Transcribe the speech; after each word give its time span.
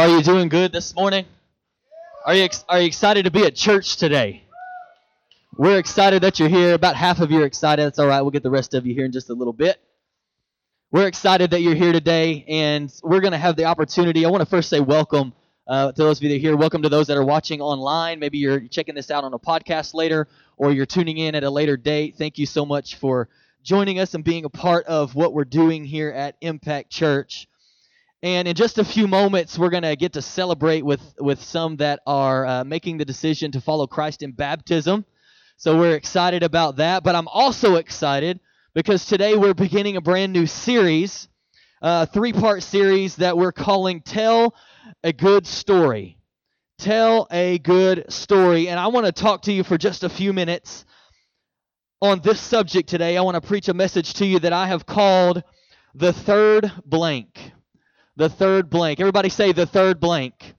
Are 0.00 0.08
you 0.08 0.22
doing 0.22 0.48
good 0.48 0.72
this 0.72 0.94
morning? 0.94 1.26
Are 2.24 2.34
you 2.34 2.44
ex- 2.44 2.64
are 2.70 2.80
you 2.80 2.86
excited 2.86 3.26
to 3.26 3.30
be 3.30 3.44
at 3.44 3.54
church 3.54 3.98
today? 3.98 4.44
We're 5.58 5.76
excited 5.76 6.22
that 6.22 6.40
you're 6.40 6.48
here. 6.48 6.72
About 6.72 6.96
half 6.96 7.20
of 7.20 7.30
you 7.30 7.42
are 7.42 7.44
excited. 7.44 7.84
That's 7.84 7.98
all 7.98 8.06
right. 8.06 8.22
We'll 8.22 8.30
get 8.30 8.42
the 8.42 8.50
rest 8.50 8.72
of 8.72 8.86
you 8.86 8.94
here 8.94 9.04
in 9.04 9.12
just 9.12 9.28
a 9.28 9.34
little 9.34 9.52
bit. 9.52 9.78
We're 10.90 11.06
excited 11.06 11.50
that 11.50 11.60
you're 11.60 11.74
here 11.74 11.92
today, 11.92 12.46
and 12.48 12.90
we're 13.02 13.20
going 13.20 13.32
to 13.32 13.38
have 13.38 13.56
the 13.56 13.66
opportunity. 13.66 14.24
I 14.24 14.30
want 14.30 14.40
to 14.40 14.48
first 14.48 14.70
say 14.70 14.80
welcome 14.80 15.34
uh, 15.68 15.92
to 15.92 16.02
those 16.02 16.16
of 16.16 16.22
you 16.22 16.30
that 16.30 16.36
are 16.36 16.38
here. 16.38 16.56
Welcome 16.56 16.80
to 16.80 16.88
those 16.88 17.06
that 17.08 17.18
are 17.18 17.24
watching 17.24 17.60
online. 17.60 18.20
Maybe 18.20 18.38
you're 18.38 18.60
checking 18.68 18.94
this 18.94 19.10
out 19.10 19.24
on 19.24 19.34
a 19.34 19.38
podcast 19.38 19.92
later, 19.92 20.28
or 20.56 20.72
you're 20.72 20.86
tuning 20.86 21.18
in 21.18 21.34
at 21.34 21.44
a 21.44 21.50
later 21.50 21.76
date. 21.76 22.16
Thank 22.16 22.38
you 22.38 22.46
so 22.46 22.64
much 22.64 22.94
for 22.94 23.28
joining 23.62 23.98
us 23.98 24.14
and 24.14 24.24
being 24.24 24.46
a 24.46 24.50
part 24.50 24.86
of 24.86 25.14
what 25.14 25.34
we're 25.34 25.44
doing 25.44 25.84
here 25.84 26.08
at 26.08 26.36
Impact 26.40 26.88
Church. 26.88 27.49
And 28.22 28.46
in 28.46 28.54
just 28.54 28.76
a 28.76 28.84
few 28.84 29.08
moments, 29.08 29.58
we're 29.58 29.70
going 29.70 29.82
to 29.82 29.96
get 29.96 30.12
to 30.12 30.22
celebrate 30.22 30.84
with, 30.84 31.00
with 31.18 31.42
some 31.42 31.76
that 31.76 32.00
are 32.06 32.44
uh, 32.46 32.64
making 32.64 32.98
the 32.98 33.04
decision 33.06 33.50
to 33.52 33.62
follow 33.62 33.86
Christ 33.86 34.22
in 34.22 34.32
baptism. 34.32 35.06
So 35.56 35.78
we're 35.78 35.96
excited 35.96 36.42
about 36.42 36.76
that. 36.76 37.02
But 37.02 37.14
I'm 37.14 37.28
also 37.28 37.76
excited 37.76 38.38
because 38.74 39.06
today 39.06 39.36
we're 39.36 39.54
beginning 39.54 39.96
a 39.96 40.02
brand 40.02 40.34
new 40.34 40.46
series, 40.46 41.28
a 41.80 42.06
three 42.06 42.34
part 42.34 42.62
series 42.62 43.16
that 43.16 43.38
we're 43.38 43.52
calling 43.52 44.02
Tell 44.02 44.54
a 45.02 45.14
Good 45.14 45.46
Story. 45.46 46.18
Tell 46.78 47.26
a 47.30 47.58
Good 47.58 48.12
Story. 48.12 48.68
And 48.68 48.78
I 48.78 48.88
want 48.88 49.06
to 49.06 49.12
talk 49.12 49.42
to 49.42 49.52
you 49.52 49.64
for 49.64 49.78
just 49.78 50.04
a 50.04 50.10
few 50.10 50.34
minutes 50.34 50.84
on 52.02 52.20
this 52.20 52.38
subject 52.38 52.86
today. 52.86 53.16
I 53.16 53.22
want 53.22 53.36
to 53.42 53.48
preach 53.48 53.68
a 53.68 53.74
message 53.74 54.12
to 54.14 54.26
you 54.26 54.40
that 54.40 54.52
I 54.52 54.66
have 54.66 54.84
called 54.84 55.42
The 55.94 56.12
Third 56.12 56.70
Blank. 56.84 57.52
The 58.16 58.28
third 58.28 58.70
blank. 58.70 59.00
Everybody 59.00 59.28
say 59.28 59.52
the 59.52 59.66
third 59.66 60.00
blank. 60.00 60.54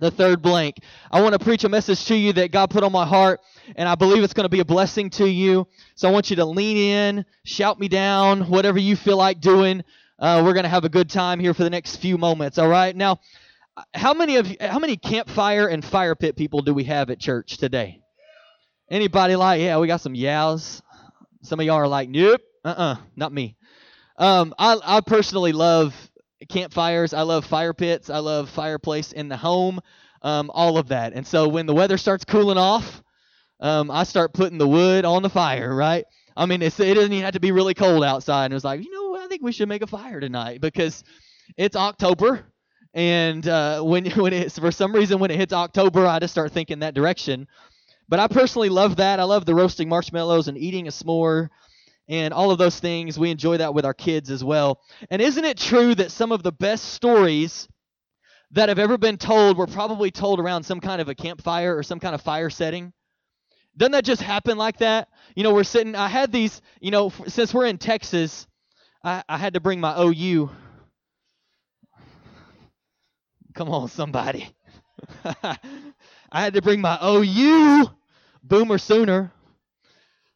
The 0.00 0.10
third 0.10 0.42
blank. 0.42 0.78
I 1.10 1.22
want 1.22 1.34
to 1.34 1.38
preach 1.38 1.64
a 1.64 1.68
message 1.68 2.04
to 2.06 2.16
you 2.16 2.32
that 2.34 2.50
God 2.50 2.68
put 2.70 2.82
on 2.82 2.90
my 2.90 3.06
heart, 3.06 3.40
and 3.76 3.88
I 3.88 3.94
believe 3.94 4.24
it's 4.24 4.34
going 4.34 4.44
to 4.44 4.50
be 4.50 4.60
a 4.60 4.64
blessing 4.64 5.08
to 5.10 5.28
you. 5.28 5.68
So 5.94 6.08
I 6.08 6.12
want 6.12 6.30
you 6.30 6.36
to 6.36 6.44
lean 6.44 6.76
in, 6.76 7.24
shout 7.44 7.78
me 7.78 7.88
down, 7.88 8.42
whatever 8.48 8.78
you 8.78 8.96
feel 8.96 9.16
like 9.16 9.40
doing. 9.40 9.84
Uh, 10.18 10.42
we're 10.44 10.52
going 10.52 10.64
to 10.64 10.68
have 10.68 10.84
a 10.84 10.88
good 10.88 11.08
time 11.08 11.38
here 11.38 11.54
for 11.54 11.62
the 11.62 11.70
next 11.70 11.96
few 11.96 12.18
moments. 12.18 12.58
All 12.58 12.68
right. 12.68 12.94
Now, 12.94 13.20
how 13.94 14.14
many 14.14 14.36
of 14.36 14.48
you, 14.48 14.56
how 14.60 14.78
many 14.78 14.96
campfire 14.96 15.68
and 15.68 15.84
fire 15.84 16.14
pit 16.14 16.36
people 16.36 16.60
do 16.60 16.74
we 16.74 16.84
have 16.84 17.10
at 17.10 17.18
church 17.18 17.56
today? 17.56 18.00
Anybody 18.90 19.36
like? 19.36 19.60
Yeah, 19.60 19.78
we 19.78 19.86
got 19.86 20.00
some 20.00 20.14
yows. 20.14 20.82
Some 21.42 21.60
of 21.60 21.66
y'all 21.66 21.76
are 21.76 21.88
like, 21.88 22.08
nope, 22.08 22.40
uh-uh, 22.64 22.96
not 23.16 23.32
me. 23.32 23.56
Um, 24.16 24.54
I, 24.58 24.78
I 24.82 25.00
personally 25.00 25.52
love 25.52 25.94
campfires. 26.48 27.14
I 27.14 27.22
love 27.22 27.44
fire 27.44 27.72
pits. 27.72 28.10
I 28.10 28.18
love 28.18 28.50
fireplace 28.50 29.12
in 29.12 29.28
the 29.28 29.36
home. 29.36 29.80
Um, 30.22 30.50
all 30.54 30.78
of 30.78 30.88
that. 30.88 31.12
And 31.12 31.26
so 31.26 31.48
when 31.48 31.66
the 31.66 31.74
weather 31.74 31.98
starts 31.98 32.24
cooling 32.24 32.56
off, 32.56 33.02
um, 33.60 33.90
I 33.90 34.04
start 34.04 34.32
putting 34.32 34.58
the 34.58 34.66
wood 34.66 35.04
on 35.04 35.22
the 35.22 35.28
fire. 35.28 35.74
Right. 35.74 36.04
I 36.36 36.46
mean, 36.46 36.62
it 36.62 36.76
doesn't 36.76 36.90
even 36.90 37.22
have 37.22 37.34
to 37.34 37.40
be 37.40 37.52
really 37.52 37.74
cold 37.74 38.02
outside. 38.02 38.46
And 38.46 38.54
it's 38.54 38.64
like, 38.64 38.82
you 38.82 38.90
know, 38.90 39.22
I 39.22 39.28
think 39.28 39.42
we 39.42 39.52
should 39.52 39.68
make 39.68 39.82
a 39.82 39.86
fire 39.86 40.20
tonight 40.20 40.60
because 40.60 41.04
it's 41.56 41.76
October. 41.76 42.46
And 42.94 43.46
uh, 43.46 43.82
when 43.82 44.06
when 44.12 44.32
it's 44.32 44.58
for 44.58 44.72
some 44.72 44.92
reason 44.94 45.18
when 45.18 45.30
it 45.30 45.36
hits 45.36 45.52
October, 45.52 46.06
I 46.06 46.18
just 46.18 46.34
start 46.34 46.52
thinking 46.52 46.80
that 46.80 46.94
direction. 46.94 47.46
But 48.08 48.20
I 48.20 48.28
personally 48.28 48.68
love 48.68 48.96
that. 48.96 49.20
I 49.20 49.24
love 49.24 49.46
the 49.46 49.54
roasting 49.54 49.88
marshmallows 49.88 50.48
and 50.48 50.58
eating 50.58 50.86
a 50.86 50.90
s'more 50.90 51.48
and 52.08 52.34
all 52.34 52.50
of 52.50 52.58
those 52.58 52.78
things. 52.78 53.18
We 53.18 53.30
enjoy 53.30 53.58
that 53.58 53.74
with 53.74 53.84
our 53.84 53.94
kids 53.94 54.30
as 54.30 54.44
well. 54.44 54.80
And 55.10 55.20
isn't 55.22 55.44
it 55.44 55.58
true 55.58 55.94
that 55.94 56.10
some 56.10 56.32
of 56.32 56.42
the 56.42 56.52
best 56.52 56.84
stories 56.92 57.68
that 58.50 58.68
have 58.68 58.78
ever 58.78 58.98
been 58.98 59.16
told 59.16 59.56
were 59.56 59.66
probably 59.66 60.10
told 60.10 60.38
around 60.38 60.64
some 60.64 60.80
kind 60.80 61.00
of 61.00 61.08
a 61.08 61.14
campfire 61.14 61.76
or 61.76 61.82
some 61.82 62.00
kind 62.00 62.14
of 62.14 62.20
fire 62.20 62.50
setting? 62.50 62.92
Doesn't 63.76 63.92
that 63.92 64.04
just 64.04 64.22
happen 64.22 64.56
like 64.56 64.78
that? 64.78 65.08
You 65.34 65.42
know, 65.42 65.52
we're 65.52 65.64
sitting, 65.64 65.96
I 65.96 66.08
had 66.08 66.30
these, 66.30 66.62
you 66.80 66.90
know, 66.90 67.10
since 67.26 67.52
we're 67.52 67.66
in 67.66 67.78
Texas, 67.78 68.46
I, 69.02 69.24
I 69.28 69.36
had 69.36 69.54
to 69.54 69.60
bring 69.60 69.80
my 69.80 70.00
OU. 70.00 70.50
Come 73.54 73.68
on, 73.68 73.88
somebody. 73.88 74.48
I 75.24 76.40
had 76.40 76.54
to 76.54 76.62
bring 76.62 76.80
my 76.80 76.98
OU 77.02 77.90
Boomer 78.42 78.78
Sooner 78.78 79.32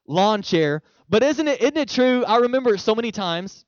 lawn 0.07 0.43
chair 0.43 0.83
but 1.09 1.23
isn't 1.23 1.49
it 1.49 1.61
isn't 1.61 1.77
it 1.77 1.89
true? 1.89 2.25
I 2.25 2.39
remember 2.39 2.77
so 2.77 2.95
many 2.95 3.13
times 3.13 3.65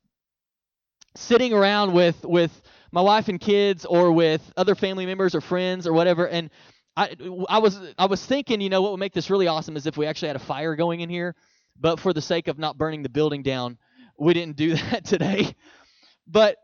sitting 1.16 1.52
around 1.52 1.92
with 1.92 2.24
with 2.24 2.62
my 2.92 3.00
wife 3.00 3.28
and 3.28 3.40
kids 3.40 3.84
or 3.84 4.12
with 4.12 4.52
other 4.56 4.74
family 4.74 5.06
members 5.06 5.34
or 5.34 5.40
friends 5.40 5.86
or 5.86 5.92
whatever 5.92 6.26
and 6.28 6.50
I 6.96 7.16
I 7.48 7.58
was 7.58 7.80
I 7.98 8.06
was 8.06 8.24
thinking, 8.24 8.60
you 8.60 8.68
know, 8.68 8.82
what 8.82 8.92
would 8.92 9.00
make 9.00 9.12
this 9.12 9.30
really 9.30 9.46
awesome 9.46 9.76
is 9.76 9.86
if 9.86 9.96
we 9.96 10.06
actually 10.06 10.28
had 10.28 10.36
a 10.36 10.40
fire 10.40 10.76
going 10.76 11.00
in 11.00 11.08
here, 11.08 11.34
but 11.78 12.00
for 12.00 12.12
the 12.12 12.20
sake 12.20 12.48
of 12.48 12.58
not 12.58 12.76
burning 12.76 13.02
the 13.02 13.08
building 13.08 13.42
down, 13.42 13.78
we 14.18 14.34
didn't 14.34 14.56
do 14.56 14.74
that 14.90 15.04
today. 15.04 15.54
But 16.26 16.56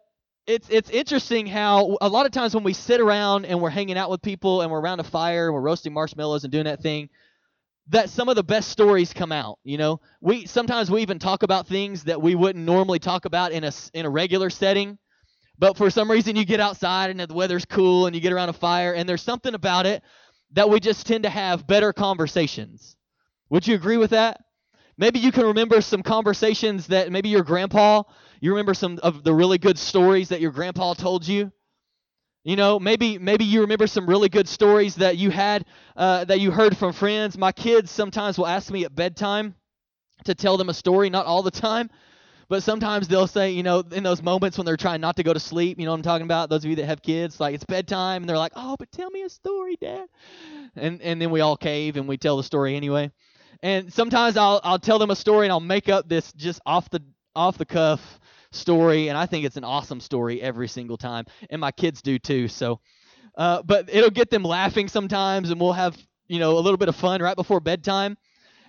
it's 0.47 0.69
it's 0.69 0.91
interesting 0.91 1.47
how 1.47 1.97
a 2.00 2.09
lot 2.09 2.26
of 2.26 2.32
times 2.32 2.54
when 2.54 2.65
we 2.65 2.72
sit 2.72 3.00
around 3.00 3.47
and 3.47 3.60
we're 3.60 3.70
hanging 3.70 3.97
out 3.97 4.10
with 4.10 4.22
people 4.22 4.62
and 4.62 4.70
we're 4.70 4.81
around 4.81 5.00
a 5.00 5.04
fire 5.04 5.47
and 5.47 5.54
we're 5.54 5.60
roasting 5.60 5.92
marshmallows 5.92 6.44
and 6.44 6.53
doing 6.53 6.65
that 6.65 6.81
thing, 6.82 7.09
that 7.88 8.10
some 8.10 8.28
of 8.28 8.36
the 8.36 8.42
best 8.42 8.69
stories 8.69 9.12
come 9.12 9.32
out. 9.32 9.58
You 9.64 9.78
know, 9.78 10.00
we 10.20 10.47
sometimes 10.47 10.91
we 10.91 11.02
even 11.02 11.19
talk 11.19 11.42
about 11.42 11.66
things 11.66 12.04
that 12.04 12.20
we 12.20 12.34
wouldn't 12.34 12.64
normally 12.64 12.98
talk 12.98 13.24
about 13.24 13.52
in 13.52 13.64
a 13.64 13.72
in 13.94 14.06
a 14.06 14.10
regular 14.10 14.50
setting, 14.50 14.98
but 15.58 15.76
for 15.76 15.91
some 15.91 16.10
reason 16.10 16.36
you 16.36 16.44
get 16.44 16.60
outside 16.60 17.10
and 17.10 17.20
the 17.20 17.32
weather's 17.32 17.64
cool 17.64 18.06
and 18.06 18.14
you 18.14 18.20
get 18.20 18.32
around 18.32 18.48
a 18.48 18.54
fire 18.54 18.92
and 18.92 19.08
there's 19.08 19.22
something 19.22 19.54
about 19.54 19.86
it 19.86 20.02
that 20.52 20.69
we 20.69 20.80
just 20.80 21.06
tend 21.06 21.24
to 21.24 21.30
have 21.30 21.66
better 21.66 21.92
conversations. 21.92 22.97
Would 23.50 23.66
you 23.66 23.74
agree 23.74 23.97
with 23.97 24.10
that? 24.10 24.41
Maybe 24.98 25.18
you 25.18 25.30
can 25.30 25.47
remember 25.47 25.80
some 25.80 26.03
conversations 26.03 26.86
that 26.86 27.12
maybe 27.12 27.28
your 27.28 27.42
grandpa, 27.42 28.03
you 28.41 28.50
remember 28.50 28.74
some 28.74 28.98
of 29.03 29.24
the 29.24 29.34
really 29.34 29.58
good 29.58 29.78
stories 29.78 30.30
that 30.30 30.41
your 30.41 30.53
grandpa 30.53 30.94
told 30.94 31.26
you 31.26 31.53
you 32.46 32.54
know, 32.54 32.78
maybe 32.78 33.18
maybe 33.18 33.44
you 33.44 33.62
remember 33.62 33.88
some 33.88 34.06
really 34.06 34.28
good 34.28 34.48
stories 34.48 34.94
that 34.96 35.16
you 35.18 35.30
had 35.30 35.64
uh, 35.96 36.24
that 36.26 36.38
you 36.38 36.52
heard 36.52 36.76
from 36.76 36.92
friends. 36.92 37.36
My 37.36 37.50
kids 37.50 37.90
sometimes 37.90 38.38
will 38.38 38.46
ask 38.46 38.70
me 38.70 38.84
at 38.84 38.94
bedtime 38.94 39.56
to 40.26 40.34
tell 40.36 40.56
them 40.56 40.68
a 40.68 40.74
story, 40.74 41.10
not 41.10 41.26
all 41.26 41.42
the 41.42 41.50
time, 41.50 41.90
but 42.48 42.62
sometimes 42.62 43.08
they'll 43.08 43.26
say, 43.26 43.50
you 43.50 43.64
know, 43.64 43.80
in 43.90 44.04
those 44.04 44.22
moments 44.22 44.56
when 44.56 44.64
they're 44.64 44.76
trying 44.76 45.00
not 45.00 45.16
to 45.16 45.24
go 45.24 45.32
to 45.32 45.40
sleep, 45.40 45.80
you 45.80 45.86
know 45.86 45.90
what 45.90 45.96
I'm 45.96 46.02
talking 46.02 46.24
about? 46.24 46.48
Those 46.48 46.64
of 46.64 46.70
you 46.70 46.76
that 46.76 46.86
have 46.86 47.02
kids, 47.02 47.40
like 47.40 47.52
it's 47.52 47.64
bedtime, 47.64 48.22
and 48.22 48.30
they're 48.30 48.38
like, 48.38 48.52
"Oh, 48.54 48.76
but 48.78 48.92
tell 48.92 49.10
me 49.10 49.22
a 49.22 49.28
story, 49.28 49.74
Dad," 49.80 50.06
and 50.76 51.02
and 51.02 51.20
then 51.20 51.32
we 51.32 51.40
all 51.40 51.56
cave 51.56 51.96
and 51.96 52.06
we 52.06 52.16
tell 52.16 52.36
the 52.36 52.44
story 52.44 52.76
anyway. 52.76 53.10
And 53.60 53.92
sometimes 53.92 54.36
I'll 54.36 54.60
I'll 54.62 54.78
tell 54.78 55.00
them 55.00 55.10
a 55.10 55.16
story 55.16 55.46
and 55.46 55.52
I'll 55.52 55.58
make 55.58 55.88
up 55.88 56.08
this 56.08 56.32
just 56.34 56.60
off 56.64 56.88
the 56.90 57.02
off 57.34 57.58
the 57.58 57.66
cuff 57.66 58.20
story, 58.52 59.08
and 59.08 59.18
I 59.18 59.26
think 59.26 59.44
it's 59.44 59.56
an 59.56 59.64
awesome 59.64 60.00
story 60.00 60.40
every 60.40 60.68
single 60.68 60.96
time, 60.96 61.26
and 61.50 61.60
my 61.60 61.72
kids 61.72 62.02
do 62.02 62.18
too. 62.18 62.48
So, 62.48 62.80
uh, 63.36 63.62
but 63.62 63.88
it'll 63.92 64.10
get 64.10 64.30
them 64.30 64.42
laughing 64.42 64.88
sometimes, 64.88 65.50
and 65.50 65.60
we'll 65.60 65.72
have 65.72 65.96
you 66.28 66.38
know 66.38 66.58
a 66.58 66.60
little 66.60 66.78
bit 66.78 66.88
of 66.88 66.96
fun 66.96 67.22
right 67.22 67.36
before 67.36 67.60
bedtime. 67.60 68.16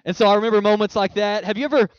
And 0.05 0.15
so 0.15 0.27
I 0.27 0.35
remember 0.35 0.61
moments 0.61 0.95
like 0.95 1.15
that. 1.15 1.43
Have 1.43 1.57
you 1.57 1.65
ever 1.65 1.89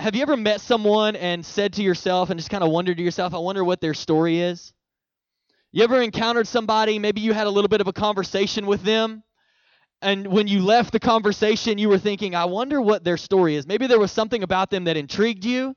have 0.00 0.16
you 0.16 0.22
ever 0.22 0.36
met 0.36 0.60
someone 0.60 1.16
and 1.16 1.44
said 1.44 1.74
to 1.74 1.82
yourself 1.82 2.30
and 2.30 2.38
just 2.38 2.50
kind 2.50 2.64
of 2.64 2.70
wondered 2.70 2.96
to 2.96 3.02
yourself, 3.02 3.34
I 3.34 3.38
wonder 3.38 3.62
what 3.62 3.80
their 3.80 3.94
story 3.94 4.40
is? 4.40 4.72
You 5.70 5.84
ever 5.84 6.02
encountered 6.02 6.48
somebody, 6.48 6.98
maybe 6.98 7.20
you 7.20 7.32
had 7.32 7.46
a 7.46 7.50
little 7.50 7.68
bit 7.68 7.80
of 7.80 7.88
a 7.88 7.92
conversation 7.92 8.66
with 8.66 8.82
them, 8.82 9.22
and 10.02 10.26
when 10.26 10.48
you 10.48 10.60
left 10.60 10.92
the 10.92 10.98
conversation, 10.98 11.78
you 11.78 11.88
were 11.88 11.98
thinking, 11.98 12.34
I 12.34 12.46
wonder 12.46 12.80
what 12.82 13.04
their 13.04 13.16
story 13.16 13.54
is. 13.54 13.66
Maybe 13.66 13.86
there 13.86 14.00
was 14.00 14.10
something 14.10 14.42
about 14.42 14.68
them 14.68 14.84
that 14.84 14.96
intrigued 14.96 15.44
you 15.44 15.76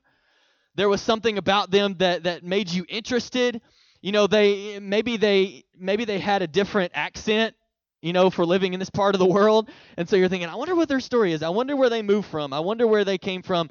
there 0.76 0.88
was 0.88 1.00
something 1.00 1.38
about 1.38 1.70
them 1.70 1.96
that 1.98 2.24
that 2.24 2.44
made 2.44 2.70
you 2.70 2.84
interested. 2.88 3.60
You 4.02 4.12
know 4.12 4.26
they 4.26 4.78
maybe 4.78 5.16
they 5.16 5.64
maybe 5.76 6.04
they 6.04 6.18
had 6.18 6.42
a 6.42 6.46
different 6.46 6.92
accent 6.94 7.54
you 8.02 8.12
know 8.12 8.30
for 8.30 8.44
living 8.46 8.74
in 8.74 8.78
this 8.78 8.90
part 8.90 9.14
of 9.14 9.18
the 9.18 9.26
world. 9.26 9.68
And 9.96 10.08
so 10.08 10.16
you're 10.16 10.28
thinking 10.28 10.48
i 10.48 10.54
wonder 10.54 10.76
what 10.76 10.88
their 10.88 11.00
story 11.00 11.32
is. 11.32 11.42
I 11.42 11.48
wonder 11.48 11.74
where 11.74 11.90
they 11.90 12.02
moved 12.02 12.28
from. 12.28 12.52
I 12.52 12.60
wonder 12.60 12.86
where 12.86 13.04
they 13.04 13.18
came 13.18 13.42
from. 13.42 13.70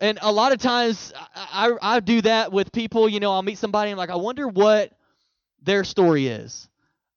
And 0.00 0.18
a 0.22 0.32
lot 0.32 0.52
of 0.52 0.58
times 0.58 1.12
I, 1.36 1.68
I, 1.82 1.96
I 1.96 2.00
do 2.00 2.22
that 2.22 2.52
with 2.52 2.72
people. 2.72 3.08
You 3.08 3.20
know 3.20 3.32
i'll 3.32 3.42
meet 3.42 3.58
somebody 3.58 3.90
and 3.90 3.98
like 3.98 4.10
i 4.10 4.16
wonder 4.16 4.48
what 4.48 4.92
their 5.62 5.84
story 5.84 6.26
is. 6.26 6.68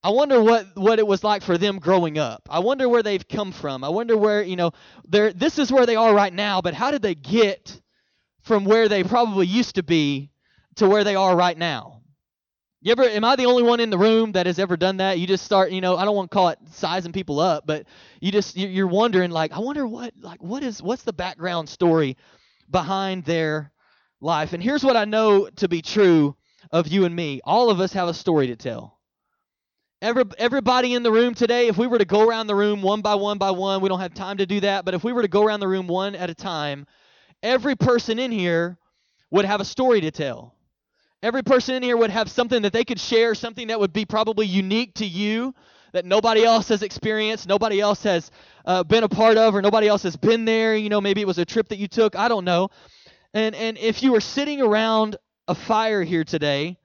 I 0.05 0.09
wonder 0.09 0.43
what, 0.43 0.75
what 0.75 0.99
it 0.99 1.07
was 1.07 1.23
like 1.23 1.43
for 1.43 1.57
them 1.57 1.79
growing 1.79 2.17
up. 2.17 2.49
I 2.49 2.59
wonder 2.59 2.89
where 2.89 3.03
they've 3.03 3.25
come 3.25 3.53
from. 3.53 3.85
I 3.85 3.89
wonder 3.89 4.17
where, 4.17 4.43
you 4.43 4.57
know, 4.57 4.71
they're 5.07 5.31
this 5.31 5.57
is 5.57 5.71
where 5.71 5.85
they 5.85 5.95
are 5.95 6.13
right 6.13 6.33
now, 6.33 6.61
but 6.61 6.73
how 6.73 6.91
did 6.91 7.01
they 7.01 7.15
get 7.15 7.79
from 8.43 8.65
where 8.65 8.87
they 8.87 9.03
probably 9.03 9.47
used 9.47 9.75
to 9.75 9.83
be 9.83 10.31
to 10.75 10.87
where 10.87 11.03
they 11.03 11.15
are 11.15 11.35
right 11.35 11.57
now. 11.57 12.01
You 12.81 12.91
ever 12.91 13.03
am 13.03 13.23
I 13.23 13.37
the 13.37 13.45
only 13.45 13.63
one 13.63 13.79
in 13.79 13.89
the 13.89 13.97
room 13.97 14.33
that 14.33 14.45
has 14.45 14.59
ever 14.59 14.75
done 14.75 14.97
that? 14.97 15.17
You 15.17 15.25
just 15.25 15.45
start, 15.45 15.71
you 15.71 15.79
know, 15.79 15.95
I 15.95 16.03
don't 16.03 16.15
want 16.15 16.29
to 16.29 16.35
call 16.35 16.49
it 16.49 16.59
sizing 16.71 17.13
people 17.13 17.39
up, 17.39 17.65
but 17.65 17.87
you 18.19 18.31
just 18.31 18.57
you're 18.57 18.87
wondering 18.87 19.31
like, 19.31 19.53
I 19.53 19.59
wonder 19.59 19.87
what 19.87 20.13
like 20.19 20.43
what 20.43 20.63
is 20.63 20.81
what's 20.83 21.03
the 21.03 21.13
background 21.13 21.69
story 21.69 22.17
behind 22.69 23.23
their 23.23 23.71
life. 24.19 24.51
And 24.51 24.61
here's 24.61 24.83
what 24.83 24.97
I 24.97 25.05
know 25.05 25.49
to 25.57 25.69
be 25.69 25.81
true 25.81 26.35
of 26.71 26.87
you 26.87 27.05
and 27.05 27.15
me. 27.15 27.39
All 27.45 27.69
of 27.69 27.79
us 27.79 27.93
have 27.93 28.09
a 28.09 28.13
story 28.13 28.47
to 28.47 28.57
tell. 28.57 28.99
Every, 30.01 30.25
everybody 30.37 30.95
in 30.95 31.03
the 31.03 31.11
room 31.13 31.33
today, 31.33 31.67
if 31.67 31.77
we 31.77 31.87
were 31.87 31.99
to 31.99 32.05
go 32.05 32.27
around 32.27 32.47
the 32.47 32.55
room 32.55 32.81
one 32.81 32.99
by 32.99 33.15
one 33.15 33.37
by 33.37 33.51
one, 33.51 33.79
we 33.79 33.87
don't 33.87 34.01
have 34.01 34.13
time 34.13 34.35
to 34.37 34.45
do 34.45 34.59
that, 34.59 34.83
but 34.83 34.93
if 34.93 35.05
we 35.05 35.13
were 35.13 35.21
to 35.21 35.29
go 35.29 35.45
around 35.45 35.61
the 35.61 35.67
room 35.69 35.87
one 35.87 36.15
at 36.15 36.29
a 36.29 36.35
time, 36.35 36.85
every 37.43 37.75
person 37.75 38.17
in 38.17 38.31
here 38.31 38.77
would 39.29 39.45
have 39.45 39.61
a 39.61 39.65
story 39.65 40.01
to 40.01 40.11
tell. 40.11 40.55
Every 41.21 41.43
person 41.43 41.75
in 41.75 41.83
here 41.83 41.95
would 41.95 42.09
have 42.09 42.29
something 42.29 42.63
that 42.63 42.73
they 42.73 42.83
could 42.83 42.99
share, 42.99 43.35
something 43.35 43.67
that 43.67 43.79
would 43.79 43.93
be 43.93 44.05
probably 44.05 44.45
unique 44.45 44.95
to 44.95 45.05
you, 45.05 45.53
that 45.91 46.05
nobody 46.05 46.43
else 46.43 46.69
has 46.69 46.81
experienced, 46.81 47.47
nobody 47.47 47.79
else 47.79 48.03
has 48.03 48.31
uh, 48.65 48.83
been 48.83 49.03
a 49.03 49.09
part 49.09 49.37
of, 49.37 49.55
or 49.55 49.61
nobody 49.61 49.87
else 49.87 50.03
has 50.03 50.15
been 50.15 50.45
there. 50.45 50.75
You 50.75 50.89
know, 50.89 50.99
maybe 50.99 51.21
it 51.21 51.27
was 51.27 51.37
a 51.37 51.45
trip 51.45 51.69
that 51.69 51.77
you 51.77 51.87
took. 51.87 52.15
I 52.15 52.27
don't 52.27 52.45
know. 52.45 52.69
And 53.33 53.55
and 53.55 53.77
if 53.77 54.03
you 54.03 54.11
were 54.11 54.21
sitting 54.21 54.61
around 54.61 55.17
a 55.47 55.55
fire 55.55 56.03
here 56.03 56.23
today 56.23 56.77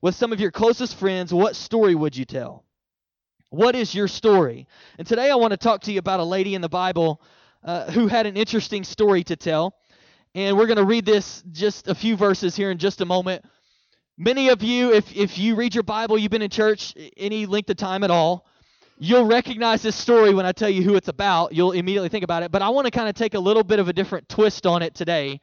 with 0.00 0.14
some 0.14 0.32
of 0.32 0.40
your 0.40 0.50
closest 0.50 0.96
friends, 0.96 1.32
what 1.32 1.56
story 1.56 1.94
would 1.94 2.16
you 2.16 2.24
tell? 2.24 2.64
What 3.50 3.74
is 3.74 3.94
your 3.94 4.08
story? 4.08 4.66
And 4.98 5.06
today 5.06 5.30
I 5.30 5.36
want 5.36 5.52
to 5.52 5.56
talk 5.56 5.82
to 5.82 5.92
you 5.92 5.98
about 5.98 6.20
a 6.20 6.24
lady 6.24 6.54
in 6.54 6.60
the 6.60 6.68
Bible 6.68 7.22
uh, 7.64 7.90
who 7.90 8.08
had 8.08 8.26
an 8.26 8.36
interesting 8.36 8.84
story 8.84 9.24
to 9.24 9.36
tell. 9.36 9.74
And 10.36 10.54
we're 10.58 10.66
going 10.66 10.76
to 10.76 10.84
read 10.84 11.06
this 11.06 11.42
just 11.50 11.88
a 11.88 11.94
few 11.94 12.14
verses 12.14 12.54
here 12.54 12.70
in 12.70 12.76
just 12.76 13.00
a 13.00 13.06
moment. 13.06 13.42
Many 14.18 14.50
of 14.50 14.62
you, 14.62 14.92
if, 14.92 15.16
if 15.16 15.38
you 15.38 15.54
read 15.54 15.74
your 15.74 15.82
Bible, 15.82 16.18
you've 16.18 16.30
been 16.30 16.42
in 16.42 16.50
church 16.50 16.92
any 17.16 17.46
length 17.46 17.70
of 17.70 17.78
time 17.78 18.04
at 18.04 18.10
all, 18.10 18.44
you'll 18.98 19.24
recognize 19.24 19.80
this 19.80 19.96
story 19.96 20.34
when 20.34 20.44
I 20.44 20.52
tell 20.52 20.68
you 20.68 20.82
who 20.82 20.94
it's 20.94 21.08
about. 21.08 21.54
You'll 21.54 21.72
immediately 21.72 22.10
think 22.10 22.22
about 22.22 22.42
it. 22.42 22.52
But 22.52 22.60
I 22.60 22.68
want 22.68 22.84
to 22.84 22.90
kind 22.90 23.08
of 23.08 23.14
take 23.14 23.32
a 23.32 23.38
little 23.38 23.64
bit 23.64 23.78
of 23.78 23.88
a 23.88 23.94
different 23.94 24.28
twist 24.28 24.66
on 24.66 24.82
it 24.82 24.94
today 24.94 25.40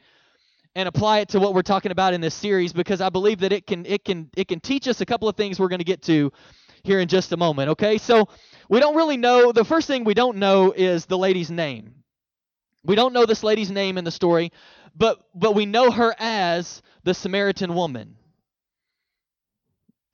and 0.75 0.88
apply 0.88 1.22
it 1.22 1.30
to 1.30 1.39
what 1.39 1.56
we're 1.56 1.63
talking 1.63 1.92
about 1.92 2.13
in 2.13 2.22
this 2.22 2.36
series 2.36 2.72
because 2.72 3.01
I 3.01 3.10
believe 3.10 3.39
that 3.39 3.51
it 3.51 3.66
can 3.66 3.88
it 3.88 4.06
can 4.06 4.30
it 4.38 4.48
can 4.48 4.60
teach 4.60 4.88
us 4.88 5.01
a 5.01 5.07
couple 5.07 5.28
of 5.28 5.36
things 5.36 5.60
we're 5.60 5.69
going 5.69 5.80
to 5.80 5.86
get 5.86 6.04
to 6.04 6.31
here 6.84 7.00
in 7.00 7.07
just 7.07 7.31
a 7.31 7.38
moment. 7.38 7.69
Okay, 7.72 7.98
so 7.98 8.30
we 8.69 8.80
don't 8.80 8.96
really 8.96 9.18
know. 9.18 9.51
The 9.51 9.66
first 9.66 9.88
thing 9.88 10.04
we 10.04 10.13
don't 10.13 10.38
know 10.38 10.72
is 10.72 11.07
the 11.07 11.18
lady's 11.18 11.50
name. 11.50 12.04
We 12.86 12.96
don't 12.96 13.13
know 13.13 13.25
this 13.25 13.44
lady's 13.44 13.72
name 13.72 13.98
in 13.98 14.04
the 14.04 14.12
story, 14.12 14.51
but 14.95 15.19
but 15.34 15.56
we 15.56 15.66
know 15.66 15.92
her 15.92 16.13
as 16.18 16.81
the 17.04 17.13
Samaritan 17.13 17.74
woman. 17.75 18.16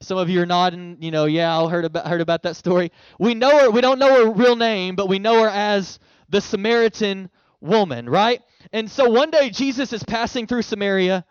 Some 0.02 0.16
of 0.16 0.30
you 0.30 0.40
are 0.40 0.46
nodding, 0.46 0.96
you 1.00 1.10
know, 1.10 1.26
yeah, 1.26 1.58
I 1.58 1.68
heard 1.68 1.84
about 1.84 2.06
heard 2.06 2.22
about 2.22 2.42
that 2.44 2.56
story. 2.56 2.90
We 3.18 3.34
know 3.34 3.58
her, 3.58 3.70
we 3.70 3.82
don't 3.82 3.98
know 3.98 4.24
her 4.24 4.30
real 4.30 4.56
name, 4.56 4.96
but 4.96 5.08
we 5.08 5.18
know 5.18 5.42
her 5.42 5.48
as 5.48 5.98
the 6.30 6.40
Samaritan 6.40 7.28
woman, 7.60 8.08
right? 8.08 8.40
And 8.72 8.90
so 8.90 9.10
one 9.10 9.30
day 9.30 9.50
Jesus 9.50 9.92
is 9.92 10.02
passing 10.02 10.46
through 10.46 10.62
Samaria 10.62 11.24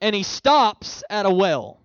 and 0.00 0.16
he 0.16 0.24
stops 0.24 1.04
at 1.08 1.26
a 1.26 1.30
well. 1.30 1.78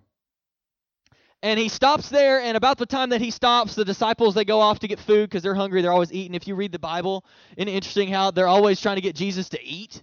And 1.40 1.56
he 1.56 1.68
stops 1.68 2.08
there, 2.08 2.40
and 2.40 2.56
about 2.56 2.78
the 2.78 2.86
time 2.86 3.10
that 3.10 3.20
he 3.20 3.30
stops, 3.30 3.76
the 3.76 3.84
disciples 3.84 4.34
they 4.34 4.44
go 4.44 4.58
off 4.58 4.80
to 4.80 4.88
get 4.88 4.98
food 4.98 5.30
because 5.30 5.44
they're 5.44 5.54
hungry. 5.54 5.82
They're 5.82 5.92
always 5.92 6.12
eating. 6.12 6.34
If 6.34 6.48
you 6.48 6.56
read 6.56 6.72
the 6.72 6.80
Bible, 6.80 7.24
it's 7.56 7.70
interesting 7.70 8.08
how 8.08 8.32
they're 8.32 8.48
always 8.48 8.80
trying 8.80 8.96
to 8.96 9.02
get 9.02 9.14
Jesus 9.14 9.48
to 9.50 9.64
eat 9.64 10.02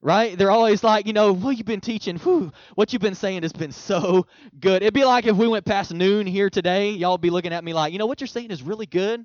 right? 0.00 0.38
They're 0.38 0.50
always 0.50 0.84
like, 0.84 1.06
you 1.06 1.12
know, 1.12 1.32
what 1.32 1.56
you've 1.56 1.66
been 1.66 1.80
teaching, 1.80 2.16
whew, 2.18 2.52
what 2.74 2.92
you've 2.92 3.02
been 3.02 3.14
saying 3.14 3.42
has 3.42 3.52
been 3.52 3.72
so 3.72 4.26
good. 4.58 4.82
It'd 4.82 4.94
be 4.94 5.04
like 5.04 5.26
if 5.26 5.36
we 5.36 5.48
went 5.48 5.64
past 5.64 5.92
noon 5.92 6.26
here 6.26 6.50
today, 6.50 6.90
y'all 6.90 7.18
be 7.18 7.30
looking 7.30 7.52
at 7.52 7.64
me 7.64 7.72
like, 7.72 7.92
you 7.92 7.98
know, 7.98 8.06
what 8.06 8.20
you're 8.20 8.28
saying 8.28 8.50
is 8.50 8.62
really 8.62 8.86
good, 8.86 9.24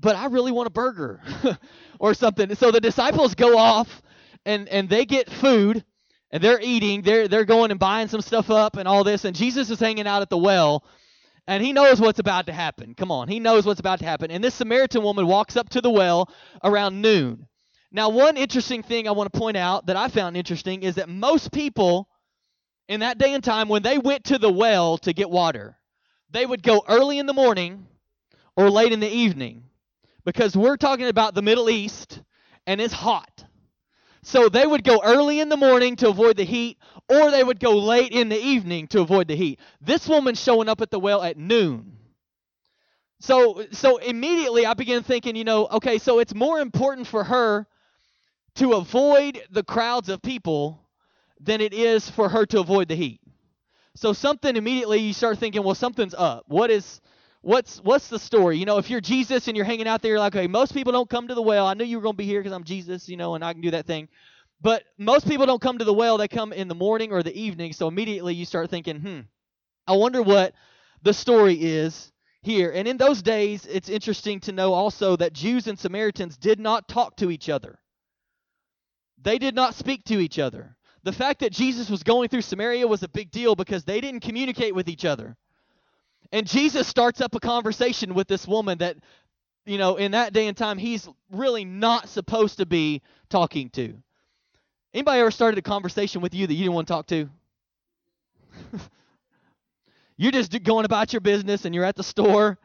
but 0.00 0.16
I 0.16 0.26
really 0.26 0.52
want 0.52 0.66
a 0.66 0.70
burger 0.70 1.20
or 2.00 2.14
something. 2.14 2.54
So 2.54 2.70
the 2.70 2.80
disciples 2.80 3.34
go 3.34 3.56
off 3.56 4.02
and 4.44 4.68
and 4.68 4.88
they 4.88 5.04
get 5.06 5.30
food 5.30 5.84
and 6.30 6.42
they're 6.42 6.60
eating. 6.60 7.02
They're 7.02 7.28
they're 7.28 7.44
going 7.44 7.70
and 7.70 7.80
buying 7.80 8.08
some 8.08 8.20
stuff 8.20 8.50
up 8.50 8.76
and 8.76 8.88
all 8.88 9.04
this, 9.04 9.24
and 9.24 9.36
Jesus 9.36 9.70
is 9.70 9.78
hanging 9.78 10.06
out 10.06 10.22
at 10.22 10.30
the 10.30 10.38
well. 10.38 10.84
And 11.46 11.62
he 11.62 11.74
knows 11.74 12.00
what's 12.00 12.20
about 12.20 12.46
to 12.46 12.54
happen. 12.54 12.94
Come 12.94 13.10
on, 13.10 13.28
he 13.28 13.38
knows 13.38 13.66
what's 13.66 13.80
about 13.80 13.98
to 13.98 14.06
happen. 14.06 14.30
And 14.30 14.42
this 14.42 14.54
Samaritan 14.54 15.02
woman 15.02 15.26
walks 15.26 15.56
up 15.56 15.68
to 15.70 15.80
the 15.82 15.90
well 15.90 16.30
around 16.62 17.02
noon. 17.02 17.46
Now, 17.94 18.08
one 18.08 18.36
interesting 18.36 18.82
thing 18.82 19.06
I 19.06 19.12
want 19.12 19.32
to 19.32 19.38
point 19.38 19.56
out 19.56 19.86
that 19.86 19.94
I 19.94 20.08
found 20.08 20.36
interesting 20.36 20.82
is 20.82 20.96
that 20.96 21.08
most 21.08 21.52
people 21.52 22.08
in 22.88 23.00
that 23.00 23.18
day 23.18 23.32
and 23.32 23.42
time, 23.42 23.68
when 23.68 23.84
they 23.84 23.98
went 23.98 24.24
to 24.24 24.38
the 24.38 24.50
well 24.50 24.98
to 24.98 25.12
get 25.12 25.30
water, 25.30 25.76
they 26.28 26.44
would 26.44 26.64
go 26.64 26.82
early 26.88 27.20
in 27.20 27.26
the 27.26 27.32
morning 27.32 27.86
or 28.56 28.68
late 28.68 28.92
in 28.92 28.98
the 28.98 29.08
evening 29.08 29.62
because 30.24 30.56
we're 30.56 30.76
talking 30.76 31.06
about 31.06 31.36
the 31.36 31.42
Middle 31.42 31.70
East 31.70 32.20
and 32.66 32.80
it's 32.80 32.92
hot. 32.92 33.44
So 34.24 34.48
they 34.48 34.66
would 34.66 34.82
go 34.82 35.00
early 35.04 35.38
in 35.38 35.48
the 35.48 35.56
morning 35.56 35.94
to 35.96 36.08
avoid 36.08 36.36
the 36.36 36.44
heat, 36.44 36.78
or 37.08 37.30
they 37.30 37.44
would 37.44 37.60
go 37.60 37.78
late 37.78 38.10
in 38.10 38.28
the 38.28 38.40
evening 38.40 38.88
to 38.88 39.02
avoid 39.02 39.28
the 39.28 39.36
heat. 39.36 39.60
This 39.80 40.08
woman's 40.08 40.42
showing 40.42 40.68
up 40.68 40.80
at 40.80 40.90
the 40.90 40.98
well 40.98 41.22
at 41.22 41.36
noon. 41.36 41.92
So 43.20 43.66
so 43.70 43.98
immediately 43.98 44.66
I 44.66 44.74
began 44.74 45.04
thinking, 45.04 45.36
you 45.36 45.44
know, 45.44 45.68
okay, 45.68 45.98
so 45.98 46.18
it's 46.18 46.34
more 46.34 46.58
important 46.58 47.06
for 47.06 47.22
her 47.22 47.68
to 48.56 48.72
avoid 48.72 49.42
the 49.50 49.62
crowds 49.62 50.08
of 50.08 50.22
people 50.22 50.80
than 51.40 51.60
it 51.60 51.74
is 51.74 52.08
for 52.08 52.28
her 52.28 52.46
to 52.46 52.60
avoid 52.60 52.88
the 52.88 52.94
heat. 52.94 53.20
So 53.96 54.12
something 54.12 54.56
immediately 54.56 54.98
you 54.98 55.12
start 55.12 55.38
thinking, 55.38 55.62
well, 55.62 55.74
something's 55.74 56.14
up. 56.14 56.44
What 56.48 56.70
is 56.70 57.00
what's 57.42 57.78
what's 57.78 58.08
the 58.08 58.18
story? 58.18 58.58
You 58.58 58.66
know, 58.66 58.78
if 58.78 58.90
you're 58.90 59.00
Jesus 59.00 59.46
and 59.46 59.56
you're 59.56 59.66
hanging 59.66 59.86
out 59.86 60.02
there, 60.02 60.12
you're 60.12 60.18
like, 60.18 60.34
okay, 60.34 60.46
most 60.46 60.74
people 60.74 60.92
don't 60.92 61.08
come 61.08 61.28
to 61.28 61.34
the 61.34 61.42
well. 61.42 61.66
I 61.66 61.74
knew 61.74 61.84
you 61.84 61.98
were 61.98 62.02
going 62.02 62.14
to 62.14 62.18
be 62.18 62.24
here 62.24 62.40
because 62.40 62.52
I'm 62.52 62.64
Jesus, 62.64 63.08
you 63.08 63.16
know, 63.16 63.34
and 63.34 63.44
I 63.44 63.52
can 63.52 63.62
do 63.62 63.70
that 63.72 63.86
thing. 63.86 64.08
But 64.60 64.82
most 64.98 65.28
people 65.28 65.46
don't 65.46 65.60
come 65.60 65.78
to 65.78 65.84
the 65.84 65.92
well. 65.92 66.16
They 66.16 66.26
come 66.26 66.52
in 66.52 66.68
the 66.68 66.74
morning 66.74 67.12
or 67.12 67.22
the 67.22 67.38
evening. 67.38 67.72
So 67.72 67.86
immediately 67.86 68.34
you 68.34 68.46
start 68.46 68.70
thinking, 68.70 69.00
hmm, 69.00 69.20
I 69.86 69.92
wonder 69.92 70.22
what 70.22 70.54
the 71.02 71.12
story 71.12 71.54
is 71.54 72.10
here. 72.42 72.72
And 72.72 72.88
in 72.88 72.96
those 72.96 73.22
days, 73.22 73.66
it's 73.66 73.88
interesting 73.88 74.40
to 74.40 74.52
know 74.52 74.72
also 74.72 75.16
that 75.16 75.34
Jews 75.34 75.66
and 75.66 75.78
Samaritans 75.78 76.36
did 76.36 76.58
not 76.58 76.88
talk 76.88 77.16
to 77.16 77.30
each 77.30 77.48
other. 77.48 77.78
They 79.22 79.38
did 79.38 79.54
not 79.54 79.74
speak 79.74 80.04
to 80.04 80.20
each 80.20 80.38
other. 80.38 80.76
The 81.02 81.12
fact 81.12 81.40
that 81.40 81.52
Jesus 81.52 81.90
was 81.90 82.02
going 82.02 82.28
through 82.28 82.42
Samaria 82.42 82.86
was 82.86 83.02
a 83.02 83.08
big 83.08 83.30
deal 83.30 83.54
because 83.54 83.84
they 83.84 84.00
didn't 84.00 84.20
communicate 84.20 84.74
with 84.74 84.88
each 84.88 85.04
other. 85.04 85.36
And 86.32 86.46
Jesus 86.46 86.88
starts 86.88 87.20
up 87.20 87.34
a 87.34 87.40
conversation 87.40 88.14
with 88.14 88.26
this 88.26 88.46
woman 88.48 88.78
that, 88.78 88.96
you 89.66 89.78
know, 89.78 89.96
in 89.96 90.12
that 90.12 90.32
day 90.32 90.46
and 90.46 90.56
time, 90.56 90.78
he's 90.78 91.08
really 91.30 91.64
not 91.64 92.08
supposed 92.08 92.58
to 92.58 92.66
be 92.66 93.02
talking 93.28 93.70
to. 93.70 93.94
Anybody 94.94 95.20
ever 95.20 95.30
started 95.30 95.58
a 95.58 95.62
conversation 95.62 96.22
with 96.22 96.34
you 96.34 96.46
that 96.46 96.54
you 96.54 96.64
didn't 96.64 96.74
want 96.74 96.88
to 96.88 96.92
talk 96.92 97.06
to? 97.08 97.28
you're 100.16 100.32
just 100.32 100.62
going 100.62 100.84
about 100.84 101.12
your 101.12 101.20
business 101.20 101.64
and 101.64 101.74
you're 101.74 101.84
at 101.84 101.96
the 101.96 102.02
store 102.02 102.58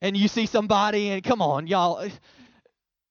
and 0.00 0.16
you 0.16 0.28
see 0.28 0.46
somebody 0.46 1.10
and 1.10 1.22
come 1.22 1.42
on, 1.42 1.66
y'all 1.66 2.08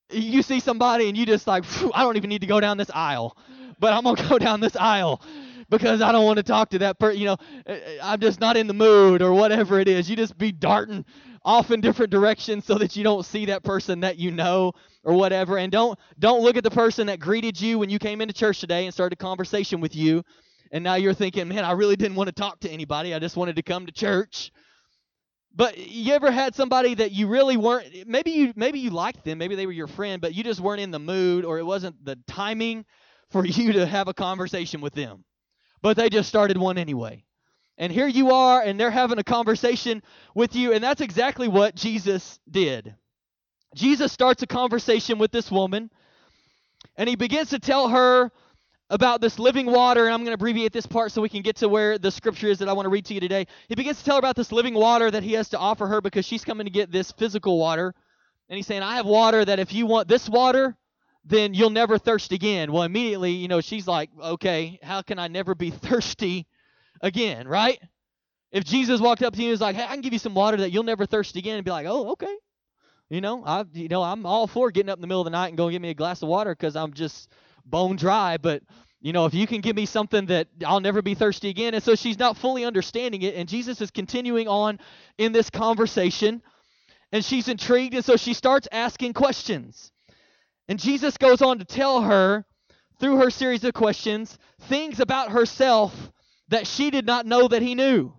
you 0.10 0.42
see 0.42 0.60
somebody 0.60 1.10
and 1.10 1.18
you 1.18 1.26
just 1.26 1.48
like, 1.48 1.64
I 1.94 2.04
don't 2.04 2.18
even 2.18 2.30
need 2.30 2.42
to 2.42 2.48
go 2.48 2.60
down 2.60 2.78
this 2.78 2.92
aisle, 2.94 3.38
but 3.80 3.94
I'm 3.94 4.04
gonna 4.04 4.30
go 4.30 4.38
down 4.38 4.60
this 4.60 4.76
aisle 4.76 5.22
because 5.70 6.02
I 6.02 6.12
don't 6.12 6.26
want 6.26 6.38
to 6.38 6.44
talk 6.44 6.70
to 6.72 6.80
that 6.80 7.00
person. 7.00 7.20
You 7.20 7.26
know, 7.28 7.38
uh, 7.68 7.72
uh, 7.72 7.78
I'm 8.02 8.20
just 8.20 8.40
not 8.40 8.58
in 8.58 8.68
the 8.68 8.74
mood 8.74 9.22
or 9.22 9.34
whatever 9.34 9.80
it 9.80 9.88
is. 9.88 10.10
You 10.10 10.16
just 10.16 10.38
be 10.38 10.52
darting 10.52 11.06
off 11.44 11.72
in 11.72 11.82
different 11.82 12.12
directions 12.12 12.66
so 12.66 12.76
that 12.76 12.96
you 12.96 13.04
don't 13.04 13.26
see 13.26 13.46
that 13.46 13.64
person 13.64 14.02
that 14.02 14.18
you 14.18 14.32
know 14.32 14.74
or 15.04 15.14
whatever. 15.14 15.58
And 15.58 15.72
don't 15.72 15.98
don't 16.20 16.42
look 16.42 16.58
at 16.58 16.64
the 16.64 16.72
person 16.72 17.08
that 17.08 17.20
greeted 17.20 17.60
you 17.60 17.80
when 17.80 17.90
you 17.90 18.00
came 18.00 18.22
into 18.22 18.34
church 18.34 18.60
today 18.60 18.86
and 18.86 18.94
started 18.94 19.20
a 19.20 19.24
conversation 19.24 19.82
with 19.82 19.96
you. 19.96 20.24
And 20.72 20.84
now 20.84 20.96
you're 20.96 21.14
thinking, 21.14 21.48
man, 21.48 21.64
I 21.64 21.72
really 21.72 21.96
didn't 21.96 22.16
want 22.16 22.28
to 22.28 22.34
talk 22.34 22.60
to 22.62 22.70
anybody. 22.70 23.14
I 23.14 23.20
just 23.20 23.38
wanted 23.38 23.56
to 23.56 23.64
come 23.64 23.86
to 23.86 23.92
church. 23.92 24.52
But 25.58 25.80
you 25.80 26.14
ever 26.14 26.30
had 26.30 26.54
somebody 26.54 26.94
that 26.94 27.14
you 27.14 27.28
really 27.28 27.58
weren't 27.58 28.08
maybe 28.08 28.30
you 28.30 28.54
maybe 28.56 28.80
you 28.80 28.92
liked 28.92 29.26
them, 29.26 29.40
maybe 29.40 29.56
they 29.56 29.66
were 29.66 29.72
your 29.72 29.88
friend, 29.88 30.22
but 30.22 30.36
you 30.36 30.44
just 30.44 30.60
weren't 30.60 30.82
in 30.82 30.92
the 30.92 31.00
mood 31.00 31.46
or 31.46 31.58
it 31.58 31.66
wasn't 31.66 32.06
the 32.06 32.16
timing 32.28 32.86
for 33.32 33.44
you 33.44 33.74
to 33.74 33.86
have 33.88 34.08
a 34.08 34.14
conversation 34.14 34.82
with 34.82 34.94
them. 34.94 35.26
But 35.82 35.98
they 35.98 36.10
just 36.10 36.30
started 36.30 36.58
one 36.58 36.78
anyway. 36.78 37.26
And 37.80 37.92
here 37.92 38.08
you 38.08 38.32
are 38.32 38.62
and 38.62 38.80
they're 38.80 38.92
having 38.92 39.18
a 39.18 39.24
conversation 39.24 40.04
with 40.36 40.56
you 40.56 40.74
and 40.74 40.84
that's 40.84 41.02
exactly 41.02 41.48
what 41.48 41.74
Jesus 41.74 42.40
did. 42.50 42.96
Jesus 43.74 44.12
starts 44.12 44.44
a 44.44 44.48
conversation 44.48 45.18
with 45.18 45.32
this 45.32 45.52
woman 45.52 45.90
and 46.96 47.10
he 47.10 47.16
begins 47.16 47.50
to 47.50 47.58
tell 47.58 47.90
her 47.90 48.32
about 48.90 49.20
this 49.20 49.38
living 49.38 49.66
water, 49.66 50.06
and 50.06 50.14
I'm 50.14 50.22
going 50.22 50.32
to 50.32 50.36
abbreviate 50.36 50.72
this 50.72 50.86
part 50.86 51.12
so 51.12 51.22
we 51.22 51.30
can 51.30 51.42
get 51.42 51.58
to 51.58 51.70
where 51.70 51.98
the 51.98 52.12
scripture 52.12 52.48
is 52.48 52.60
that 52.60 52.70
I 52.70 52.74
want 52.74 52.86
to 52.86 52.90
read 52.90 53.06
to 53.06 53.14
you 53.14 53.20
today. 53.20 53.48
He 53.68 53.76
begins 53.76 54.00
to 54.00 54.06
tell 54.06 54.16
her 54.16 54.20
about 54.20 54.36
this 54.36 54.52
living 54.52 54.74
water 54.74 55.12
that 55.12 55.24
he 55.24 55.34
has 55.34 55.50
to 55.50 55.58
offer 55.58 55.88
her 55.88 56.02
because 56.02 56.26
she's 56.26 56.46
coming 56.46 56.66
to 56.66 56.72
get 56.72 56.92
this 56.92 57.12
physical 57.12 57.60
water. 57.60 57.94
And 58.50 58.56
he's 58.56 58.66
saying, 58.66 58.84
I 58.84 58.96
have 58.96 59.06
water 59.06 59.44
that 59.44 59.60
if 59.60 59.74
you 59.74 59.86
want 59.86 60.08
this 60.08 60.30
water, 60.30 60.78
then 61.26 61.54
you'll 61.54 61.70
never 61.70 61.98
thirst 61.98 62.32
again. 62.32 62.72
Well, 62.72 62.84
immediately, 62.84 63.32
you 63.32 63.50
know, 63.50 63.60
she's 63.60 63.88
like, 63.88 64.10
okay, 64.22 64.80
how 64.82 65.02
can 65.02 65.20
I 65.20 65.28
never 65.28 65.54
be 65.54 65.70
thirsty 65.72 66.48
again, 67.02 67.48
right? 67.48 67.80
If 68.54 68.64
Jesus 68.64 69.02
walked 69.02 69.22
up 69.22 69.34
to 69.34 69.40
you 69.42 69.48
and 69.48 69.52
was 69.52 69.62
like, 69.62 69.76
hey, 69.76 69.84
I 69.84 69.88
can 69.88 70.02
give 70.02 70.14
you 70.14 70.20
some 70.20 70.34
water 70.34 70.58
that 70.58 70.72
you'll 70.72 70.84
never 70.84 71.06
thirst 71.06 71.36
again, 71.36 71.58
and 71.58 71.66
be 71.66 71.72
like, 71.72 71.86
oh, 71.86 72.12
okay. 72.12 72.34
You 73.10 73.20
know, 73.20 73.44
I, 73.46 73.66
you 73.74 73.90
know, 73.90 74.04
I'm 74.04 74.26
all 74.26 74.48
for 74.48 74.72
getting 74.72 74.90
up 74.90 74.98
in 74.98 75.02
the 75.02 75.08
middle 75.08 75.22
of 75.22 75.26
the 75.26 75.32
night 75.32 75.50
and 75.50 75.58
going 75.58 75.74
get 75.74 75.82
me 75.82 75.90
a 75.90 75.94
glass 75.94 76.22
of 76.22 76.30
water 76.30 76.54
because 76.54 76.76
I'm 76.76 76.94
just 76.94 77.30
bone 77.70 77.96
dry, 77.96 78.38
but 78.38 78.64
You 79.00 79.14
know, 79.14 79.26
if 79.26 79.34
you 79.34 79.46
can 79.46 79.62
give 79.62 79.76
me 79.76 79.86
something 79.86 80.26
that 80.28 80.48
I'll 80.66 80.80
never 80.80 81.02
be 81.02 81.14
thirsty 81.14 81.50
again. 81.50 81.74
And 81.74 81.84
so 81.84 81.96
she's 81.96 82.18
not 82.18 82.38
fully 82.38 82.66
understanding 82.66 83.22
it. 83.22 83.36
And 83.36 83.48
Jesus 83.48 83.80
is 83.80 83.92
continuing 83.92 84.48
on 84.48 84.80
in 85.18 85.32
this 85.34 85.50
conversation. 85.50 86.42
And 87.12 87.24
she's 87.24 87.48
intrigued. 87.48 87.94
And 87.94 88.04
so 88.04 88.18
she 88.18 88.34
starts 88.34 88.68
asking 88.72 89.14
questions. 89.14 89.92
And 90.68 90.80
Jesus 90.80 91.18
goes 91.18 91.42
on 91.42 91.60
to 91.60 91.66
tell 91.66 92.02
her, 92.02 92.44
through 93.00 93.18
her 93.18 93.30
series 93.30 93.64
of 93.64 93.74
questions, 93.74 94.38
things 94.62 95.00
about 95.00 95.32
herself 95.32 95.94
that 96.48 96.66
she 96.66 96.90
did 96.90 97.06
not 97.06 97.28
know 97.28 97.48
that 97.48 97.62
he 97.62 97.76
knew. 97.76 98.12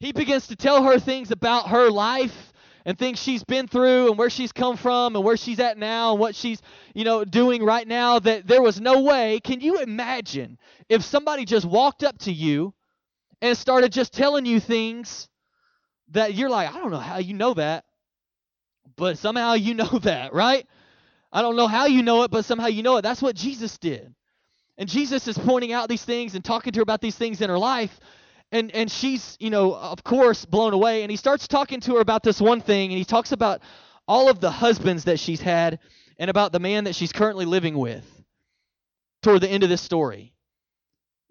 He 0.00 0.10
begins 0.10 0.48
to 0.48 0.56
tell 0.56 0.82
her 0.82 0.98
things 0.98 1.30
about 1.30 1.68
her 1.68 1.88
life 1.88 2.51
and 2.84 2.98
things 2.98 3.20
she's 3.20 3.44
been 3.44 3.68
through 3.68 4.08
and 4.08 4.18
where 4.18 4.30
she's 4.30 4.52
come 4.52 4.76
from 4.76 5.14
and 5.14 5.24
where 5.24 5.36
she's 5.36 5.60
at 5.60 5.78
now 5.78 6.12
and 6.12 6.20
what 6.20 6.34
she's, 6.34 6.60
you 6.94 7.04
know, 7.04 7.24
doing 7.24 7.62
right 7.62 7.86
now 7.86 8.18
that 8.18 8.46
there 8.46 8.62
was 8.62 8.80
no 8.80 9.02
way. 9.02 9.40
Can 9.40 9.60
you 9.60 9.80
imagine 9.80 10.58
if 10.88 11.02
somebody 11.04 11.44
just 11.44 11.64
walked 11.64 12.02
up 12.02 12.18
to 12.20 12.32
you 12.32 12.74
and 13.40 13.56
started 13.56 13.92
just 13.92 14.12
telling 14.12 14.46
you 14.46 14.60
things 14.60 15.28
that 16.10 16.34
you're 16.34 16.50
like, 16.50 16.74
I 16.74 16.78
don't 16.78 16.90
know 16.90 16.98
how 16.98 17.18
you 17.18 17.34
know 17.34 17.54
that, 17.54 17.84
but 18.96 19.18
somehow 19.18 19.54
you 19.54 19.74
know 19.74 19.98
that, 20.02 20.32
right? 20.32 20.66
I 21.32 21.42
don't 21.42 21.56
know 21.56 21.68
how 21.68 21.86
you 21.86 22.02
know 22.02 22.24
it, 22.24 22.30
but 22.30 22.44
somehow 22.44 22.66
you 22.66 22.82
know 22.82 22.96
it. 22.98 23.02
That's 23.02 23.22
what 23.22 23.36
Jesus 23.36 23.78
did. 23.78 24.14
And 24.76 24.88
Jesus 24.88 25.28
is 25.28 25.38
pointing 25.38 25.72
out 25.72 25.88
these 25.88 26.04
things 26.04 26.34
and 26.34 26.44
talking 26.44 26.72
to 26.72 26.80
her 26.80 26.82
about 26.82 27.00
these 27.00 27.16
things 27.16 27.40
in 27.40 27.48
her 27.48 27.58
life 27.58 27.98
and 28.52 28.70
and 28.72 28.90
she's 28.90 29.36
you 29.40 29.50
know 29.50 29.74
of 29.74 30.04
course 30.04 30.44
blown 30.44 30.74
away. 30.74 31.02
And 31.02 31.10
he 31.10 31.16
starts 31.16 31.48
talking 31.48 31.80
to 31.80 31.94
her 31.96 32.00
about 32.00 32.22
this 32.22 32.40
one 32.40 32.60
thing 32.60 32.90
and 32.90 32.98
he 32.98 33.04
talks 33.04 33.32
about 33.32 33.62
all 34.06 34.28
of 34.28 34.40
the 34.40 34.50
husbands 34.50 35.04
that 35.04 35.18
she's 35.18 35.40
had 35.40 35.80
and 36.18 36.30
about 36.30 36.52
the 36.52 36.60
man 36.60 36.84
that 36.84 36.94
she's 36.94 37.12
currently 37.12 37.46
living 37.46 37.76
with 37.76 38.04
toward 39.22 39.40
the 39.40 39.48
end 39.48 39.62
of 39.62 39.68
this 39.70 39.80
story 39.80 40.34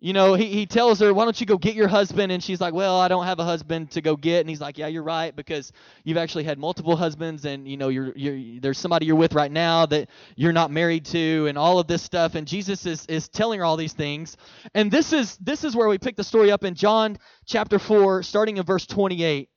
you 0.03 0.13
know, 0.13 0.33
he, 0.33 0.45
he 0.45 0.65
tells 0.65 0.99
her, 0.99 1.13
Why 1.13 1.25
don't 1.25 1.39
you 1.39 1.45
go 1.45 1.59
get 1.59 1.75
your 1.75 1.87
husband? 1.87 2.31
And 2.31 2.43
she's 2.43 2.59
like, 2.59 2.73
Well, 2.73 2.99
I 2.99 3.07
don't 3.07 3.25
have 3.25 3.37
a 3.37 3.43
husband 3.43 3.91
to 3.91 4.01
go 4.01 4.15
get. 4.15 4.39
And 4.39 4.49
he's 4.49 4.59
like, 4.59 4.79
Yeah, 4.79 4.87
you're 4.87 5.03
right, 5.03 5.33
because 5.35 5.71
you've 6.03 6.17
actually 6.17 6.43
had 6.43 6.57
multiple 6.57 6.95
husbands, 6.95 7.45
and, 7.45 7.67
you 7.67 7.77
know, 7.77 7.89
you're, 7.89 8.11
you're, 8.15 8.59
there's 8.59 8.79
somebody 8.79 9.05
you're 9.05 9.15
with 9.15 9.35
right 9.35 9.51
now 9.51 9.85
that 9.85 10.09
you're 10.35 10.53
not 10.53 10.71
married 10.71 11.05
to, 11.05 11.45
and 11.47 11.55
all 11.55 11.77
of 11.77 11.85
this 11.85 12.01
stuff. 12.01 12.33
And 12.33 12.47
Jesus 12.47 12.87
is, 12.87 13.05
is 13.05 13.29
telling 13.29 13.59
her 13.59 13.65
all 13.65 13.77
these 13.77 13.93
things. 13.93 14.37
And 14.73 14.89
this 14.89 15.13
is, 15.13 15.37
this 15.37 15.63
is 15.63 15.75
where 15.75 15.87
we 15.87 15.99
pick 15.99 16.15
the 16.15 16.23
story 16.23 16.51
up 16.51 16.63
in 16.63 16.73
John 16.73 17.19
chapter 17.45 17.77
4, 17.77 18.23
starting 18.23 18.57
in 18.57 18.63
verse 18.63 18.87
28. 18.87 19.49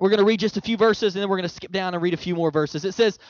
We're 0.00 0.10
going 0.10 0.18
to 0.18 0.24
read 0.24 0.40
just 0.40 0.56
a 0.56 0.60
few 0.60 0.78
verses, 0.78 1.14
and 1.14 1.22
then 1.22 1.28
we're 1.28 1.36
going 1.36 1.48
to 1.48 1.54
skip 1.54 1.70
down 1.70 1.94
and 1.94 2.02
read 2.02 2.14
a 2.14 2.16
few 2.16 2.34
more 2.34 2.50
verses. 2.50 2.84
It 2.84 2.94
says, 2.94 3.20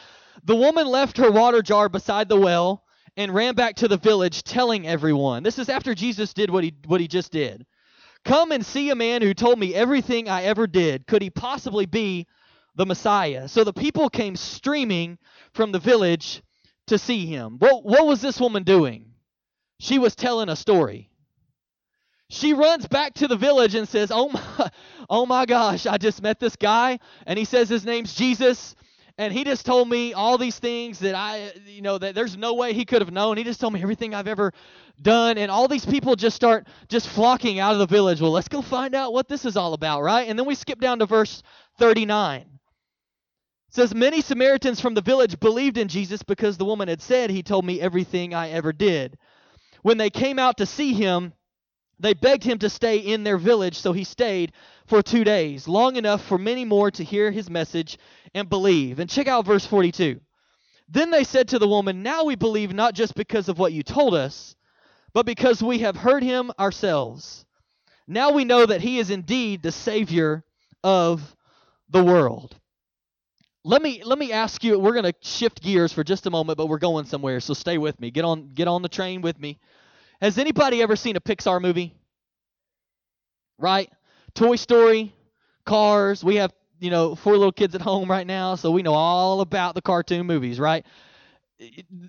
The 0.45 0.57
woman 0.57 0.87
left 0.87 1.19
her 1.19 1.31
water 1.31 1.61
jar 1.61 1.91
beside 1.91 2.31
the 2.31 2.41
well 2.41 2.83
and 3.17 3.35
ran 3.35 3.55
back 3.55 3.77
to 3.77 3.89
the 3.89 3.97
village 3.97 4.43
telling 4.43 4.87
everyone. 4.87 5.43
This 5.43 5.59
is 5.59 5.69
after 5.69 5.95
Jesus 5.95 6.33
did 6.33 6.51
what 6.51 6.65
he 6.65 6.75
what 6.87 7.01
he 7.01 7.09
just 7.09 7.33
did. 7.33 7.67
Come 8.25 8.53
and 8.53 8.65
see 8.65 8.91
a 8.91 8.95
man 8.95 9.23
who 9.23 9.35
told 9.35 9.59
me 9.59 9.75
everything 9.75 10.29
I 10.29 10.43
ever 10.45 10.67
did. 10.67 11.07
Could 11.07 11.23
he 11.23 11.31
possibly 11.31 11.87
be 11.87 12.27
the 12.75 12.87
Messiah? 12.87 13.49
So 13.49 13.65
the 13.65 13.73
people 13.73 14.11
came 14.11 14.37
streaming 14.37 15.19
from 15.53 15.73
the 15.73 15.79
village 15.79 16.43
to 16.89 16.99
see 16.99 17.27
him. 17.27 17.57
What 17.59 17.85
what 17.85 18.07
was 18.07 18.21
this 18.21 18.41
woman 18.41 18.63
doing? 18.63 19.07
She 19.79 19.99
was 19.99 20.15
telling 20.15 20.49
a 20.49 20.57
story. 20.57 21.11
She 22.29 22.53
runs 22.53 22.87
back 22.87 23.15
to 23.15 23.27
the 23.27 23.37
village 23.37 23.75
and 23.75 23.89
says, 23.89 24.13
"Oh 24.13 24.29
my, 24.29 24.71
oh 25.11 25.27
my 25.27 25.47
gosh! 25.47 25.87
I 25.87 25.99
just 25.99 26.23
met 26.23 26.39
this 26.39 26.57
guy, 26.57 27.01
and 27.27 27.39
he 27.39 27.45
says 27.45 27.69
his 27.69 27.85
name's 27.85 28.15
Jesus, 28.15 28.77
and 29.21 29.35
he 29.35 29.45
just 29.45 29.67
told 29.67 29.87
me 29.87 30.15
all 30.15 30.39
these 30.39 30.59
things 30.59 31.01
that 31.01 31.15
I, 31.15 31.53
you 31.67 31.83
know, 31.83 31.99
that 31.99 32.15
there's 32.15 32.39
no 32.39 32.55
way 32.55 32.73
he 32.73 32.87
could 32.87 33.03
have 33.03 33.13
known. 33.13 33.37
He 33.37 33.45
just 33.45 33.61
told 33.61 33.75
me 33.75 33.83
everything 33.83 34.15
I've 34.15 34.27
ever 34.27 34.55
done, 34.99 35.37
and 35.37 35.51
all 35.51 35.69
these 35.69 35.85
people 35.85 36.17
just 36.17 36.35
start 36.35 36.67
just 36.89 37.07
flocking 37.07 37.59
out 37.59 37.75
of 37.75 37.81
the 37.81 37.87
village. 37.87 38.23
Well, 38.23 38.31
let's 38.31 38.49
go 38.49 38.63
find 38.63 38.95
out 38.95 39.13
what 39.13 39.29
this 39.29 39.45
is 39.45 39.59
all 39.59 39.75
about, 39.75 40.01
right? 40.01 40.27
And 40.27 40.39
then 40.39 40.47
we 40.47 40.55
skip 40.55 40.81
down 40.81 41.01
to 41.01 41.07
verse 41.07 41.43
39. 41.79 42.41
It 42.41 42.49
says, 43.69 43.95
Many 43.95 44.23
Samaritans 44.23 44.81
from 44.81 44.95
the 44.95 45.03
village 45.03 45.39
believed 45.39 45.77
in 45.77 45.89
Jesus 45.89 46.23
because 46.23 46.57
the 46.57 46.65
woman 46.65 46.89
had 46.89 47.03
said, 47.03 47.29
He 47.29 47.43
told 47.43 47.67
me 47.67 47.79
everything 47.79 48.33
I 48.33 48.49
ever 48.49 48.73
did. 48.73 49.19
When 49.83 49.99
they 49.99 50.09
came 50.09 50.39
out 50.39 50.57
to 50.57 50.67
see 50.67 50.95
him, 50.95 51.35
they 52.01 52.15
begged 52.15 52.45
him 52.45 52.59
to 52.59 52.71
stay 52.71 52.99
in 52.99 53.25
their 53.25 53.39
village, 53.39 53.79
so 53.79 53.93
he 53.93 54.05
stayed 54.05 54.53
for 54.87 55.03
two 55.03 55.23
days, 55.23 55.69
long 55.69 55.97
enough 55.97 56.25
for 56.25 56.39
many 56.39 56.65
more 56.65 56.91
to 56.91 57.05
hear 57.05 57.31
his 57.31 57.51
message 57.51 57.99
and 58.35 58.49
believe. 58.49 58.99
And 58.99 59.09
check 59.09 59.29
out 59.29 59.45
verse 59.47 59.67
42. 59.67 60.21
Then 60.89 61.11
they 61.11 61.25
said 61.25 61.49
to 61.49 61.59
the 61.59 61.69
woman, 61.69 62.03
Now 62.03 62.25
we 62.25 62.35
believe 62.35 62.73
not 62.73 62.95
just 62.95 63.15
because 63.15 63.49
of 63.49 63.59
what 63.59 63.73
you 63.73 63.83
told 63.83 64.15
us, 64.15 64.57
but 65.13 65.27
because 65.27 65.63
we 65.63 65.79
have 65.79 65.97
heard 65.97 66.23
him 66.23 66.51
ourselves. 66.59 67.45
Now 68.09 68.33
we 68.33 68.45
know 68.45 68.67
that 68.67 68.81
he 68.81 68.99
is 68.99 69.11
indeed 69.11 69.63
the 69.63 69.71
Savior 69.71 70.45
of 70.83 71.37
the 71.89 72.03
world. 72.03 72.57
Let 73.63 73.83
me 73.83 74.03
let 74.05 74.19
me 74.19 74.33
ask 74.33 74.65
you. 74.65 74.79
We're 74.79 75.01
to 75.03 75.13
shift 75.21 75.63
gears 75.63 75.93
for 75.93 76.03
just 76.03 76.27
a 76.27 76.31
moment, 76.31 76.57
but 76.57 76.67
we're 76.67 76.79
going 76.79 77.05
somewhere, 77.05 77.41
so 77.41 77.53
stay 77.53 77.77
with 77.77 78.01
me. 78.01 78.11
Get 78.11 78.25
on 78.25 78.53
get 78.55 78.69
on 78.69 78.83
the 78.83 78.89
train 78.89 79.21
with 79.21 79.39
me. 79.39 79.59
Has 80.21 80.39
anybody 80.39 80.83
ever 80.83 80.97
seen 80.97 81.17
a 81.17 81.21
Pixar 81.21 81.61
movie? 81.61 81.95
Right? 83.59 83.91
Toy 84.35 84.57
Story, 84.57 85.15
Cars. 85.65 86.23
We 86.23 86.37
have, 86.37 86.53
you 86.79 86.91
know, 86.91 87.15
four 87.15 87.37
little 87.37 87.53
kids 87.53 87.75
at 87.75 87.81
home 87.81 88.11
right 88.11 88.27
now, 88.27 88.55
so 88.55 88.71
we 88.71 88.83
know 88.83 88.95
all 88.95 89.41
about 89.41 89.75
the 89.75 89.83
cartoon 89.83 90.27
movies, 90.27 90.59
right? 90.61 90.85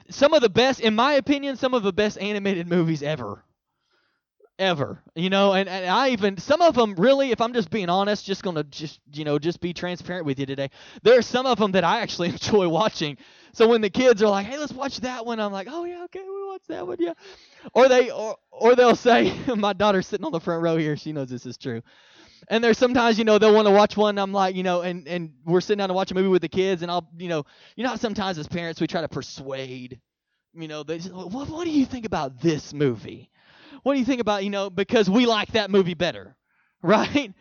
Some 0.10 0.34
of 0.34 0.42
the 0.42 0.50
best, 0.50 0.80
in 0.80 0.96
my 0.96 1.14
opinion, 1.14 1.58
some 1.58 1.74
of 1.74 1.84
the 1.84 1.94
best 1.94 2.18
animated 2.18 2.68
movies 2.68 3.04
ever. 3.04 3.44
Ever. 4.60 5.02
You 5.16 5.32
know, 5.32 5.54
and, 5.54 5.68
and 5.68 5.88
I 5.88 6.10
even, 6.10 6.38
some 6.38 6.62
of 6.62 6.76
them 6.76 6.94
really, 6.96 7.32
if 7.32 7.42
I'm 7.42 7.52
just 7.52 7.72
being 7.72 7.90
honest, 7.90 8.26
just 8.26 8.44
to 8.44 8.64
just, 8.66 9.00
you 9.12 9.26
know, 9.26 9.40
just 9.40 9.60
be 9.60 9.74
transparent 9.74 10.26
with 10.28 10.38
you 10.40 10.46
today. 10.46 10.70
There 11.02 11.18
are 11.18 11.24
some 11.24 11.48
of 11.48 11.58
them 11.58 11.72
that 11.72 11.84
I 11.84 12.02
actually 12.02 12.30
enjoy 12.34 12.70
watching. 12.70 13.18
So 13.54 13.68
when 13.68 13.82
the 13.82 13.90
kids 13.90 14.22
are 14.22 14.30
like, 14.30 14.46
"Hey, 14.46 14.60
let's 14.60 14.72
watch 14.72 15.00
that 15.00 15.26
one," 15.26 15.40
I'm 15.40 15.52
like, 15.52 15.68
"Oh 15.70 15.84
yeah, 15.86 16.04
okay, 16.06 16.22
we 16.24 16.48
watch 16.48 16.62
that 16.70 16.86
one, 16.86 16.98
yeah." 17.00 17.14
Or 17.74 17.90
they, 17.90 18.12
or, 18.12 18.38
or 18.52 18.76
they'll 18.76 18.96
say, 18.96 19.34
"My 19.58 19.74
daughter's 19.74 20.08
sitting 20.08 20.26
on 20.26 20.32
the 20.32 20.40
front 20.40 20.64
row 20.64 20.78
here. 20.78 20.96
She 20.98 21.12
knows 21.12 21.30
this 21.30 21.46
is 21.46 21.58
true." 21.58 21.82
And 22.50 22.64
there's 22.64 22.78
sometimes, 22.78 23.18
you 23.20 23.26
know, 23.26 23.40
they'll 23.40 23.54
want 23.56 23.68
to 23.68 23.74
watch 23.74 23.98
one. 23.98 24.18
I'm 24.20 24.34
like, 24.34 24.56
you 24.56 24.64
know, 24.64 24.82
and 24.82 25.08
and 25.08 25.34
we're 25.46 25.62
sitting 25.62 25.80
down 25.80 25.90
to 25.90 25.96
watch 25.96 26.12
a 26.12 26.16
movie 26.16 26.30
with 26.30 26.42
the 26.44 26.50
kids, 26.50 26.82
and 26.82 26.92
I'll, 26.92 27.10
you 27.18 27.30
know, 27.30 27.46
you 27.76 27.84
know, 27.84 27.96
sometimes 27.96 28.38
as 28.38 28.48
parents 28.48 28.82
we 28.82 28.88
try 28.88 29.02
to 29.02 29.10
persuade, 29.10 30.00
you 30.54 30.68
know, 30.68 30.84
they 30.84 31.00
just, 31.00 31.14
what 31.14 31.50
what 31.50 31.66
do 31.66 31.72
you 31.72 31.86
think 31.86 32.06
about 32.06 32.42
this 32.42 32.74
movie? 32.74 33.30
What 33.84 33.94
do 33.94 34.00
you 34.00 34.06
think 34.06 34.22
about, 34.22 34.44
you 34.44 34.50
know, 34.50 34.70
because 34.70 35.10
we 35.10 35.26
like 35.26 35.54
that 35.54 35.72
movie 35.72 35.94
better, 35.94 36.36
right? 36.82 37.34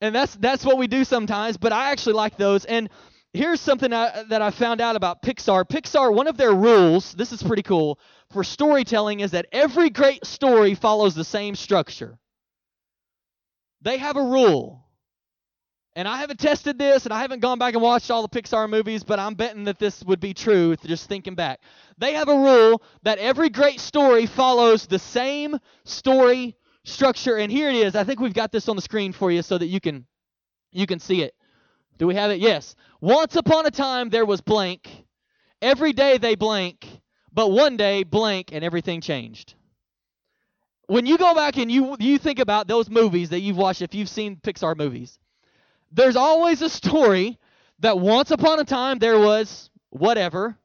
And 0.00 0.14
that's 0.14 0.34
that's 0.36 0.64
what 0.64 0.78
we 0.78 0.86
do 0.86 1.04
sometimes. 1.04 1.56
But 1.56 1.72
I 1.72 1.90
actually 1.92 2.14
like 2.14 2.36
those, 2.36 2.64
and 2.64 2.88
here's 3.32 3.60
something 3.60 3.92
I, 3.92 4.24
that 4.24 4.42
I 4.42 4.50
found 4.50 4.80
out 4.80 4.96
about 4.96 5.22
Pixar. 5.22 5.64
Pixar, 5.68 6.14
one 6.14 6.26
of 6.26 6.36
their 6.36 6.52
rules, 6.52 7.12
this 7.14 7.32
is 7.32 7.42
pretty 7.42 7.62
cool, 7.62 7.98
for 8.32 8.44
storytelling 8.44 9.20
is 9.20 9.32
that 9.32 9.46
every 9.52 9.90
great 9.90 10.24
story 10.24 10.74
follows 10.74 11.14
the 11.14 11.24
same 11.24 11.54
structure. 11.54 12.18
They 13.82 13.98
have 13.98 14.16
a 14.16 14.22
rule. 14.22 14.84
And 15.96 16.06
I 16.06 16.18
haven't 16.18 16.38
tested 16.38 16.78
this 16.78 17.04
and 17.04 17.12
I 17.12 17.20
haven't 17.20 17.40
gone 17.40 17.58
back 17.58 17.74
and 17.74 17.82
watched 17.82 18.10
all 18.10 18.26
the 18.26 18.28
Pixar 18.28 18.70
movies, 18.70 19.02
but 19.02 19.18
I'm 19.18 19.34
betting 19.34 19.64
that 19.64 19.78
this 19.78 20.04
would 20.04 20.20
be 20.20 20.32
true 20.34 20.76
just 20.76 21.08
thinking 21.08 21.34
back. 21.34 21.60
They 21.98 22.14
have 22.14 22.28
a 22.28 22.36
rule 22.36 22.82
that 23.02 23.18
every 23.18 23.50
great 23.50 23.80
story 23.80 24.26
follows 24.26 24.86
the 24.86 25.00
same 25.00 25.58
story 25.84 26.56
structure. 26.84 27.36
And 27.36 27.50
here 27.50 27.68
it 27.68 27.74
is. 27.74 27.96
I 27.96 28.04
think 28.04 28.20
we've 28.20 28.32
got 28.32 28.52
this 28.52 28.68
on 28.68 28.76
the 28.76 28.82
screen 28.82 29.12
for 29.12 29.32
you 29.32 29.42
so 29.42 29.58
that 29.58 29.66
you 29.66 29.80
can 29.80 30.06
you 30.70 30.86
can 30.86 31.00
see 31.00 31.22
it. 31.22 31.34
Do 31.98 32.06
we 32.06 32.14
have 32.14 32.30
it? 32.30 32.38
Yes. 32.38 32.76
Once 33.00 33.34
upon 33.34 33.66
a 33.66 33.70
time 33.70 34.10
there 34.10 34.24
was 34.24 34.40
blank. 34.40 34.88
Every 35.60 35.92
day 35.92 36.18
they 36.18 36.36
blank, 36.36 36.86
but 37.32 37.50
one 37.50 37.76
day 37.76 38.04
blank 38.04 38.50
and 38.52 38.64
everything 38.64 39.00
changed. 39.00 39.54
When 40.86 41.04
you 41.04 41.18
go 41.18 41.34
back 41.34 41.58
and 41.58 41.70
you 41.70 41.96
you 41.98 42.16
think 42.18 42.38
about 42.38 42.68
those 42.68 42.88
movies 42.88 43.30
that 43.30 43.40
you've 43.40 43.56
watched 43.56 43.82
if 43.82 43.92
you've 43.92 44.08
seen 44.08 44.36
Pixar 44.36 44.76
movies, 44.76 45.18
there's 45.90 46.16
always 46.16 46.62
a 46.62 46.68
story 46.68 47.38
that 47.80 47.98
once 47.98 48.30
upon 48.30 48.60
a 48.60 48.64
time 48.64 48.98
there 48.98 49.18
was 49.18 49.70
whatever. 49.90 50.56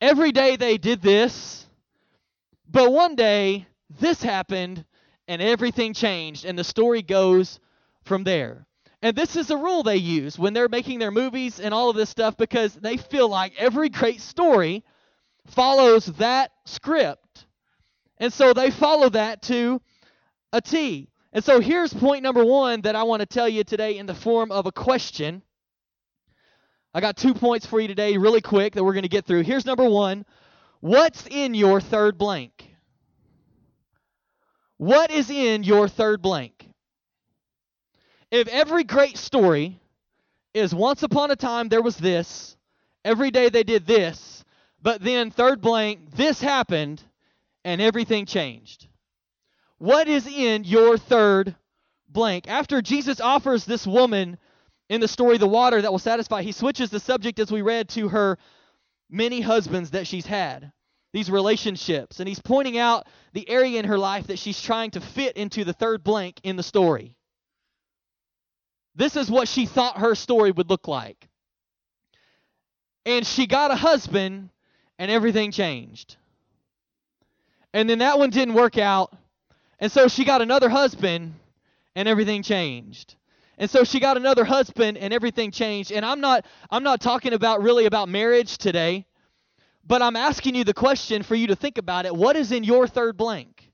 Every 0.00 0.32
day 0.32 0.56
they 0.56 0.78
did 0.78 1.02
this, 1.02 1.66
but 2.68 2.92
one 2.92 3.14
day 3.14 3.66
this 4.00 4.22
happened 4.22 4.84
and 5.28 5.42
everything 5.42 5.92
changed 5.94 6.44
and 6.44 6.58
the 6.58 6.64
story 6.64 7.02
goes 7.02 7.60
from 8.04 8.24
there. 8.24 8.66
And 9.02 9.16
this 9.16 9.36
is 9.36 9.50
a 9.50 9.56
rule 9.56 9.82
they 9.82 9.96
use 9.96 10.38
when 10.38 10.52
they're 10.52 10.68
making 10.68 10.98
their 10.98 11.10
movies 11.10 11.58
and 11.58 11.72
all 11.72 11.88
of 11.88 11.96
this 11.96 12.10
stuff 12.10 12.36
because 12.36 12.74
they 12.74 12.96
feel 12.96 13.28
like 13.28 13.54
every 13.58 13.88
great 13.88 14.20
story 14.20 14.84
follows 15.46 16.06
that 16.06 16.52
script. 16.66 17.46
And 18.18 18.32
so 18.32 18.52
they 18.52 18.70
follow 18.70 19.08
that 19.10 19.42
to 19.42 19.80
a 20.52 20.60
T. 20.60 21.08
And 21.32 21.44
so 21.44 21.60
here's 21.60 21.94
point 21.94 22.22
number 22.22 22.44
one 22.44 22.80
that 22.82 22.96
I 22.96 23.04
want 23.04 23.20
to 23.20 23.26
tell 23.26 23.48
you 23.48 23.62
today 23.62 23.98
in 23.98 24.06
the 24.06 24.14
form 24.14 24.50
of 24.50 24.66
a 24.66 24.72
question. 24.72 25.42
I 26.92 27.00
got 27.00 27.16
two 27.16 27.34
points 27.34 27.66
for 27.66 27.78
you 27.78 27.86
today, 27.86 28.16
really 28.16 28.40
quick, 28.40 28.74
that 28.74 28.82
we're 28.82 28.94
going 28.94 29.04
to 29.04 29.08
get 29.08 29.26
through. 29.26 29.42
Here's 29.42 29.64
number 29.64 29.88
one 29.88 30.24
What's 30.80 31.26
in 31.26 31.54
your 31.54 31.80
third 31.80 32.18
blank? 32.18 32.74
What 34.78 35.10
is 35.10 35.30
in 35.30 35.62
your 35.62 35.88
third 35.88 36.22
blank? 36.22 36.68
If 38.30 38.48
every 38.48 38.84
great 38.84 39.18
story 39.18 39.78
is 40.54 40.74
once 40.74 41.02
upon 41.02 41.30
a 41.30 41.36
time 41.36 41.68
there 41.68 41.82
was 41.82 41.96
this, 41.96 42.56
every 43.04 43.30
day 43.30 43.50
they 43.50 43.62
did 43.62 43.86
this, 43.86 44.44
but 44.80 45.02
then 45.02 45.30
third 45.30 45.60
blank, 45.60 46.12
this 46.12 46.40
happened 46.40 47.02
and 47.64 47.80
everything 47.80 48.24
changed. 48.26 48.88
What 49.80 50.08
is 50.08 50.26
in 50.26 50.64
your 50.64 50.98
third 50.98 51.56
blank? 52.06 52.46
After 52.48 52.82
Jesus 52.82 53.18
offers 53.18 53.64
this 53.64 53.86
woman 53.86 54.36
in 54.90 55.00
the 55.00 55.08
story 55.08 55.38
the 55.38 55.46
water 55.48 55.80
that 55.80 55.90
will 55.90 55.98
satisfy, 55.98 56.42
he 56.42 56.52
switches 56.52 56.90
the 56.90 57.00
subject 57.00 57.38
as 57.38 57.50
we 57.50 57.62
read 57.62 57.88
to 57.90 58.10
her 58.10 58.36
many 59.08 59.40
husbands 59.40 59.92
that 59.92 60.06
she's 60.06 60.26
had 60.26 60.70
these 61.14 61.30
relationships. 61.30 62.20
And 62.20 62.28
he's 62.28 62.42
pointing 62.42 62.76
out 62.76 63.06
the 63.32 63.48
area 63.48 63.78
in 63.78 63.86
her 63.86 63.96
life 63.96 64.26
that 64.26 64.38
she's 64.38 64.60
trying 64.60 64.90
to 64.90 65.00
fit 65.00 65.38
into 65.38 65.64
the 65.64 65.72
third 65.72 66.04
blank 66.04 66.40
in 66.42 66.56
the 66.56 66.62
story. 66.62 67.16
This 68.94 69.16
is 69.16 69.30
what 69.30 69.48
she 69.48 69.64
thought 69.64 69.96
her 69.96 70.14
story 70.14 70.50
would 70.50 70.68
look 70.68 70.88
like. 70.88 71.26
And 73.06 73.26
she 73.26 73.46
got 73.46 73.70
a 73.70 73.76
husband, 73.76 74.50
and 74.98 75.10
everything 75.10 75.52
changed. 75.52 76.18
And 77.72 77.88
then 77.88 78.00
that 78.00 78.18
one 78.18 78.28
didn't 78.28 78.52
work 78.52 78.76
out. 78.76 79.16
And 79.80 79.90
so 79.90 80.08
she 80.08 80.24
got 80.24 80.42
another 80.42 80.68
husband, 80.68 81.34
and 81.96 82.06
everything 82.06 82.42
changed. 82.42 83.16
And 83.60 83.68
so 83.68 83.84
she 83.84 84.00
got 84.00 84.16
another 84.16 84.44
husband 84.44 84.96
and 84.96 85.12
everything 85.12 85.50
changed. 85.50 85.92
And 85.92 86.04
I'm 86.04 86.20
not 86.20 86.46
I'm 86.70 86.82
not 86.82 87.00
talking 87.00 87.34
about 87.34 87.62
really 87.62 87.84
about 87.84 88.08
marriage 88.08 88.56
today. 88.56 89.04
But 89.86 90.00
I'm 90.00 90.16
asking 90.16 90.54
you 90.54 90.64
the 90.64 90.74
question 90.74 91.22
for 91.22 91.34
you 91.34 91.48
to 91.48 91.56
think 91.56 91.76
about 91.76 92.06
it. 92.06 92.16
What 92.16 92.36
is 92.36 92.52
in 92.52 92.64
your 92.64 92.88
third 92.88 93.18
blank? 93.18 93.70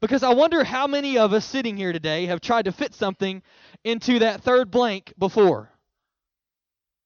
Because 0.00 0.22
I 0.22 0.34
wonder 0.34 0.64
how 0.64 0.86
many 0.86 1.16
of 1.16 1.32
us 1.32 1.46
sitting 1.46 1.78
here 1.78 1.92
today 1.92 2.26
have 2.26 2.40
tried 2.42 2.66
to 2.66 2.72
fit 2.72 2.94
something 2.94 3.42
into 3.84 4.18
that 4.18 4.42
third 4.42 4.70
blank 4.70 5.14
before. 5.18 5.71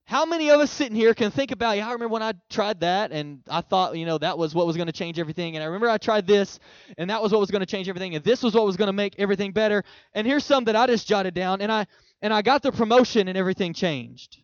How 0.07 0.23
many 0.23 0.49
of 0.51 0.61
us 0.61 0.71
sitting 0.71 0.95
here 0.95 1.13
can 1.13 1.31
think 1.31 1.51
about, 1.51 1.75
yeah, 1.75 1.85
I 1.85 1.91
remember 1.91 2.13
when 2.13 2.23
I 2.23 2.31
tried 2.49 2.79
that 2.79 3.11
and 3.11 3.41
I 3.49 3.59
thought, 3.59 3.97
you 3.97 4.05
know, 4.05 4.17
that 4.17 4.37
was 4.37 4.55
what 4.55 4.65
was 4.65 4.77
going 4.77 4.87
to 4.87 4.93
change 4.93 5.19
everything. 5.19 5.57
And 5.57 5.63
I 5.63 5.65
remember 5.65 5.89
I 5.89 5.97
tried 5.97 6.25
this 6.25 6.61
and 6.97 7.09
that 7.09 7.21
was 7.21 7.33
what 7.33 7.41
was 7.41 7.51
going 7.51 7.59
to 7.59 7.65
change 7.65 7.89
everything. 7.89 8.15
And 8.15 8.23
this 8.23 8.41
was 8.41 8.53
what 8.53 8.65
was 8.65 8.77
going 8.77 8.87
to 8.87 8.93
make 8.93 9.15
everything 9.17 9.51
better. 9.51 9.83
And 10.13 10.25
here's 10.25 10.45
some 10.45 10.63
that 10.63 10.77
I 10.77 10.87
just 10.87 11.09
jotted 11.09 11.33
down 11.33 11.59
and 11.59 11.69
I 11.69 11.87
and 12.21 12.33
I 12.33 12.41
got 12.41 12.63
the 12.63 12.71
promotion 12.71 13.27
and 13.27 13.37
everything 13.37 13.73
changed. 13.73 14.37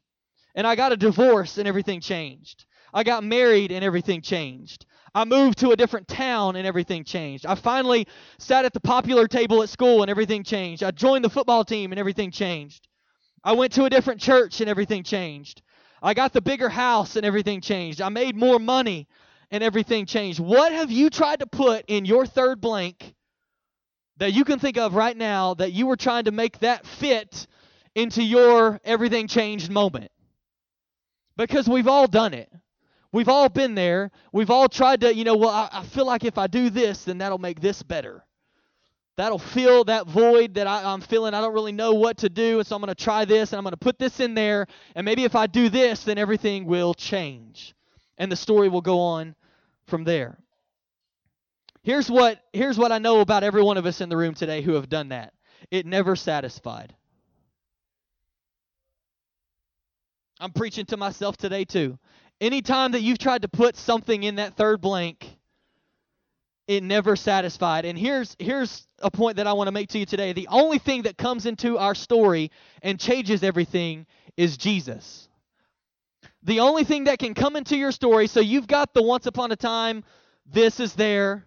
And 0.54 0.68
I 0.68 0.76
got 0.76 0.92
a 0.92 0.98
divorce 0.98 1.58
and 1.58 1.66
everything 1.66 2.02
changed. 2.02 2.66
I 2.94 3.06
got 3.06 3.24
married 3.24 3.72
and 3.72 3.86
everything 3.86 4.22
changed. 4.22 4.86
I 5.16 5.24
moved 5.24 5.60
to 5.60 5.72
a 5.72 5.78
different 5.78 6.10
town 6.10 6.58
and 6.58 6.68
everything 6.68 7.06
changed. 7.06 7.46
I 7.46 7.56
finally 7.56 8.06
sat 8.38 8.66
at 8.66 8.74
the 8.74 8.82
popular 8.82 9.30
table 9.30 9.64
at 9.64 9.70
school 9.70 10.02
and 10.02 10.12
everything 10.12 10.44
changed. 10.44 10.84
I 10.84 10.92
joined 10.92 11.24
the 11.24 11.30
football 11.30 11.64
team 11.64 11.94
and 11.94 12.00
everything 12.00 12.32
changed. 12.32 12.90
I 13.44 13.54
went 13.54 13.74
to 13.74 13.86
a 13.86 13.90
different 13.90 14.22
church 14.22 14.62
and 14.62 14.70
everything 14.70 15.04
changed. 15.04 15.62
I 16.02 16.14
got 16.14 16.34
the 16.34 16.42
bigger 16.42 16.70
house 16.70 17.16
and 17.16 17.26
everything 17.26 17.62
changed. 17.62 18.02
I 18.02 18.10
made 18.10 18.36
more 18.36 18.60
money 18.60 19.08
and 19.52 19.64
everything 19.64 20.06
changed. 20.06 20.40
What 20.40 20.72
have 20.72 20.92
you 20.92 21.10
tried 21.10 21.40
to 21.40 21.48
put 21.48 21.86
in 21.88 22.06
your 22.06 22.26
third 22.26 22.60
blank 22.60 23.14
that 24.18 24.34
you 24.34 24.46
can 24.46 24.60
think 24.60 24.78
of 24.78 24.96
right 24.96 25.16
now 25.16 25.54
that 25.56 25.74
you 25.74 25.88
were 25.88 25.96
trying 25.96 26.26
to 26.26 26.32
make 26.32 26.60
that 26.60 26.86
fit 26.86 27.48
into 27.96 28.24
your 28.24 28.80
everything 28.84 29.28
changed 29.28 29.72
moment? 29.72 30.12
Because 31.38 31.68
we've 31.68 31.88
all 31.88 32.08
done 32.08 32.34
it. 32.34 32.52
We've 33.12 33.30
all 33.30 33.48
been 33.48 33.76
there. 33.76 34.12
We've 34.32 34.50
all 34.50 34.68
tried 34.68 35.02
to, 35.02 35.14
you 35.14 35.24
know, 35.24 35.36
well, 35.36 35.50
I, 35.50 35.70
I 35.72 35.84
feel 35.84 36.06
like 36.06 36.24
if 36.24 36.38
I 36.38 36.48
do 36.48 36.70
this, 36.70 37.04
then 37.04 37.20
that'll 37.20 37.38
make 37.38 37.62
this 37.62 37.84
better. 37.84 38.26
That'll 39.16 39.40
fill 39.40 39.84
that 39.86 40.08
void 40.08 40.56
that 40.56 40.66
I, 40.66 40.92
I'm 40.92 41.02
feeling. 41.02 41.34
I 41.34 41.42
don't 41.42 41.54
really 41.54 41.72
know 41.72 41.94
what 41.94 42.18
to 42.20 42.30
do, 42.30 42.60
and 42.60 42.68
so 42.68 42.76
I'm 42.76 42.82
going 42.82 42.94
to 42.94 43.04
try 43.04 43.26
this, 43.26 43.52
and 43.52 43.58
I'm 43.58 43.64
going 43.64 43.72
to 43.72 43.78
put 43.78 44.00
this 44.00 44.20
in 44.20 44.34
there, 44.34 44.66
and 44.96 45.06
maybe 45.06 45.24
if 45.24 45.36
I 45.36 45.46
do 45.46 45.70
this, 45.70 46.04
then 46.04 46.18
everything 46.18 46.66
will 46.66 46.94
change, 46.96 47.76
and 48.18 48.32
the 48.32 48.36
story 48.36 48.70
will 48.70 48.82
go 48.82 49.00
on 49.00 49.36
from 49.86 50.04
there. 50.04 50.38
Here's 51.84 52.10
what 52.10 52.40
here's 52.54 52.78
what 52.78 52.92
I 52.94 52.98
know 52.98 53.20
about 53.20 53.44
every 53.44 53.62
one 53.62 53.78
of 53.78 53.86
us 53.86 54.00
in 54.00 54.08
the 54.08 54.18
room 54.18 54.34
today 54.34 54.62
who 54.62 54.74
have 54.74 54.88
done 54.88 55.10
that. 55.10 55.34
It 55.70 55.86
never 55.86 56.16
satisfied. 56.16 56.96
I'm 60.40 60.52
preaching 60.52 60.86
to 60.88 60.98
myself 60.98 61.38
today 61.38 61.66
too. 61.66 62.00
Anytime 62.42 62.94
that 62.94 63.02
you've 63.02 63.18
tried 63.20 63.44
to 63.44 63.48
put 63.48 63.76
something 63.78 64.24
in 64.24 64.36
that 64.36 64.56
third 64.56 64.82
blank, 64.82 65.38
it 66.68 66.84
never 66.84 67.16
satisfied. 67.16 67.86
And 67.86 67.98
here's 67.98 68.36
here's 68.40 68.88
a 69.00 69.12
point 69.12 69.38
that 69.38 69.48
I 69.48 69.54
want 69.54 69.68
to 69.68 69.72
make 69.72 69.90
to 69.90 70.00
you 70.00 70.06
today. 70.06 70.34
The 70.34 70.48
only 70.50 70.80
thing 70.80 71.04
that 71.04 71.18
comes 71.18 71.46
into 71.46 71.78
our 71.78 71.96
story 71.96 72.52
and 72.82 73.00
changes 73.00 73.44
everything 73.44 74.06
is 74.38 74.58
Jesus. 74.58 75.28
The 76.44 76.60
only 76.62 76.84
thing 76.84 77.06
that 77.06 77.20
can 77.20 77.34
come 77.34 77.56
into 77.56 77.78
your 77.78 77.92
story, 77.92 78.28
so 78.28 78.40
you've 78.40 78.68
got 78.68 78.94
the 78.94 79.02
once 79.02 79.26
upon 79.26 79.52
a 79.52 79.56
time, 79.56 80.04
this 80.46 80.80
is 80.80 80.94
there. 80.94 81.46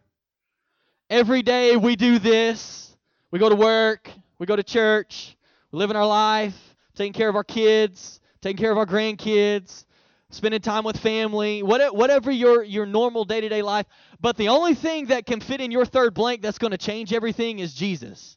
Every 1.10 1.42
day 1.42 1.76
we 1.76 1.96
do 1.96 2.18
this. 2.18 2.96
We 3.30 3.38
go 3.38 3.48
to 3.48 3.56
work, 3.56 4.10
we 4.38 4.46
go 4.46 4.56
to 4.56 4.62
church, 4.62 5.36
we 5.72 5.78
live 5.78 5.90
in 5.90 5.96
our 5.96 6.06
life, 6.06 6.56
taking 6.94 7.12
care 7.12 7.28
of 7.28 7.36
our 7.36 7.44
kids, 7.44 8.20
taking 8.40 8.56
care 8.56 8.70
of 8.70 8.78
our 8.78 8.86
grandkids, 8.86 9.84
spending 10.36 10.60
time 10.60 10.84
with 10.84 10.98
family, 10.98 11.62
whatever 11.62 12.30
your, 12.30 12.62
your 12.62 12.86
normal 12.86 13.24
day 13.24 13.40
to 13.40 13.48
day 13.48 13.62
life. 13.62 13.86
But 14.20 14.36
the 14.36 14.48
only 14.48 14.74
thing 14.74 15.06
that 15.06 15.26
can 15.26 15.40
fit 15.40 15.60
in 15.60 15.70
your 15.70 15.84
third 15.84 16.14
blank 16.14 16.42
that's 16.42 16.58
going 16.58 16.70
to 16.70 16.78
change 16.78 17.12
everything 17.12 17.58
is 17.58 17.74
Jesus. 17.74 18.36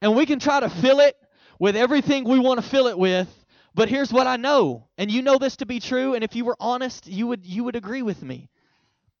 And 0.00 0.14
we 0.14 0.26
can 0.26 0.38
try 0.38 0.60
to 0.60 0.68
fill 0.68 1.00
it 1.00 1.16
with 1.58 1.76
everything 1.76 2.24
we 2.24 2.38
want 2.38 2.62
to 2.62 2.68
fill 2.68 2.86
it 2.86 2.98
with. 2.98 3.28
But 3.74 3.88
here's 3.88 4.12
what 4.12 4.28
I 4.28 4.36
know, 4.36 4.86
and 4.96 5.10
you 5.10 5.20
know 5.20 5.36
this 5.36 5.56
to 5.56 5.66
be 5.66 5.80
true, 5.80 6.14
and 6.14 6.22
if 6.22 6.36
you 6.36 6.44
were 6.44 6.56
honest, 6.60 7.08
you 7.08 7.26
would 7.26 7.44
you 7.44 7.64
would 7.64 7.74
agree 7.74 8.02
with 8.02 8.22
me. 8.22 8.48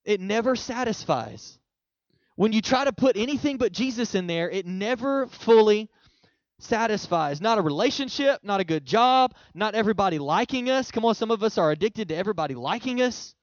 It 0.04 0.20
never 0.20 0.54
satisfies. 0.54 1.58
When 2.36 2.52
you 2.52 2.62
try 2.62 2.84
to 2.84 2.92
put 2.92 3.16
anything 3.16 3.56
but 3.56 3.72
Jesus 3.72 4.14
in 4.14 4.28
there, 4.28 4.48
it 4.48 4.64
never 4.64 5.26
fully 5.26 5.90
satisfies. 6.58 7.40
Not 7.40 7.58
a 7.58 7.62
relationship, 7.62 8.40
not 8.42 8.60
a 8.60 8.64
good 8.64 8.84
job, 8.84 9.34
not 9.54 9.74
everybody 9.74 10.18
liking 10.18 10.70
us. 10.70 10.90
Come 10.90 11.04
on, 11.04 11.14
some 11.14 11.30
of 11.30 11.42
us 11.42 11.58
are 11.58 11.70
addicted 11.70 12.08
to 12.08 12.16
everybody 12.16 12.54
liking 12.54 13.02
us. 13.02 13.34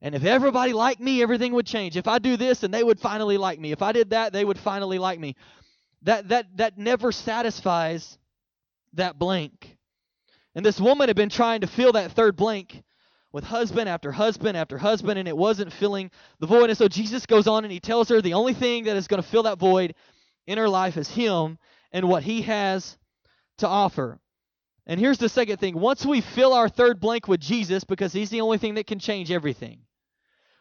And 0.00 0.14
if 0.14 0.24
everybody 0.24 0.72
liked 0.72 1.00
me, 1.00 1.22
everything 1.22 1.54
would 1.54 1.66
change. 1.66 1.96
If 1.96 2.06
I 2.06 2.18
do 2.18 2.36
this, 2.36 2.62
and 2.62 2.72
they 2.72 2.84
would 2.84 3.00
finally 3.00 3.38
like 3.38 3.58
me. 3.58 3.72
If 3.72 3.80
I 3.80 3.92
did 3.92 4.10
that, 4.10 4.32
they 4.32 4.44
would 4.44 4.58
finally 4.58 4.98
like 4.98 5.18
me. 5.18 5.34
That 6.02 6.28
that 6.28 6.56
that 6.56 6.76
never 6.76 7.10
satisfies 7.10 8.18
that 8.92 9.18
blank. 9.18 9.76
And 10.54 10.64
this 10.64 10.78
woman 10.78 11.08
had 11.08 11.16
been 11.16 11.30
trying 11.30 11.62
to 11.62 11.66
fill 11.66 11.92
that 11.92 12.12
third 12.12 12.36
blank 12.36 12.82
with 13.32 13.44
husband 13.44 13.88
after 13.88 14.12
husband 14.12 14.56
after 14.56 14.78
husband, 14.78 15.18
and 15.18 15.26
it 15.26 15.36
wasn't 15.36 15.72
filling 15.72 16.10
the 16.38 16.46
void. 16.46 16.68
And 16.68 16.78
so 16.78 16.86
Jesus 16.86 17.26
goes 17.26 17.46
on 17.46 17.64
and 17.64 17.72
he 17.72 17.80
tells 17.80 18.08
her 18.10 18.20
the 18.20 18.34
only 18.34 18.54
thing 18.54 18.84
that 18.84 18.96
is 18.96 19.08
going 19.08 19.22
to 19.22 19.28
fill 19.28 19.44
that 19.44 19.58
void 19.58 19.94
in 20.46 20.58
her 20.58 20.68
life 20.68 20.96
is 20.96 21.08
him 21.08 21.58
and 21.94 22.08
what 22.08 22.24
he 22.24 22.42
has 22.42 22.98
to 23.58 23.68
offer. 23.68 24.18
And 24.86 25.00
here's 25.00 25.16
the 25.16 25.30
second 25.30 25.58
thing 25.58 25.78
once 25.78 26.04
we 26.04 26.20
fill 26.20 26.52
our 26.52 26.68
third 26.68 27.00
blank 27.00 27.26
with 27.26 27.40
Jesus, 27.40 27.84
because 27.84 28.12
he's 28.12 28.28
the 28.28 28.42
only 28.42 28.58
thing 28.58 28.74
that 28.74 28.86
can 28.86 28.98
change 28.98 29.30
everything, 29.30 29.78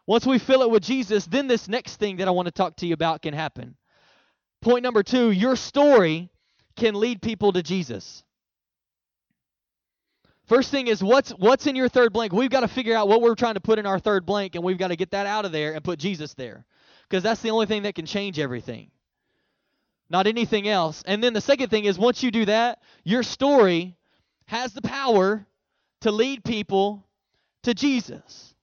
once 0.07 0.25
we 0.25 0.37
fill 0.37 0.61
it 0.61 0.69
with 0.69 0.83
Jesus, 0.83 1.25
then 1.25 1.47
this 1.47 1.67
next 1.67 1.97
thing 1.97 2.17
that 2.17 2.27
I 2.27 2.31
want 2.31 2.45
to 2.45 2.51
talk 2.51 2.77
to 2.77 2.87
you 2.87 2.93
about 2.93 3.21
can 3.21 3.33
happen. 3.33 3.75
Point 4.61 4.83
number 4.83 5.03
two 5.03 5.31
your 5.31 5.57
story 5.57 6.29
can 6.77 6.95
lead 6.95 7.21
people 7.21 7.51
to 7.51 7.63
Jesus. 7.63 8.23
First 10.45 10.71
thing 10.71 10.87
is 10.87 11.03
what's 11.03 11.31
what's 11.31 11.65
in 11.65 11.75
your 11.75 11.89
third 11.89 12.13
blank? 12.13 12.31
We've 12.31 12.49
got 12.49 12.61
to 12.61 12.67
figure 12.67 12.95
out 12.95 13.07
what 13.07 13.21
we're 13.21 13.35
trying 13.35 13.55
to 13.55 13.61
put 13.61 13.79
in 13.79 13.87
our 13.87 13.99
third 13.99 14.25
blank 14.25 14.55
and 14.55 14.63
we've 14.63 14.77
got 14.77 14.89
to 14.89 14.95
get 14.95 15.11
that 15.11 15.25
out 15.25 15.45
of 15.45 15.51
there 15.51 15.73
and 15.73 15.83
put 15.83 15.97
Jesus 15.97 16.35
there. 16.35 16.65
Because 17.09 17.23
that's 17.23 17.41
the 17.41 17.49
only 17.49 17.65
thing 17.65 17.83
that 17.83 17.95
can 17.95 18.05
change 18.05 18.39
everything 18.39 18.91
not 20.13 20.27
anything 20.27 20.67
else. 20.67 21.03
And 21.07 21.21
then 21.23 21.33
the 21.33 21.41
second 21.41 21.69
thing 21.69 21.85
is 21.85 21.97
once 21.97 22.21
you 22.21 22.29
do 22.29 22.45
that, 22.45 22.79
your 23.03 23.23
story 23.23 23.97
has 24.45 24.71
the 24.71 24.81
power 24.83 25.45
to 26.01 26.11
lead 26.11 26.43
people 26.43 27.03
to 27.63 27.73
Jesus. 27.73 28.53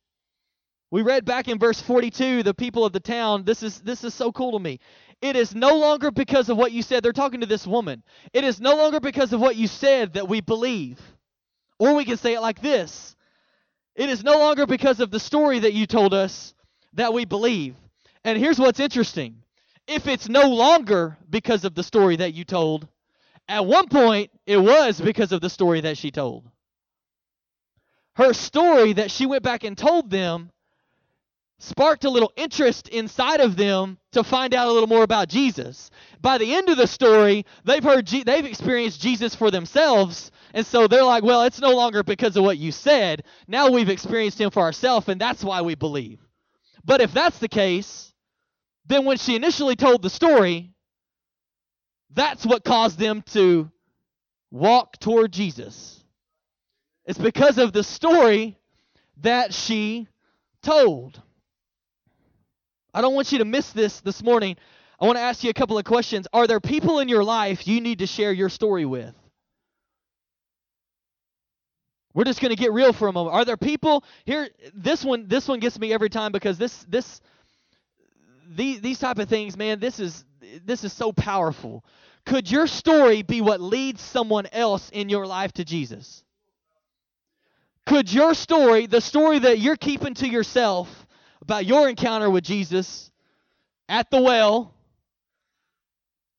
We 0.93 1.03
read 1.03 1.25
back 1.25 1.49
in 1.49 1.59
verse 1.59 1.81
42, 1.81 2.45
the 2.45 2.55
people 2.55 2.85
of 2.85 2.93
the 2.93 3.01
town, 3.01 3.45
this 3.45 3.63
is 3.65 3.81
this 3.81 4.05
is 4.05 4.15
so 4.15 4.31
cool 4.31 4.53
to 4.53 4.59
me. 4.61 4.79
It 5.21 5.37
is 5.37 5.55
no 5.55 5.77
longer 5.77 6.11
because 6.11 6.49
of 6.49 6.57
what 6.57 6.73
you 6.73 6.83
said. 6.83 7.03
They're 7.03 7.13
talking 7.13 7.41
to 7.41 7.47
this 7.47 7.67
woman. 7.67 8.03
It 8.33 8.45
is 8.45 8.61
no 8.61 8.77
longer 8.77 9.01
because 9.01 9.33
of 9.33 9.41
what 9.41 9.57
you 9.57 9.67
said 9.67 10.15
that 10.15 10.29
we 10.29 10.41
believe. 10.41 11.01
Or 11.79 11.95
we 11.95 12.05
can 12.05 12.17
say 12.17 12.35
it 12.35 12.41
like 12.41 12.63
this. 12.63 13.17
It 13.97 14.09
is 14.09 14.23
no 14.23 14.39
longer 14.39 14.67
because 14.67 15.01
of 15.01 15.11
the 15.11 15.21
story 15.21 15.59
that 15.59 15.75
you 15.75 15.87
told 15.87 16.15
us 16.15 16.55
that 16.95 17.13
we 17.13 17.25
believe. 17.25 17.75
And 18.25 18.39
here's 18.39 18.59
what's 18.59 18.81
interesting 18.81 19.43
if 19.87 20.07
it's 20.07 20.29
no 20.29 20.49
longer 20.49 21.17
because 21.29 21.65
of 21.65 21.75
the 21.75 21.83
story 21.83 22.17
that 22.17 22.35
you 22.35 22.45
told, 22.45 22.89
at 23.49 23.67
one 23.67 23.89
point 23.89 24.31
it 24.47 24.59
was 24.59 25.01
because 25.01 25.33
of 25.33 25.41
the 25.41 25.51
story 25.51 25.81
that 25.83 25.99
she 25.99 26.11
told. 26.11 26.49
Her 28.15 28.33
story 28.33 28.93
that 28.95 29.11
she 29.11 29.27
went 29.27 29.43
back 29.43 29.65
and 29.65 29.77
told 29.77 30.11
them 30.11 30.51
sparked 31.59 32.05
a 32.05 32.11
little 32.11 32.33
interest 32.37 32.89
inside 32.89 33.41
of 33.41 33.57
them 33.57 33.99
to 34.13 34.25
find 34.25 34.55
out 34.55 34.69
a 34.69 34.73
little 34.73 34.89
more 34.89 35.03
about 35.03 35.29
Jesus. 35.29 35.91
By 36.21 36.39
the 36.39 36.55
end 36.55 36.69
of 36.69 36.77
the 36.77 36.87
story, 36.87 37.45
they've 37.65 37.85
heard 37.85 38.07
they've 38.07 38.45
experienced 38.47 39.01
Jesus 39.01 39.35
for 39.35 39.51
themselves, 39.51 40.31
and 40.55 40.67
so 40.67 40.89
they're 40.89 41.05
like, 41.05 41.23
"Well, 41.23 41.43
it's 41.43 41.61
no 41.61 41.77
longer 41.77 42.03
because 42.03 42.37
of 42.37 42.45
what 42.45 42.59
you 42.59 42.73
said. 42.73 43.25
Now 43.47 43.71
we've 43.71 43.91
experienced 43.91 44.41
him 44.41 44.51
for 44.51 44.63
ourselves, 44.63 45.09
and 45.09 45.21
that's 45.21 45.45
why 45.45 45.61
we 45.61 45.75
believe." 45.75 46.19
But 46.85 47.03
if 47.03 47.13
that's 47.13 47.39
the 47.39 47.49
case, 47.49 48.10
then 48.91 49.05
when 49.05 49.17
she 49.17 49.37
initially 49.37 49.77
told 49.77 50.03
the 50.03 50.11
story, 50.11 50.73
that's 52.13 52.45
what 52.45 52.65
caused 52.65 52.99
them 52.99 53.23
to 53.33 53.71
walk 54.51 54.99
toward 54.99 55.33
Jesus. 55.33 56.03
It's 57.05 57.19
because 57.19 57.59
of 57.59 57.73
the 57.73 57.85
story 57.85 58.59
that 59.19 59.55
she 59.55 60.09
told. 60.63 61.21
I 62.93 63.01
don't 63.01 63.15
want 63.15 63.33
you 63.33 63.39
to 63.39 63.45
miss 63.45 63.71
this 63.71 64.01
this 64.01 64.23
morning. 64.23 64.57
I 64.99 65.07
want 65.07 65.17
to 65.17 65.23
ask 65.23 65.45
you 65.45 65.51
a 65.51 65.55
couple 65.55 65.79
of 65.79 65.85
questions. 65.85 66.27
Are 66.33 66.47
there 66.47 66.61
people 66.61 66.99
in 66.99 67.09
your 67.09 67.25
life 67.25 67.67
you 67.67 67.81
need 67.81 68.01
to 68.01 68.07
share 68.07 68.33
your 68.33 68.49
story 68.49 68.85
with? 68.85 69.15
We're 72.13 72.25
just 72.25 72.41
going 72.41 72.51
to 72.51 72.57
get 72.57 72.73
real 72.73 72.93
for 72.93 73.07
a 73.07 73.13
moment. 73.13 73.37
Are 73.37 73.45
there 73.45 73.57
people 73.57 74.03
here 74.25 74.49
this 74.75 75.05
one 75.05 75.29
this 75.29 75.47
one 75.47 75.61
gets 75.61 75.79
me 75.79 75.93
every 75.93 76.09
time 76.09 76.33
because 76.33 76.59
this 76.59 76.85
this 76.89 77.21
these 78.57 78.81
these 78.81 78.99
type 78.99 79.19
of 79.19 79.29
things, 79.29 79.57
man, 79.57 79.81
this 79.81 80.01
is 80.01 80.25
this 80.65 80.85
is 80.85 80.93
so 80.93 81.13
powerful. 81.13 81.85
Could 82.27 82.51
your 82.51 82.67
story 82.67 83.23
be 83.23 83.41
what 83.41 83.61
leads 83.61 84.01
someone 84.01 84.47
else 84.53 84.91
in 84.91 85.09
your 85.09 85.27
life 85.27 85.53
to 85.53 85.65
Jesus? 85.65 86.25
Could 87.87 88.13
your 88.13 88.35
story, 88.35 88.87
the 88.87 89.01
story 89.01 89.39
that 89.41 89.59
you're 89.59 89.77
keeping 89.77 90.15
to 90.15 90.29
yourself 90.29 91.07
about 91.41 91.65
your 91.67 91.89
encounter 91.89 92.31
with 92.31 92.45
Jesus 92.45 93.11
at 93.89 94.11
the 94.11 94.21
well, 94.21 94.75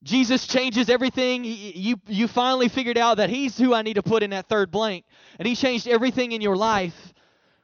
Jesus 0.04 0.47
changes 0.47 0.89
everything. 0.89 1.43
You 1.43 1.97
you 2.08 2.28
finally 2.28 2.69
figured 2.69 2.97
out 2.97 3.17
that 3.17 3.30
he's 3.30 3.58
who 3.58 3.74
I 3.74 3.82
need 3.82 3.95
to 3.95 4.04
put 4.04 4.24
in 4.24 4.32
that 4.32 4.47
third 4.47 4.71
blank, 4.71 5.06
and 5.39 5.47
he 5.47 5.56
changed 5.56 5.88
everything 5.88 6.32
in 6.32 6.41
your 6.41 6.56
life. 6.56 7.13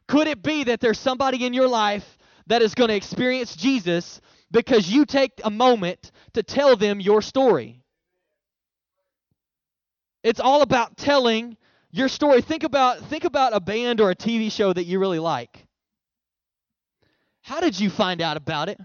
Could 0.08 0.28
it 0.28 0.42
be 0.42 0.66
that 0.66 0.80
there's 0.80 1.00
somebody 1.00 1.46
in 1.46 1.54
your 1.54 1.68
life 1.68 2.18
that 2.48 2.62
is 2.62 2.76
going 2.76 2.90
to 2.90 2.96
experience 2.96 3.56
Jesus 3.56 4.22
because 4.52 4.90
you 4.90 5.06
take 5.06 5.42
a 5.44 5.50
moment 5.50 6.12
to 6.34 6.44
tell 6.44 6.76
them 6.76 7.00
your 7.00 7.22
story? 7.22 7.84
It's 10.24 10.40
all 10.40 10.62
about 10.62 10.98
telling 10.98 11.58
your 11.92 12.10
story. 12.10 12.42
Think 12.42 12.64
about 12.64 13.00
think 13.00 13.24
about 13.24 13.56
a 13.56 13.60
band 13.60 14.02
or 14.02 14.12
a 14.12 14.16
TV 14.16 14.52
show 14.52 14.74
that 14.74 14.86
you 14.86 15.00
really 15.00 15.20
like. 15.20 15.66
How 17.42 17.62
did 17.62 17.80
you 17.80 17.90
find 17.90 18.22
out 18.22 18.36
about 18.36 18.68
it? 18.70 18.80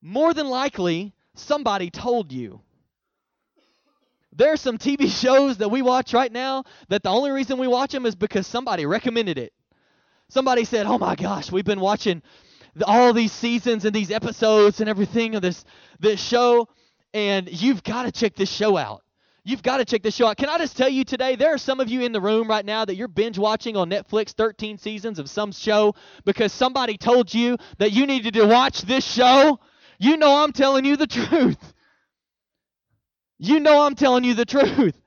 More 0.00 0.32
than 0.32 0.48
likely, 0.48 1.12
somebody 1.34 1.90
told 1.90 2.32
you. 2.32 2.60
There 4.32 4.52
are 4.52 4.56
some 4.56 4.78
TV 4.78 5.08
shows 5.22 5.56
that 5.58 5.70
we 5.70 5.82
watch 5.82 6.14
right 6.14 6.30
now 6.30 6.64
that 6.88 7.02
the 7.02 7.10
only 7.10 7.30
reason 7.30 7.58
we 7.58 7.66
watch 7.66 7.90
them 7.90 8.06
is 8.06 8.14
because 8.14 8.46
somebody 8.46 8.86
recommended 8.86 9.38
it. 9.38 9.52
Somebody 10.28 10.64
said, 10.64 10.86
"Oh 10.86 10.98
my 10.98 11.16
gosh, 11.16 11.50
we've 11.50 11.64
been 11.64 11.80
watching 11.80 12.22
all 12.86 13.12
these 13.12 13.32
seasons 13.32 13.84
and 13.84 13.94
these 13.94 14.10
episodes 14.10 14.80
and 14.80 14.88
everything 14.88 15.34
of 15.34 15.42
this 15.42 15.64
this 16.00 16.20
show, 16.20 16.68
and 17.12 17.48
you've 17.50 17.82
got 17.82 18.04
to 18.04 18.12
check 18.12 18.34
this 18.34 18.50
show 18.50 18.76
out." 18.76 19.02
You've 19.44 19.62
got 19.62 19.78
to 19.78 19.86
check 19.86 20.02
this 20.02 20.14
show 20.14 20.26
out. 20.26 20.36
Can 20.36 20.50
I 20.50 20.58
just 20.58 20.76
tell 20.76 20.90
you 20.90 21.04
today, 21.04 21.34
there 21.34 21.54
are 21.54 21.58
some 21.58 21.80
of 21.80 21.88
you 21.88 22.02
in 22.02 22.12
the 22.12 22.20
room 22.20 22.48
right 22.48 22.66
now 22.66 22.84
that 22.84 22.96
you're 22.96 23.08
binge 23.08 23.38
watching 23.38 23.78
on 23.78 23.88
Netflix 23.88 24.32
13 24.32 24.76
seasons 24.76 25.18
of 25.18 25.30
some 25.30 25.52
show 25.52 25.94
because 26.26 26.52
somebody 26.52 26.98
told 26.98 27.32
you 27.32 27.56
that 27.78 27.92
you 27.92 28.06
needed 28.06 28.34
to 28.34 28.44
watch 28.44 28.82
this 28.82 29.10
show. 29.10 29.58
You 29.98 30.18
know 30.18 30.42
I'm 30.42 30.52
telling 30.52 30.84
you 30.84 30.96
the 30.96 31.06
truth. 31.06 31.72
You 33.38 33.60
know 33.60 33.86
I'm 33.86 33.94
telling 33.94 34.24
you 34.24 34.34
the 34.34 34.44
truth. 34.44 35.00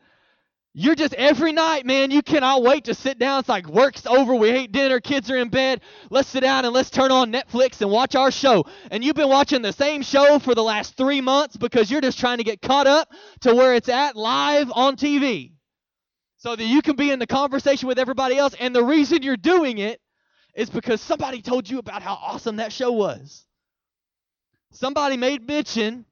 You're 0.74 0.96
just 0.96 1.14
every 1.16 1.52
night, 1.52 1.86
man, 1.86 2.12
you 2.12 2.22
cannot 2.22 2.64
wait 2.64 2.86
to 2.86 2.94
sit 2.94 3.20
down. 3.20 3.42
It's 3.42 3.50
like 3.50 3.68
work's 3.68 4.06
over, 4.06 4.34
we 4.34 4.50
ate 4.50 4.72
dinner, 4.72 5.02
kids 5.02 5.30
are 5.30 5.36
in 5.36 5.50
bed. 5.50 5.82
Let's 6.10 6.30
sit 6.30 6.42
down 6.42 6.64
and 6.64 6.74
let's 6.74 6.90
turn 6.90 7.12
on 7.12 7.32
Netflix 7.34 7.82
and 7.82 7.92
watch 7.92 8.16
our 8.16 8.32
show. 8.32 8.64
And 8.90 9.04
you've 9.04 9.18
been 9.18 9.28
watching 9.28 9.62
the 9.62 9.74
same 9.74 10.02
show 10.02 10.40
for 10.40 10.56
the 10.56 10.64
last 10.64 10.96
three 10.96 11.20
months 11.20 11.58
because 11.58 11.92
you're 11.92 12.00
just 12.00 12.20
trying 12.20 12.38
to 12.38 12.46
get 12.46 12.62
caught 12.62 12.88
up 12.88 13.10
to 13.42 13.54
where 13.54 13.76
it's 13.76 13.90
at 13.90 14.16
live 14.16 14.72
on 14.74 14.96
TV. 14.96 15.52
So 16.38 16.56
that 16.56 16.64
you 16.64 16.82
can 16.82 16.96
be 16.96 17.12
in 17.12 17.20
the 17.20 17.28
conversation 17.28 17.90
with 17.90 18.00
everybody 18.00 18.38
else. 18.38 18.56
And 18.58 18.74
the 18.74 18.84
reason 18.84 19.24
you're 19.24 19.38
doing 19.38 19.78
it 19.78 20.00
is 20.56 20.70
because 20.70 21.02
somebody 21.02 21.42
told 21.42 21.70
you 21.70 21.80
about 21.80 22.02
how 22.02 22.14
awesome 22.14 22.56
that 22.56 22.72
show 22.72 22.94
was. 22.94 23.46
Somebody 24.72 25.18
made 25.18 25.46
mention 25.46 26.06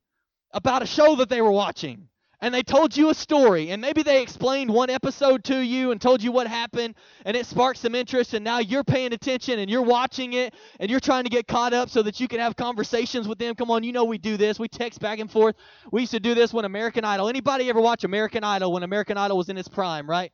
about 0.51 0.83
a 0.83 0.85
show 0.85 1.15
that 1.15 1.29
they 1.29 1.41
were 1.41 1.51
watching 1.51 2.08
and 2.41 2.53
they 2.53 2.63
told 2.63 2.95
you 2.95 3.09
a 3.09 3.13
story 3.13 3.71
and 3.71 3.81
maybe 3.81 4.01
they 4.01 4.21
explained 4.21 4.71
one 4.71 4.89
episode 4.89 5.43
to 5.43 5.57
you 5.57 5.91
and 5.91 5.99
told 5.99 6.23
you 6.23 6.31
what 6.31 6.47
happened 6.47 6.95
and 7.25 7.35
it 7.35 7.45
sparked 7.45 7.79
some 7.79 7.95
interest 7.95 8.33
and 8.33 8.43
now 8.43 8.59
you're 8.59 8.83
paying 8.83 9.13
attention 9.13 9.59
and 9.59 9.69
you're 9.69 9.81
watching 9.81 10.33
it 10.33 10.53
and 10.79 10.89
you're 10.89 10.99
trying 10.99 11.23
to 11.23 11.29
get 11.29 11.47
caught 11.47 11.73
up 11.73 11.89
so 11.89 12.01
that 12.01 12.19
you 12.19 12.27
can 12.27 12.39
have 12.39 12.55
conversations 12.55 13.27
with 13.27 13.37
them. 13.39 13.55
Come 13.55 13.71
on 13.71 13.83
you 13.83 13.91
know 13.91 14.05
we 14.05 14.17
do 14.17 14.37
this. 14.37 14.59
We 14.59 14.67
text 14.67 14.99
back 14.99 15.19
and 15.19 15.29
forth. 15.29 15.55
We 15.91 16.01
used 16.01 16.13
to 16.13 16.19
do 16.19 16.33
this 16.33 16.53
when 16.53 16.65
american 16.65 17.03
idol 17.03 17.27
anybody 17.27 17.69
ever 17.69 17.81
watch 17.81 18.03
american 18.03 18.43
idol 18.43 18.71
when 18.71 18.83
american 18.83 19.17
idol 19.17 19.37
was 19.37 19.49
in 19.49 19.57
its 19.57 19.67
prime 19.67 20.09
right? 20.09 20.31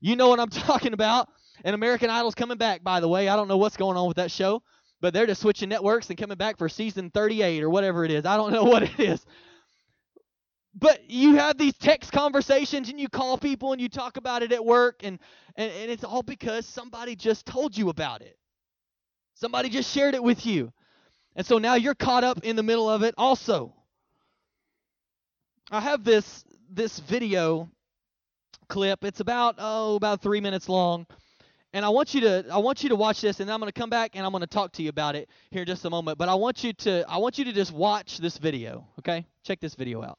You 0.00 0.16
know 0.16 0.28
what 0.28 0.40
i'm 0.40 0.48
talking 0.50 0.92
about. 0.92 1.28
And 1.64 1.74
american 1.74 2.10
idol's 2.10 2.34
coming 2.34 2.58
back 2.58 2.84
by 2.84 3.00
the 3.00 3.08
way. 3.08 3.28
I 3.28 3.36
don't 3.36 3.48
know 3.48 3.56
what's 3.56 3.76
going 3.76 3.96
on 3.96 4.06
with 4.06 4.16
that 4.16 4.30
show 4.30 4.62
but 5.00 5.12
they're 5.12 5.26
just 5.26 5.40
switching 5.40 5.68
networks 5.68 6.08
and 6.10 6.16
coming 6.16 6.38
back 6.38 6.56
for 6.56 6.68
season 6.68 7.10
38 7.10 7.64
or 7.64 7.68
whatever 7.68 8.04
it 8.04 8.12
is. 8.12 8.24
I 8.24 8.36
don't 8.36 8.52
know 8.52 8.62
what 8.62 8.84
it 8.84 9.00
is 9.00 9.26
but 10.74 11.10
you 11.10 11.34
have 11.36 11.58
these 11.58 11.74
text 11.74 12.12
conversations 12.12 12.88
and 12.88 12.98
you 12.98 13.08
call 13.08 13.36
people 13.36 13.72
and 13.72 13.80
you 13.80 13.88
talk 13.88 14.16
about 14.16 14.42
it 14.42 14.52
at 14.52 14.64
work 14.64 15.00
and, 15.02 15.18
and, 15.56 15.70
and 15.70 15.90
it's 15.90 16.04
all 16.04 16.22
because 16.22 16.66
somebody 16.66 17.14
just 17.14 17.44
told 17.44 17.76
you 17.76 17.90
about 17.90 18.22
it. 18.22 18.38
Somebody 19.34 19.68
just 19.68 19.92
shared 19.92 20.14
it 20.14 20.22
with 20.22 20.46
you. 20.46 20.72
And 21.36 21.44
so 21.46 21.58
now 21.58 21.74
you're 21.74 21.94
caught 21.94 22.24
up 22.24 22.44
in 22.44 22.56
the 22.56 22.62
middle 22.62 22.88
of 22.88 23.02
it 23.02 23.14
also. 23.18 23.74
I 25.70 25.80
have 25.80 26.04
this 26.04 26.44
this 26.70 26.98
video 27.00 27.68
clip. 28.68 29.04
It's 29.04 29.20
about 29.20 29.56
oh 29.58 29.96
about 29.96 30.22
three 30.22 30.40
minutes 30.40 30.68
long. 30.68 31.06
And 31.74 31.86
i 31.86 31.88
want 31.88 32.12
you 32.12 32.20
to 32.22 32.44
i 32.52 32.58
want 32.58 32.82
you 32.82 32.90
to 32.90 32.96
watch 32.96 33.22
this 33.22 33.40
and 33.40 33.50
i'm 33.50 33.58
going 33.58 33.72
to 33.72 33.78
come 33.78 33.88
back 33.88 34.10
and 34.14 34.26
i'm 34.26 34.32
going 34.32 34.42
to 34.42 34.46
talk 34.46 34.72
to 34.72 34.82
you 34.82 34.90
about 34.90 35.16
it 35.16 35.30
here 35.50 35.62
in 35.62 35.66
just 35.66 35.84
a 35.86 35.90
moment. 35.90 36.18
But 36.18 36.28
i 36.28 36.34
want 36.34 36.62
you 36.62 36.74
to 36.74 37.04
i 37.08 37.16
want 37.16 37.38
you 37.38 37.46
to 37.46 37.52
just 37.52 37.72
watch 37.72 38.18
this 38.18 38.36
video 38.36 38.86
okay? 38.98 39.26
Check 39.42 39.60
this 39.60 39.74
video 39.74 40.02
out 40.02 40.18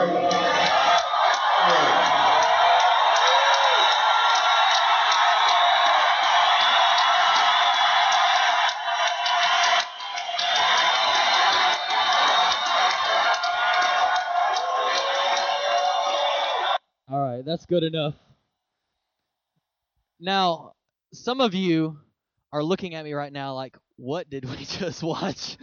All 0.00 0.06
right, 17.20 17.44
that's 17.44 17.66
good 17.66 17.82
enough. 17.82 18.14
Now, 20.18 20.72
some 21.12 21.42
of 21.42 21.54
you 21.54 21.98
are 22.52 22.62
looking 22.62 22.94
at 22.94 23.04
me 23.04 23.12
right 23.12 23.32
now 23.32 23.54
like, 23.54 23.76
what 23.96 24.30
did 24.30 24.46
we 24.46 24.56
just 24.64 25.02
watch? 25.02 25.58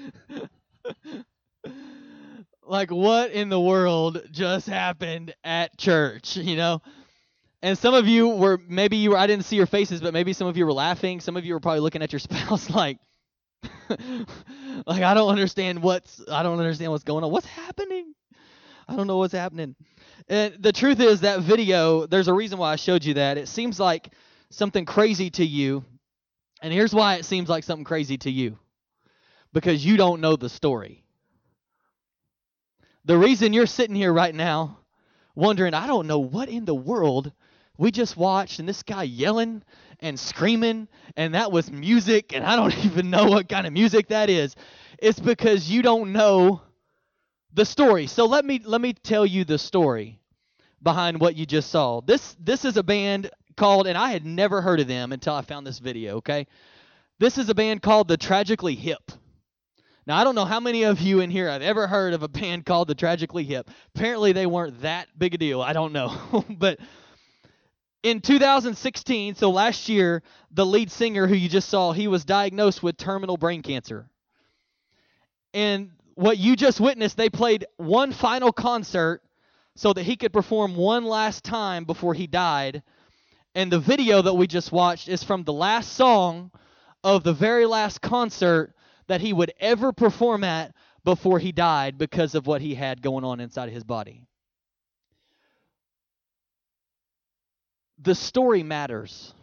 Like, 2.68 2.92
what 2.92 3.32
in 3.32 3.50
the 3.50 3.60
world 3.60 4.22
just 4.32 4.68
happened 4.68 5.34
at 5.44 5.78
church, 5.78 6.38
you 6.38 6.56
know? 6.56 6.82
And 7.62 7.78
some 7.78 7.94
of 7.94 8.08
you 8.08 8.28
were, 8.30 8.60
maybe 8.68 8.98
you 8.98 9.12
were, 9.12 9.18
I 9.18 9.28
didn't 9.28 9.46
see 9.46 9.56
your 9.56 9.66
faces, 9.66 10.02
but 10.02 10.14
maybe 10.14 10.34
some 10.34 10.48
of 10.48 10.58
you 10.58 10.66
were 10.66 10.74
laughing. 10.74 11.20
Some 11.20 11.38
of 11.38 11.46
you 11.46 11.54
were 11.54 11.60
probably 11.60 11.80
looking 11.80 12.02
at 12.02 12.12
your 12.12 12.20
spouse 12.28 12.70
like, 12.70 13.00
like, 13.90 15.02
I 15.02 15.14
don't 15.14 15.30
understand 15.30 15.82
what's, 15.82 16.22
I 16.30 16.44
don't 16.44 16.60
understand 16.60 16.92
what's 16.92 17.04
going 17.04 17.24
on. 17.24 17.32
What's 17.32 17.48
happening? 17.48 18.14
I 18.88 18.96
don't 18.96 19.08
know 19.08 19.18
what's 19.18 19.34
happening. 19.34 19.76
And 20.30 20.56
the 20.60 20.72
truth 20.72 21.00
is 21.00 21.22
that 21.22 21.42
video, 21.42 22.06
there's 22.06 22.28
a 22.28 22.34
reason 22.34 22.58
why 22.58 22.74
I 22.74 22.76
showed 22.76 23.04
you 23.04 23.16
that. 23.16 23.38
It 23.38 23.48
seems 23.48 23.80
like 23.80 24.14
something 24.50 24.86
crazy 24.86 25.30
to 25.32 25.46
you. 25.46 25.84
And 26.62 26.74
here's 26.74 26.94
why 26.94 27.16
it 27.16 27.26
seems 27.26 27.50
like 27.50 27.64
something 27.64 27.86
crazy 27.86 28.18
to 28.20 28.32
you. 28.32 28.58
Because 29.54 29.86
you 29.86 29.98
don't 29.98 30.22
know 30.22 30.36
the 30.36 30.50
story. 30.50 31.04
The 33.08 33.18
reason 33.18 33.54
you're 33.54 33.68
sitting 33.68 33.96
here 33.96 34.12
right 34.12 34.36
now 34.36 34.80
wondering, 35.34 35.74
I 35.74 35.88
don't 35.88 36.08
know 36.08 36.20
what 36.20 36.50
in 36.50 36.66
the 36.66 36.76
world 36.76 37.32
we 37.78 37.90
just 37.90 38.18
watched 38.18 38.60
and 38.60 38.68
this 38.68 38.84
guy 38.84 39.04
yelling 39.04 39.64
and 40.02 40.20
screaming 40.20 40.90
and 41.16 41.34
that 41.34 41.50
was 41.50 41.72
music 41.72 42.36
and 42.36 42.44
I 42.44 42.58
don't 42.58 42.78
even 42.86 43.10
know 43.10 43.28
what 43.28 43.48
kind 43.48 43.66
of 43.66 43.72
music 43.72 44.10
that 44.10 44.30
is. 44.30 44.58
It's 45.00 45.22
because 45.22 45.72
you 45.72 45.82
don't 45.82 46.12
know 46.12 46.62
the 47.54 47.64
story. 47.64 48.08
So 48.08 48.26
let 48.26 48.44
me 48.44 48.60
let 48.66 48.82
me 48.82 48.92
tell 48.92 49.26
you 49.26 49.46
the 49.46 49.58
story 49.58 50.20
behind 50.84 51.22
what 51.22 51.38
you 51.38 51.46
just 51.46 51.70
saw. 51.70 52.02
This 52.02 52.36
this 52.42 52.66
is 52.66 52.76
a 52.76 52.84
band 52.84 53.32
called 53.56 53.88
and 53.88 53.98
I 53.98 54.12
had 54.12 54.26
never 54.26 54.62
heard 54.62 54.82
of 54.82 54.88
them 54.90 55.14
until 55.14 55.34
I 55.34 55.44
found 55.44 55.66
this 55.66 55.80
video, 55.80 56.18
okay? 56.18 56.46
This 57.20 57.38
is 57.38 57.48
a 57.48 57.56
band 57.56 57.82
called 57.82 58.10
The 58.10 58.18
Tragically 58.18 58.76
Hip. 58.76 59.14
Now 60.08 60.16
I 60.16 60.24
don't 60.24 60.36
know 60.36 60.46
how 60.46 60.62
many 60.62 60.84
of 60.84 61.02
you 61.02 61.20
in 61.20 61.30
here 61.30 61.50
have 61.50 61.62
ever 61.62 61.86
heard 61.86 62.14
of 62.14 62.24
a 62.24 62.30
band 62.30 62.66
called 62.66 62.88
The 62.88 62.96
Tragically 62.96 63.44
Hip. 63.44 63.70
Apparently 63.94 64.32
they 64.32 64.46
weren't 64.46 64.82
that 64.82 65.10
big 65.18 65.36
a 65.36 65.38
deal. 65.38 65.62
I 65.62 65.74
don't 65.74 65.92
know. 65.92 66.46
but 66.50 66.80
in 68.04 68.22
2016, 68.22 69.36
so 69.36 69.50
last 69.50 69.90
year, 69.90 70.24
the 70.50 70.66
lead 70.66 70.90
singer 70.92 71.28
who 71.28 71.36
you 71.36 71.50
just 71.50 71.68
saw, 71.68 71.92
he 71.92 72.08
was 72.08 72.24
diagnosed 72.24 72.82
with 72.82 72.96
terminal 72.96 73.36
brain 73.36 73.62
cancer. 73.62 74.10
And 75.54 75.92
what 76.16 76.38
you 76.38 76.56
just 76.56 76.80
witnessed, 76.80 77.18
they 77.18 77.30
played 77.30 77.66
one 77.76 78.14
final 78.14 78.54
concert 78.54 79.22
so 79.76 79.92
that 79.92 80.04
he 80.04 80.16
could 80.16 80.32
perform 80.32 80.78
one 80.78 81.04
last 81.04 81.44
time 81.44 81.84
before 81.84 82.14
he 82.14 82.28
died. 82.28 82.82
And 83.56 83.70
the 83.70 83.80
video 83.80 84.22
that 84.22 84.36
we 84.36 84.48
just 84.48 84.72
watched 84.72 85.10
is 85.10 85.22
from 85.22 85.44
the 85.44 85.52
last 85.52 85.94
song 85.94 86.52
of 87.04 87.26
the 87.26 87.34
very 87.34 87.66
last 87.66 88.00
concert 88.02 88.74
that 89.08 89.22
he 89.22 89.34
would 89.34 89.54
ever 89.60 89.92
perform 89.92 90.44
at 90.44 90.74
before 91.04 91.40
he 91.40 91.52
died 91.52 91.98
because 91.98 92.36
of 92.36 92.48
what 92.48 92.62
he 92.62 92.76
had 92.76 93.02
going 93.02 93.24
on 93.24 93.40
inside 93.40 93.70
his 93.70 93.84
body. 93.84 94.24
The 98.00 98.14
story 98.14 98.62
matters. 98.62 99.34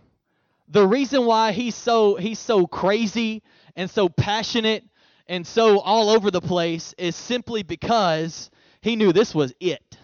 The 0.68 0.86
reason 0.86 1.26
why 1.26 1.52
he's 1.52 1.74
so 1.74 2.14
he's 2.14 2.38
so 2.38 2.66
crazy 2.66 3.42
and 3.74 3.90
so 3.90 4.08
passionate 4.08 4.84
and 5.26 5.46
so 5.46 5.80
all 5.80 6.10
over 6.10 6.30
the 6.30 6.40
place 6.40 6.94
is 6.96 7.16
simply 7.16 7.62
because 7.62 8.50
he 8.80 8.96
knew 8.96 9.12
this 9.12 9.34
was 9.34 9.52
it. 9.58 9.98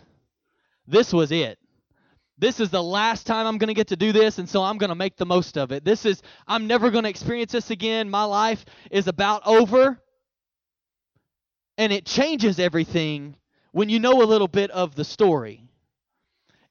This 0.87 1.13
was 1.13 1.31
it. 1.31 1.60
This 2.41 2.59
is 2.59 2.71
the 2.71 2.83
last 2.83 3.27
time 3.27 3.47
I'm 3.47 3.59
going 3.59 3.69
to 3.69 3.75
get 3.75 3.89
to 3.89 3.97
do 3.97 4.13
this, 4.13 4.39
and 4.39 4.49
so 4.49 4.63
I'm 4.63 4.79
going 4.79 4.89
to 4.89 4.95
make 4.95 5.17
the 5.17 5.27
most 5.27 5.59
of 5.59 5.73
it. 5.73 5.85
This 5.85 6.07
is, 6.07 6.23
I'm 6.47 6.67
never 6.67 6.91
going 6.91 7.05
to 7.05 7.11
experience 7.11 7.53
this 7.53 7.71
again. 7.71 8.09
My 8.09 8.25
life 8.25 8.65
is 8.91 9.07
about 9.09 9.43
over. 9.47 10.01
And 11.77 11.93
it 11.93 12.07
changes 12.07 12.59
everything 12.59 13.37
when 13.73 13.89
you 13.89 14.01
know 14.01 14.23
a 14.23 14.25
little 14.25 14.49
bit 14.49 14.71
of 14.71 14.95
the 14.95 15.05
story. 15.05 15.69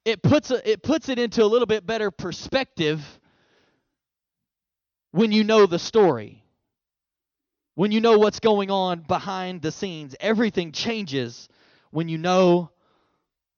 It 0.06 0.24
puts, 0.24 0.50
a, 0.50 0.70
it 0.70 0.82
puts 0.82 1.10
it 1.10 1.20
into 1.20 1.44
a 1.44 1.46
little 1.46 1.68
bit 1.68 1.86
better 1.86 2.10
perspective 2.10 3.02
when 5.12 5.32
you 5.32 5.44
know 5.44 5.66
the 5.66 5.80
story 5.80 6.44
when 7.80 7.94
you 7.94 8.02
know 8.02 8.18
what's 8.18 8.42
going 8.42 8.70
on 8.70 9.00
behind 9.00 9.62
the 9.62 9.72
scenes. 9.72 10.14
Everything 10.20 10.74
changes 10.74 11.48
when 11.92 12.10
you 12.10 12.18
know 12.18 12.70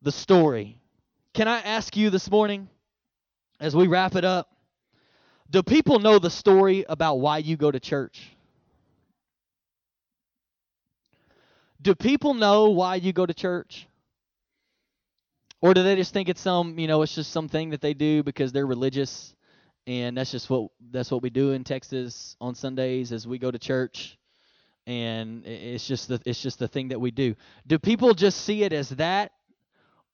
the 0.04 0.12
story. 0.12 0.81
Can 1.34 1.48
I 1.48 1.60
ask 1.60 1.96
you 1.96 2.10
this 2.10 2.30
morning, 2.30 2.68
as 3.60 3.74
we 3.74 3.88
wrap 3.88 4.16
it 4.16 4.26
up, 4.26 4.50
do 5.50 5.64
people 5.64 6.00
know 6.00 6.20
the 6.20 6.30
story 6.30 6.84
about 6.90 7.20
why 7.20 7.38
you 7.38 7.56
go 7.56 7.72
to 7.72 7.80
church? 7.80 8.36
Do 11.82 11.96
people 11.96 12.34
know 12.34 12.72
why 12.72 12.96
you 12.96 13.14
go 13.14 13.26
to 13.26 13.34
church? 13.34 13.88
Or 15.62 15.74
do 15.74 15.84
they 15.84 15.96
just 15.96 16.14
think 16.14 16.28
it's 16.28 16.42
some, 16.42 16.78
you 16.78 16.88
know, 16.88 17.02
it's 17.02 17.16
just 17.16 17.32
something 17.32 17.70
that 17.70 17.80
they 17.80 17.94
do 17.94 18.24
because 18.24 18.52
they're 18.52 18.68
religious 18.68 19.34
and 19.88 20.18
that's 20.18 20.32
just 20.32 20.50
what 20.50 20.70
that's 20.92 21.10
what 21.12 21.24
we 21.24 21.30
do 21.30 21.54
in 21.54 21.64
Texas 21.64 22.36
on 22.42 22.56
Sundays 22.56 23.12
as 23.12 23.26
we 23.26 23.40
go 23.40 23.50
to 23.50 23.58
church 23.58 24.18
and 24.86 25.46
it's 25.46 25.88
just 25.88 26.08
the 26.08 26.20
it's 26.26 26.42
just 26.42 26.60
the 26.60 26.68
thing 26.68 26.90
that 26.90 27.00
we 27.00 27.10
do. 27.10 27.36
Do 27.68 27.80
people 27.80 28.14
just 28.14 28.42
see 28.42 28.64
it 28.64 28.74
as 28.74 28.90
that 28.90 29.32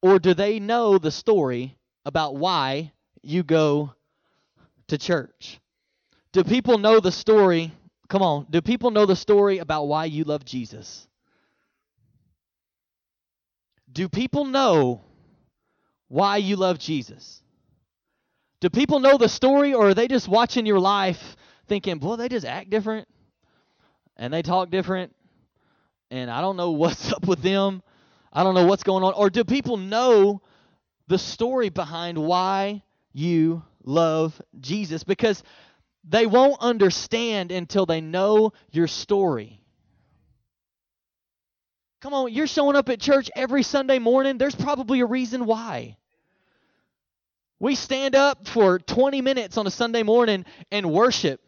or 0.02 0.20
do 0.20 0.34
they 0.34 0.60
know 0.60 0.98
the 0.98 1.12
story 1.12 1.78
about 2.06 2.36
why 2.36 2.92
you 3.22 3.44
go 3.44 3.94
to 4.88 4.98
church? 4.98 5.60
Do 6.32 6.44
people 6.44 6.78
know 6.78 7.00
the 7.00 7.12
story? 7.12 7.72
Come 8.10 8.22
on, 8.22 8.48
do 8.50 8.62
people 8.62 8.92
know 8.92 9.06
the 9.06 9.16
story 9.16 9.58
about 9.58 9.88
why 9.88 10.06
you 10.06 10.24
love 10.24 10.46
Jesus? 10.46 11.08
Do 13.92 14.08
people 14.08 14.46
know 14.46 15.04
why 16.08 16.38
you 16.38 16.56
love 16.56 16.78
Jesus? 16.80 17.42
Do 18.60 18.70
people 18.70 19.00
know 19.00 19.18
the 19.18 19.30
story, 19.30 19.74
or 19.74 19.90
are 19.90 19.94
they 19.94 20.08
just 20.08 20.28
watching 20.28 20.66
your 20.66 20.80
life 20.80 21.36
thinking, 21.68 22.00
boy, 22.00 22.16
they 22.16 22.30
just 22.30 22.46
act 22.46 22.70
different 22.70 23.08
and 24.16 24.34
they 24.34 24.42
talk 24.42 24.72
different, 24.72 25.16
and 26.10 26.32
I 26.32 26.42
don't 26.42 26.58
know 26.58 26.72
what's 26.84 27.12
up 27.12 27.28
with 27.28 27.42
them? 27.42 27.84
I 28.32 28.44
don't 28.44 28.56
know 28.56 28.66
what's 28.66 28.84
going 28.84 29.04
on. 29.04 29.14
Or 29.14 29.30
do 29.30 29.44
people 29.44 29.78
know 29.78 30.42
the 31.08 31.18
story 31.18 31.70
behind 31.70 32.18
why 32.18 32.84
you 33.14 33.64
love 33.84 34.40
Jesus? 34.60 35.04
Because 35.04 35.44
they 36.04 36.26
won't 36.26 36.62
understand 36.62 37.52
until 37.52 37.86
they 37.86 38.02
know 38.02 38.54
your 38.72 38.88
story. 38.88 39.62
Come 42.02 42.14
on, 42.14 42.32
you're 42.32 42.48
showing 42.48 42.76
up 42.76 42.90
at 42.90 43.00
church 43.00 43.30
every 43.36 43.64
Sunday 43.64 44.00
morning. 44.00 44.38
There's 44.38 44.56
probably 44.56 45.02
a 45.02 45.06
reason 45.06 45.46
why. 45.46 45.98
We 47.60 47.76
stand 47.76 48.16
up 48.16 48.48
for 48.48 48.78
20 48.78 49.22
minutes 49.22 49.58
on 49.58 49.66
a 49.66 49.72
Sunday 49.72 50.04
morning 50.04 50.46
and 50.72 50.92
worship. 50.92 51.42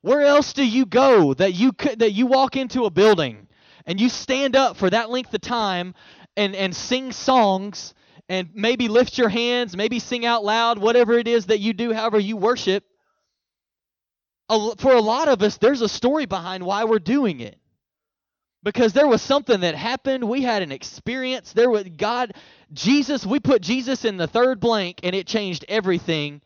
Where 0.00 0.22
else 0.22 0.52
do 0.52 0.66
you 0.66 0.84
go 0.84 1.34
that 1.34 1.54
you 1.54 1.72
could, 1.72 2.00
that 2.00 2.12
you 2.12 2.26
walk 2.26 2.56
into 2.56 2.84
a 2.84 2.90
building 2.90 3.47
and 3.88 3.98
you 3.98 4.10
stand 4.10 4.54
up 4.54 4.76
for 4.76 4.88
that 4.90 5.10
length 5.10 5.34
of 5.34 5.40
time 5.40 5.94
and 6.36 6.54
and 6.54 6.76
sing 6.76 7.10
songs 7.10 7.94
and 8.28 8.50
maybe 8.54 8.88
lift 8.88 9.16
your 9.16 9.30
hands, 9.30 9.74
maybe 9.74 9.98
sing 9.98 10.26
out 10.26 10.44
loud, 10.44 10.78
whatever 10.78 11.14
it 11.14 11.26
is 11.26 11.46
that 11.46 11.60
you 11.60 11.72
do, 11.72 11.94
however 11.94 12.18
you 12.18 12.36
worship. 12.36 12.84
For 14.48 14.92
a 14.92 15.00
lot 15.00 15.28
of 15.28 15.42
us, 15.42 15.56
there's 15.56 15.80
a 15.80 15.88
story 15.88 16.26
behind 16.26 16.62
why 16.64 16.84
we're 16.84 16.98
doing 16.98 17.40
it. 17.40 17.58
Because 18.62 18.92
there 18.92 19.06
was 19.06 19.22
something 19.22 19.60
that 19.60 19.74
happened. 19.74 20.28
We 20.28 20.42
had 20.42 20.62
an 20.62 20.72
experience. 20.72 21.52
There 21.52 21.70
was 21.70 21.84
god 21.96 22.34
jesus 22.70 23.24
we 23.24 23.40
put 23.40 23.62
jesus 23.62 24.04
in 24.04 24.18
the 24.18 24.26
third 24.26 24.60
blank 24.60 25.00
and 25.02 25.16
it 25.16 25.26
changed 25.26 25.64
everything 25.70 26.42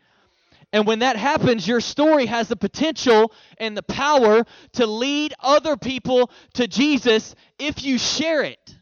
and 0.72 0.86
when 0.86 1.00
that 1.00 1.16
happens 1.16 1.66
your 1.66 1.80
story 1.80 2.26
has 2.26 2.48
the 2.48 2.56
potential 2.56 3.32
and 3.58 3.76
the 3.76 3.82
power 3.82 4.44
to 4.72 4.86
lead 4.86 5.34
other 5.40 5.76
people 5.76 6.30
to 6.54 6.66
jesus 6.66 7.34
if 7.58 7.84
you 7.84 7.98
share 7.98 8.42
it 8.42 8.76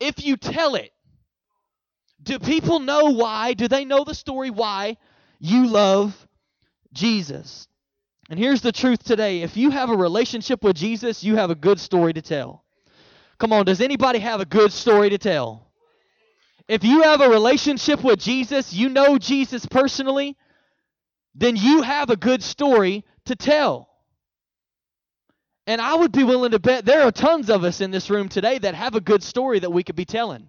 if 0.00 0.24
you 0.24 0.36
tell 0.36 0.74
it 0.74 0.90
do 2.22 2.38
people 2.38 2.80
know 2.80 3.06
why 3.06 3.52
do 3.54 3.68
they 3.68 3.84
know 3.84 4.04
the 4.04 4.14
story 4.14 4.50
why 4.50 4.96
you 5.38 5.66
love 5.66 6.26
jesus 6.92 7.68
and 8.28 8.38
here's 8.38 8.60
the 8.60 8.72
truth 8.72 9.04
today 9.04 9.42
if 9.42 9.56
you 9.56 9.70
have 9.70 9.90
a 9.90 9.96
relationship 9.96 10.64
with 10.64 10.76
Jesus, 10.76 11.22
you 11.22 11.36
have 11.36 11.50
a 11.50 11.54
good 11.54 11.78
story 11.78 12.12
to 12.12 12.22
tell. 12.22 12.64
Come 13.38 13.52
on, 13.52 13.66
does 13.66 13.80
anybody 13.80 14.18
have 14.18 14.40
a 14.40 14.44
good 14.44 14.72
story 14.72 15.10
to 15.10 15.18
tell? 15.18 15.70
If 16.66 16.82
you 16.82 17.02
have 17.02 17.20
a 17.20 17.28
relationship 17.28 18.02
with 18.02 18.18
Jesus, 18.18 18.72
you 18.72 18.88
know 18.88 19.18
Jesus 19.18 19.66
personally, 19.66 20.36
then 21.36 21.54
you 21.54 21.82
have 21.82 22.08
a 22.10 22.16
good 22.16 22.42
story 22.42 23.04
to 23.26 23.36
tell. 23.36 23.88
And 25.66 25.80
I 25.80 25.94
would 25.94 26.12
be 26.12 26.24
willing 26.24 26.52
to 26.52 26.58
bet 26.58 26.86
there 26.86 27.02
are 27.02 27.12
tons 27.12 27.50
of 27.50 27.62
us 27.62 27.80
in 27.80 27.90
this 27.90 28.08
room 28.08 28.28
today 28.28 28.58
that 28.58 28.74
have 28.74 28.94
a 28.94 29.00
good 29.00 29.22
story 29.22 29.58
that 29.58 29.70
we 29.70 29.82
could 29.82 29.96
be 29.96 30.04
telling. 30.04 30.48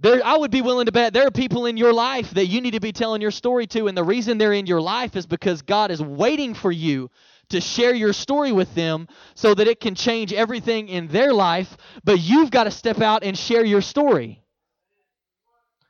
There, 0.00 0.24
I 0.24 0.36
would 0.36 0.50
be 0.50 0.62
willing 0.62 0.86
to 0.86 0.92
bet 0.92 1.12
there 1.12 1.26
are 1.26 1.30
people 1.30 1.66
in 1.66 1.76
your 1.76 1.92
life 1.92 2.30
that 2.30 2.46
you 2.46 2.60
need 2.60 2.72
to 2.72 2.80
be 2.80 2.92
telling 2.92 3.20
your 3.20 3.30
story 3.30 3.66
to, 3.68 3.88
and 3.88 3.96
the 3.96 4.02
reason 4.02 4.38
they're 4.38 4.52
in 4.52 4.66
your 4.66 4.80
life 4.80 5.16
is 5.16 5.26
because 5.26 5.62
God 5.62 5.90
is 5.90 6.02
waiting 6.02 6.54
for 6.54 6.72
you 6.72 7.10
to 7.50 7.60
share 7.60 7.94
your 7.94 8.12
story 8.12 8.52
with 8.52 8.74
them 8.74 9.06
so 9.34 9.54
that 9.54 9.68
it 9.68 9.80
can 9.80 9.94
change 9.94 10.32
everything 10.32 10.88
in 10.88 11.08
their 11.08 11.32
life, 11.32 11.76
but 12.04 12.18
you've 12.18 12.50
got 12.50 12.64
to 12.64 12.70
step 12.70 13.00
out 13.00 13.22
and 13.22 13.36
share 13.36 13.64
your 13.64 13.82
story. 13.82 14.42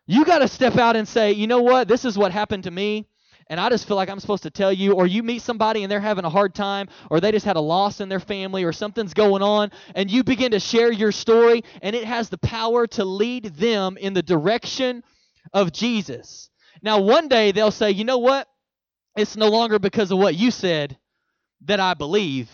You 0.07 0.25
got 0.25 0.39
to 0.39 0.49
step 0.49 0.77
out 0.77 0.97
and 0.97 1.07
say, 1.07 1.33
you 1.33 1.47
know 1.47 1.63
what, 1.63 1.89
this 1.89 2.05
is 2.05 2.19
what 2.19 2.33
happened 2.33 2.65
to 2.65 2.71
me 2.71 3.07
and 3.49 3.61
I 3.61 3.69
just 3.69 3.87
feel 3.87 3.97
like 3.97 4.09
I'm 4.09 4.21
supposed 4.21 4.43
to 4.45 4.51
tell 4.51 4.73
you, 4.73 4.93
or 4.93 5.07
you 5.07 5.23
meet 5.23 5.43
somebody 5.43 5.83
and 5.83 5.91
they're 5.91 6.01
having 6.01 6.25
a 6.25 6.31
hard 6.31 6.55
time, 6.55 6.89
or 7.11 7.21
they 7.21 7.33
just 7.33 7.47
had 7.47 7.57
a 7.57 7.61
loss 7.61 8.01
in 8.01 8.09
their 8.09 8.21
family, 8.21 8.65
or 8.65 8.73
something's 8.73 9.15
going 9.15 9.43
on, 9.43 9.71
and 9.95 10.11
you 10.11 10.25
begin 10.25 10.53
to 10.53 10.61
share 10.61 10.93
your 10.93 11.13
story, 11.13 11.63
and 11.83 11.95
it 11.95 12.05
has 12.05 12.29
the 12.29 12.39
power 12.39 12.87
to 12.89 13.05
lead 13.05 13.55
them 13.57 13.97
in 13.97 14.15
the 14.15 14.23
direction 14.23 15.03
of 15.53 15.73
Jesus. 15.73 16.51
Now, 16.83 17.01
one 17.01 17.29
day 17.29 17.53
they'll 17.53 17.71
say, 17.71 17.91
you 17.91 18.05
know 18.05 18.19
what? 18.19 18.49
It's 19.17 19.37
no 19.37 19.49
longer 19.49 19.79
because 19.79 20.11
of 20.11 20.19
what 20.19 20.35
you 20.35 20.51
said 20.51 20.97
that 21.65 21.81
I 21.81 21.95
believe. 21.95 22.51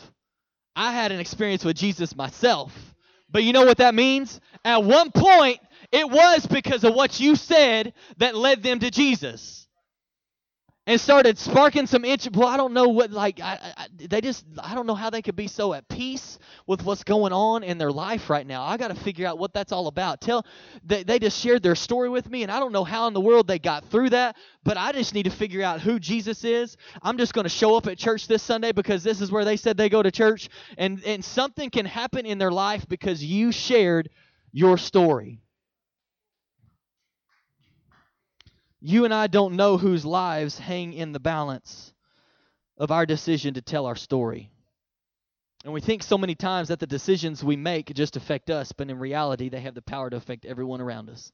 I 0.75 0.93
had 0.93 1.13
an 1.13 1.21
experience 1.21 1.65
with 1.65 1.77
Jesus 1.77 2.17
myself. 2.17 2.73
But 3.31 3.45
you 3.45 3.53
know 3.53 3.65
what 3.65 3.79
that 3.79 3.95
means? 3.95 4.41
At 4.65 4.85
one 4.85 5.11
point, 5.11 5.61
it 5.93 6.09
was 6.09 6.47
because 6.47 6.83
of 6.85 6.95
what 6.95 7.21
you 7.21 7.37
said 7.37 7.93
that 8.17 8.35
led 8.35 8.63
them 8.63 8.81
to 8.81 8.91
Jesus 8.91 9.68
and 10.89 10.99
started 10.99 11.37
sparking 11.37 11.87
some 11.87 12.03
interest. 12.03 12.35
Well, 12.35 12.49
I 12.49 12.57
don't 12.57 12.73
know 12.73 12.89
what 12.89 13.11
like 13.11 13.41
I, 13.41 13.59
I, 13.77 13.87
they 13.95 14.23
just 14.23 14.47
I 14.59 14.75
don't 14.75 14.87
know 14.87 14.95
how 14.95 15.11
they 15.11 15.21
could 15.21 15.37
be 15.37 15.47
so 15.47 15.75
at 15.75 15.87
peace 15.87 16.39
with 16.67 16.83
what's 16.83 17.05
going 17.05 17.35
on 17.35 17.63
in 17.63 17.77
their 17.77 17.93
life 17.93 18.31
right 18.31 18.47
now. 18.47 18.63
I 18.65 18.79
got 18.79 18.89
to 18.89 18.95
figure 18.95 19.27
out 19.27 19.39
what 19.39 19.53
that's 19.53 19.71
all 19.71 19.87
about. 19.89 20.23
Tell 20.23 20.47
they 20.83 21.03
they 21.03 21.19
just 21.19 21.39
shared 21.39 21.63
their 21.63 21.75
story 21.75 22.09
with 22.09 22.31
me, 22.31 22.43
and 22.43 22.51
I 22.51 22.59
don't 22.59 22.73
know 22.73 22.85
how 22.85 23.07
in 23.07 23.13
the 23.13 23.21
world 23.21 23.47
they 23.47 23.59
got 23.59 23.85
through 23.91 24.11
that, 24.11 24.37
but 24.65 24.79
I 24.79 24.93
just 24.93 25.13
need 25.13 25.25
to 25.25 25.31
figure 25.31 25.63
out 25.63 25.83
who 25.83 26.01
Jesus 26.01 26.43
is. 26.43 26.79
I'm 27.03 27.19
just 27.19 27.35
going 27.35 27.45
to 27.45 27.51
show 27.51 27.77
up 27.77 27.87
at 27.87 27.99
church 27.99 28.27
this 28.27 28.43
Sunday 28.43 28.73
because 28.73 29.05
this 29.05 29.21
is 29.21 29.31
where 29.31 29.45
they 29.45 29.59
said 29.59 29.77
they 29.77 29.91
go 29.91 30.03
to 30.03 30.11
church, 30.11 30.49
and 30.79 31.05
and 31.05 31.23
something 31.23 31.69
can 31.69 31.85
happen 31.85 32.25
in 32.25 32.39
their 32.39 32.51
life 32.51 32.89
because 32.89 33.23
you 33.23 33.53
shared 33.53 34.09
your 34.53 34.79
story. 34.79 35.43
You 38.81 39.05
and 39.05 39.13
I 39.13 39.27
don't 39.27 39.57
know 39.57 39.77
whose 39.77 40.05
lives 40.05 40.59
hang 40.59 40.93
in 40.93 41.13
the 41.13 41.21
balance 41.21 41.93
of 42.77 42.91
our 42.91 43.07
decision 43.07 43.55
to 43.55 43.63
tell 43.63 43.87
our 43.87 43.97
story. 43.97 44.51
And 45.65 45.73
we 45.73 45.81
think 45.81 46.03
so 46.03 46.17
many 46.17 46.37
times 46.37 46.69
that 46.69 46.79
the 46.79 46.87
decisions 46.87 47.43
we 47.43 47.57
make 47.57 47.93
just 47.93 48.17
affect 48.17 48.49
us, 48.51 48.71
but 48.71 48.89
in 48.89 48.99
reality, 48.99 49.49
they 49.49 49.61
have 49.61 49.75
the 49.75 49.83
power 49.83 50.09
to 50.09 50.17
affect 50.17 50.45
everyone 50.45 50.81
around 50.81 51.11
us. 51.11 51.33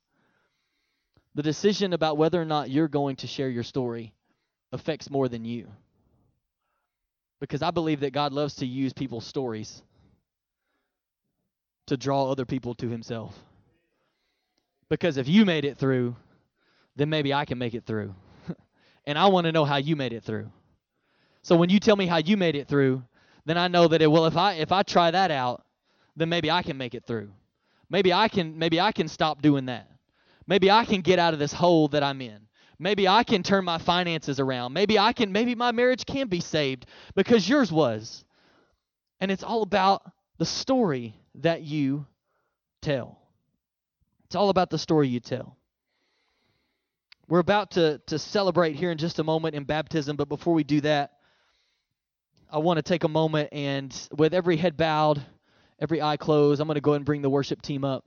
The 1.34 1.42
decision 1.42 1.92
about 1.92 2.16
whether 2.16 2.40
or 2.40 2.46
not 2.46 2.70
you're 2.70 2.88
going 2.88 3.16
to 3.16 3.26
share 3.26 3.50
your 3.50 3.62
story 3.62 4.14
affects 4.72 5.10
more 5.10 5.28
than 5.28 5.44
you. 5.44 5.68
Because 7.40 7.60
I 7.60 7.70
believe 7.70 8.00
that 8.00 8.12
God 8.14 8.32
loves 8.32 8.56
to 8.56 8.66
use 8.66 8.94
people's 8.94 9.26
stories 9.26 9.82
to 11.86 11.96
draw 11.98 12.30
other 12.30 12.46
people 12.46 12.74
to 12.76 12.88
Himself. 12.88 13.38
Because 14.88 15.18
if 15.18 15.28
you 15.28 15.44
made 15.44 15.66
it 15.66 15.76
through, 15.76 16.16
then 16.96 17.08
maybe 17.08 17.34
I 17.34 17.44
can 17.44 17.58
make 17.58 17.74
it 17.74 17.84
through. 17.86 18.14
and 19.06 19.18
I 19.18 19.26
want 19.26 19.46
to 19.46 19.52
know 19.52 19.64
how 19.64 19.76
you 19.76 19.96
made 19.96 20.12
it 20.12 20.22
through. 20.24 20.50
So 21.42 21.56
when 21.56 21.70
you 21.70 21.78
tell 21.78 21.96
me 21.96 22.06
how 22.06 22.18
you 22.18 22.36
made 22.36 22.56
it 22.56 22.68
through, 22.68 23.02
then 23.44 23.58
I 23.58 23.68
know 23.68 23.88
that 23.88 24.00
it 24.00 24.10
well 24.10 24.26
if 24.26 24.36
I 24.36 24.54
if 24.54 24.72
I 24.72 24.82
try 24.82 25.10
that 25.10 25.30
out, 25.30 25.64
then 26.16 26.28
maybe 26.28 26.50
I 26.50 26.62
can 26.62 26.76
make 26.76 26.94
it 26.94 27.04
through. 27.06 27.30
Maybe 27.90 28.12
I 28.12 28.28
can 28.28 28.58
maybe 28.58 28.80
I 28.80 28.92
can 28.92 29.08
stop 29.08 29.42
doing 29.42 29.66
that. 29.66 29.90
Maybe 30.46 30.70
I 30.70 30.84
can 30.84 31.00
get 31.00 31.18
out 31.18 31.32
of 31.32 31.38
this 31.38 31.52
hole 31.52 31.88
that 31.88 32.02
I'm 32.02 32.20
in. 32.20 32.40
Maybe 32.78 33.06
I 33.06 33.22
can 33.24 33.42
turn 33.42 33.64
my 33.64 33.78
finances 33.78 34.40
around. 34.40 34.72
Maybe 34.72 34.98
I 34.98 35.12
can 35.12 35.32
maybe 35.32 35.54
my 35.54 35.72
marriage 35.72 36.06
can 36.06 36.28
be 36.28 36.40
saved 36.40 36.86
because 37.14 37.48
yours 37.48 37.70
was. 37.70 38.24
And 39.20 39.30
it's 39.30 39.42
all 39.42 39.62
about 39.62 40.02
the 40.38 40.46
story 40.46 41.14
that 41.36 41.62
you 41.62 42.06
tell. 42.82 43.18
It's 44.26 44.34
all 44.34 44.48
about 44.48 44.70
the 44.70 44.78
story 44.78 45.08
you 45.08 45.20
tell. 45.20 45.56
We're 47.26 47.38
about 47.38 47.72
to, 47.72 47.98
to 48.06 48.18
celebrate 48.18 48.76
here 48.76 48.90
in 48.90 48.98
just 48.98 49.18
a 49.18 49.24
moment 49.24 49.54
in 49.54 49.64
baptism, 49.64 50.16
but 50.16 50.28
before 50.28 50.52
we 50.52 50.62
do 50.62 50.82
that, 50.82 51.12
I 52.52 52.58
want 52.58 52.76
to 52.76 52.82
take 52.82 53.04
a 53.04 53.08
moment 53.08 53.48
and, 53.52 53.94
with 54.16 54.34
every 54.34 54.58
head 54.58 54.76
bowed, 54.76 55.24
every 55.80 56.02
eye 56.02 56.18
closed, 56.18 56.60
I'm 56.60 56.68
going 56.68 56.74
to 56.74 56.82
go 56.82 56.92
ahead 56.92 57.00
and 57.00 57.06
bring 57.06 57.22
the 57.22 57.30
worship 57.30 57.62
team 57.62 57.82
up. 57.82 58.04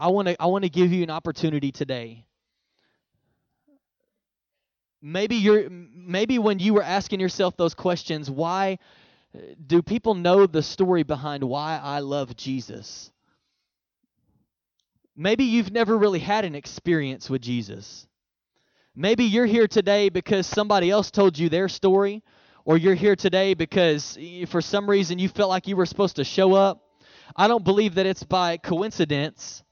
I 0.00 0.08
want 0.08 0.28
to 0.28 0.42
I 0.42 0.46
want 0.46 0.64
to 0.64 0.70
give 0.70 0.92
you 0.92 1.02
an 1.02 1.10
opportunity 1.10 1.72
today. 1.72 2.24
Maybe 5.02 5.36
you're 5.36 5.68
maybe 5.70 6.38
when 6.38 6.58
you 6.58 6.74
were 6.74 6.82
asking 6.82 7.20
yourself 7.20 7.56
those 7.56 7.74
questions, 7.74 8.30
why 8.30 8.78
do 9.66 9.82
people 9.82 10.14
know 10.14 10.46
the 10.46 10.62
story 10.62 11.02
behind 11.02 11.44
why 11.44 11.78
I 11.82 12.00
love 12.00 12.34
Jesus? 12.34 13.12
Maybe 15.20 15.44
you've 15.44 15.70
never 15.70 15.98
really 15.98 16.18
had 16.18 16.46
an 16.46 16.54
experience 16.54 17.28
with 17.28 17.42
Jesus. 17.42 18.06
Maybe 18.96 19.24
you're 19.24 19.44
here 19.44 19.68
today 19.68 20.08
because 20.08 20.46
somebody 20.46 20.90
else 20.90 21.10
told 21.10 21.38
you 21.38 21.50
their 21.50 21.68
story, 21.68 22.22
or 22.64 22.78
you're 22.78 22.94
here 22.94 23.16
today 23.16 23.52
because 23.52 24.16
for 24.48 24.62
some 24.62 24.88
reason 24.88 25.18
you 25.18 25.28
felt 25.28 25.50
like 25.50 25.68
you 25.68 25.76
were 25.76 25.84
supposed 25.84 26.16
to 26.16 26.24
show 26.24 26.54
up. 26.54 26.82
I 27.36 27.48
don't 27.48 27.62
believe 27.62 27.96
that 27.96 28.06
it's 28.06 28.22
by 28.22 28.56
coincidence 28.56 29.62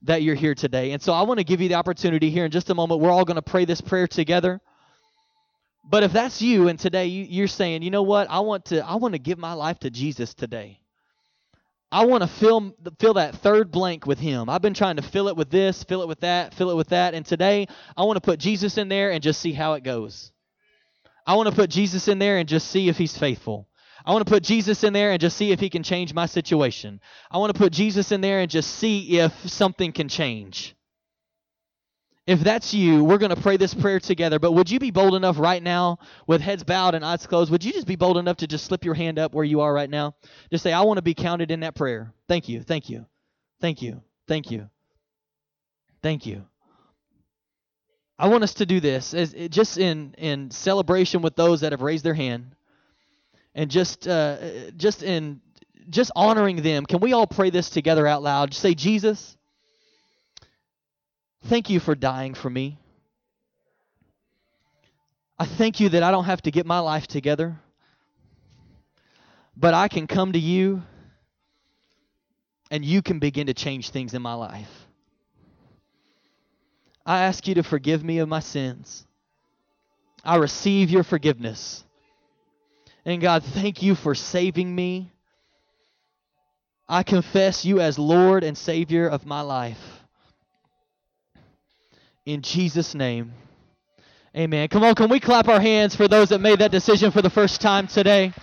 that 0.00 0.22
you're 0.22 0.34
here 0.34 0.54
today. 0.54 0.92
And 0.92 1.02
so 1.02 1.12
I 1.12 1.24
want 1.24 1.40
to 1.40 1.44
give 1.44 1.60
you 1.60 1.68
the 1.68 1.74
opportunity 1.74 2.30
here 2.30 2.46
in 2.46 2.50
just 2.50 2.70
a 2.70 2.74
moment. 2.74 3.02
We're 3.02 3.10
all 3.10 3.26
going 3.26 3.36
to 3.36 3.42
pray 3.42 3.66
this 3.66 3.82
prayer 3.82 4.06
together. 4.06 4.62
But 5.84 6.04
if 6.04 6.12
that's 6.14 6.40
you 6.40 6.68
and 6.68 6.78
today 6.78 7.08
you're 7.08 7.48
saying, 7.48 7.82
you 7.82 7.90
know 7.90 8.02
what, 8.02 8.30
I 8.30 8.40
want 8.40 8.64
to 8.66 8.80
I 8.80 8.94
want 8.94 9.12
to 9.12 9.18
give 9.18 9.36
my 9.36 9.52
life 9.52 9.78
to 9.80 9.90
Jesus 9.90 10.32
today. 10.32 10.80
I 11.92 12.04
want 12.04 12.22
to 12.22 12.26
fill 12.26 12.74
fill 12.98 13.14
that 13.14 13.36
third 13.36 13.70
blank 13.70 14.06
with 14.06 14.18
him. 14.18 14.48
I've 14.48 14.62
been 14.62 14.74
trying 14.74 14.96
to 14.96 15.02
fill 15.02 15.28
it 15.28 15.36
with 15.36 15.50
this, 15.50 15.84
fill 15.84 16.02
it 16.02 16.08
with 16.08 16.20
that, 16.20 16.54
fill 16.54 16.70
it 16.70 16.76
with 16.76 16.88
that, 16.88 17.14
and 17.14 17.24
today 17.24 17.68
I 17.96 18.04
want 18.04 18.16
to 18.16 18.20
put 18.20 18.40
Jesus 18.40 18.76
in 18.76 18.88
there 18.88 19.12
and 19.12 19.22
just 19.22 19.40
see 19.40 19.52
how 19.52 19.74
it 19.74 19.84
goes. 19.84 20.32
I 21.26 21.34
want 21.34 21.48
to 21.48 21.54
put 21.54 21.70
Jesus 21.70 22.08
in 22.08 22.18
there 22.18 22.38
and 22.38 22.48
just 22.48 22.68
see 22.68 22.88
if 22.88 22.96
he's 22.96 23.16
faithful. 23.16 23.68
I 24.04 24.12
want 24.12 24.24
to 24.24 24.30
put 24.30 24.44
Jesus 24.44 24.84
in 24.84 24.92
there 24.92 25.10
and 25.10 25.20
just 25.20 25.36
see 25.36 25.50
if 25.50 25.58
he 25.58 25.68
can 25.68 25.82
change 25.82 26.14
my 26.14 26.26
situation. 26.26 27.00
I 27.28 27.38
want 27.38 27.52
to 27.52 27.58
put 27.58 27.72
Jesus 27.72 28.12
in 28.12 28.20
there 28.20 28.38
and 28.38 28.48
just 28.48 28.76
see 28.76 29.18
if 29.18 29.32
something 29.48 29.90
can 29.90 30.08
change. 30.08 30.75
If 32.26 32.40
that's 32.40 32.74
you, 32.74 33.04
we're 33.04 33.18
going 33.18 33.34
to 33.34 33.40
pray 33.40 33.56
this 33.56 33.72
prayer 33.72 34.00
together. 34.00 34.40
But 34.40 34.52
would 34.52 34.68
you 34.68 34.80
be 34.80 34.90
bold 34.90 35.14
enough 35.14 35.38
right 35.38 35.62
now, 35.62 35.98
with 36.26 36.40
heads 36.40 36.64
bowed 36.64 36.96
and 36.96 37.04
eyes 37.04 37.24
closed, 37.24 37.52
would 37.52 37.64
you 37.64 37.72
just 37.72 37.86
be 37.86 37.94
bold 37.94 38.18
enough 38.18 38.38
to 38.38 38.48
just 38.48 38.64
slip 38.64 38.84
your 38.84 38.94
hand 38.94 39.18
up 39.18 39.32
where 39.32 39.44
you 39.44 39.60
are 39.60 39.72
right 39.72 39.88
now? 39.88 40.16
Just 40.50 40.64
say, 40.64 40.72
I 40.72 40.82
want 40.82 40.98
to 40.98 41.02
be 41.02 41.14
counted 41.14 41.52
in 41.52 41.60
that 41.60 41.76
prayer. 41.76 42.12
Thank 42.26 42.48
you. 42.48 42.62
Thank 42.62 42.90
you. 42.90 43.06
Thank 43.60 43.80
you. 43.80 44.02
Thank 44.26 44.50
you. 44.50 44.68
Thank 46.02 46.26
you. 46.26 46.44
I 48.18 48.28
want 48.28 48.42
us 48.44 48.54
to 48.54 48.66
do 48.66 48.80
this 48.80 49.12
as 49.14 49.32
just 49.50 49.78
in 49.78 50.14
in 50.16 50.50
celebration 50.50 51.20
with 51.20 51.36
those 51.36 51.60
that 51.60 51.72
have 51.72 51.82
raised 51.82 52.02
their 52.02 52.14
hand, 52.14 52.56
and 53.54 53.70
just 53.70 54.08
uh, 54.08 54.70
just 54.76 55.02
in 55.02 55.42
just 55.90 56.10
honoring 56.16 56.62
them. 56.62 56.86
Can 56.86 57.00
we 57.00 57.12
all 57.12 57.26
pray 57.26 57.50
this 57.50 57.68
together 57.68 58.06
out 58.06 58.22
loud? 58.22 58.50
Just 58.50 58.62
say, 58.62 58.74
Jesus. 58.74 59.36
Thank 61.48 61.70
you 61.70 61.78
for 61.78 61.94
dying 61.94 62.34
for 62.34 62.50
me. 62.50 62.76
I 65.38 65.44
thank 65.44 65.78
you 65.78 65.90
that 65.90 66.02
I 66.02 66.10
don't 66.10 66.24
have 66.24 66.42
to 66.42 66.50
get 66.50 66.66
my 66.66 66.80
life 66.80 67.06
together, 67.06 67.56
but 69.56 69.72
I 69.72 69.86
can 69.86 70.08
come 70.08 70.32
to 70.32 70.40
you 70.40 70.82
and 72.70 72.84
you 72.84 73.00
can 73.00 73.20
begin 73.20 73.46
to 73.46 73.54
change 73.54 73.90
things 73.90 74.12
in 74.12 74.22
my 74.22 74.34
life. 74.34 74.88
I 77.04 77.24
ask 77.24 77.46
you 77.46 77.54
to 77.54 77.62
forgive 77.62 78.02
me 78.02 78.18
of 78.18 78.28
my 78.28 78.40
sins. 78.40 79.06
I 80.24 80.36
receive 80.36 80.90
your 80.90 81.04
forgiveness. 81.04 81.84
And 83.04 83.20
God, 83.20 83.44
thank 83.44 83.82
you 83.82 83.94
for 83.94 84.16
saving 84.16 84.74
me. 84.74 85.12
I 86.88 87.04
confess 87.04 87.64
you 87.64 87.80
as 87.80 88.00
Lord 88.00 88.42
and 88.42 88.58
Savior 88.58 89.06
of 89.06 89.26
my 89.26 89.42
life 89.42 89.95
in 92.26 92.42
Jesus' 92.42 92.94
name. 92.94 93.32
Amen. 94.36 94.68
Come 94.68 94.82
on, 94.82 94.94
can 94.94 95.08
we 95.08 95.20
clap 95.20 95.48
our 95.48 95.60
hands 95.60 95.96
for 95.96 96.08
those 96.08 96.28
that 96.28 96.40
made 96.40 96.58
that 96.58 96.70
decision 96.70 97.10
for 97.10 97.22
the 97.22 97.30
first 97.30 97.60
time 97.62 97.86
today? 97.86 98.34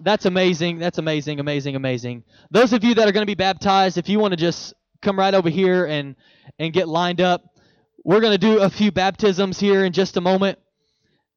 That's 0.00 0.24
amazing. 0.24 0.78
That's 0.78 0.96
amazing, 0.98 1.38
amazing, 1.38 1.76
amazing. 1.76 2.24
Those 2.50 2.72
of 2.72 2.82
you 2.82 2.94
that 2.94 3.06
are 3.06 3.12
going 3.12 3.22
to 3.22 3.30
be 3.30 3.34
baptized, 3.34 3.98
if 3.98 4.08
you 4.08 4.18
want 4.18 4.32
to 4.32 4.36
just 4.36 4.72
come 5.02 5.18
right 5.18 5.34
over 5.34 5.50
here 5.50 5.84
and 5.84 6.16
and 6.58 6.72
get 6.72 6.88
lined 6.88 7.20
up, 7.20 7.42
we're 8.02 8.20
going 8.20 8.32
to 8.32 8.38
do 8.38 8.60
a 8.60 8.70
few 8.70 8.90
baptisms 8.90 9.60
here 9.60 9.84
in 9.84 9.92
just 9.92 10.16
a 10.16 10.20
moment. 10.22 10.58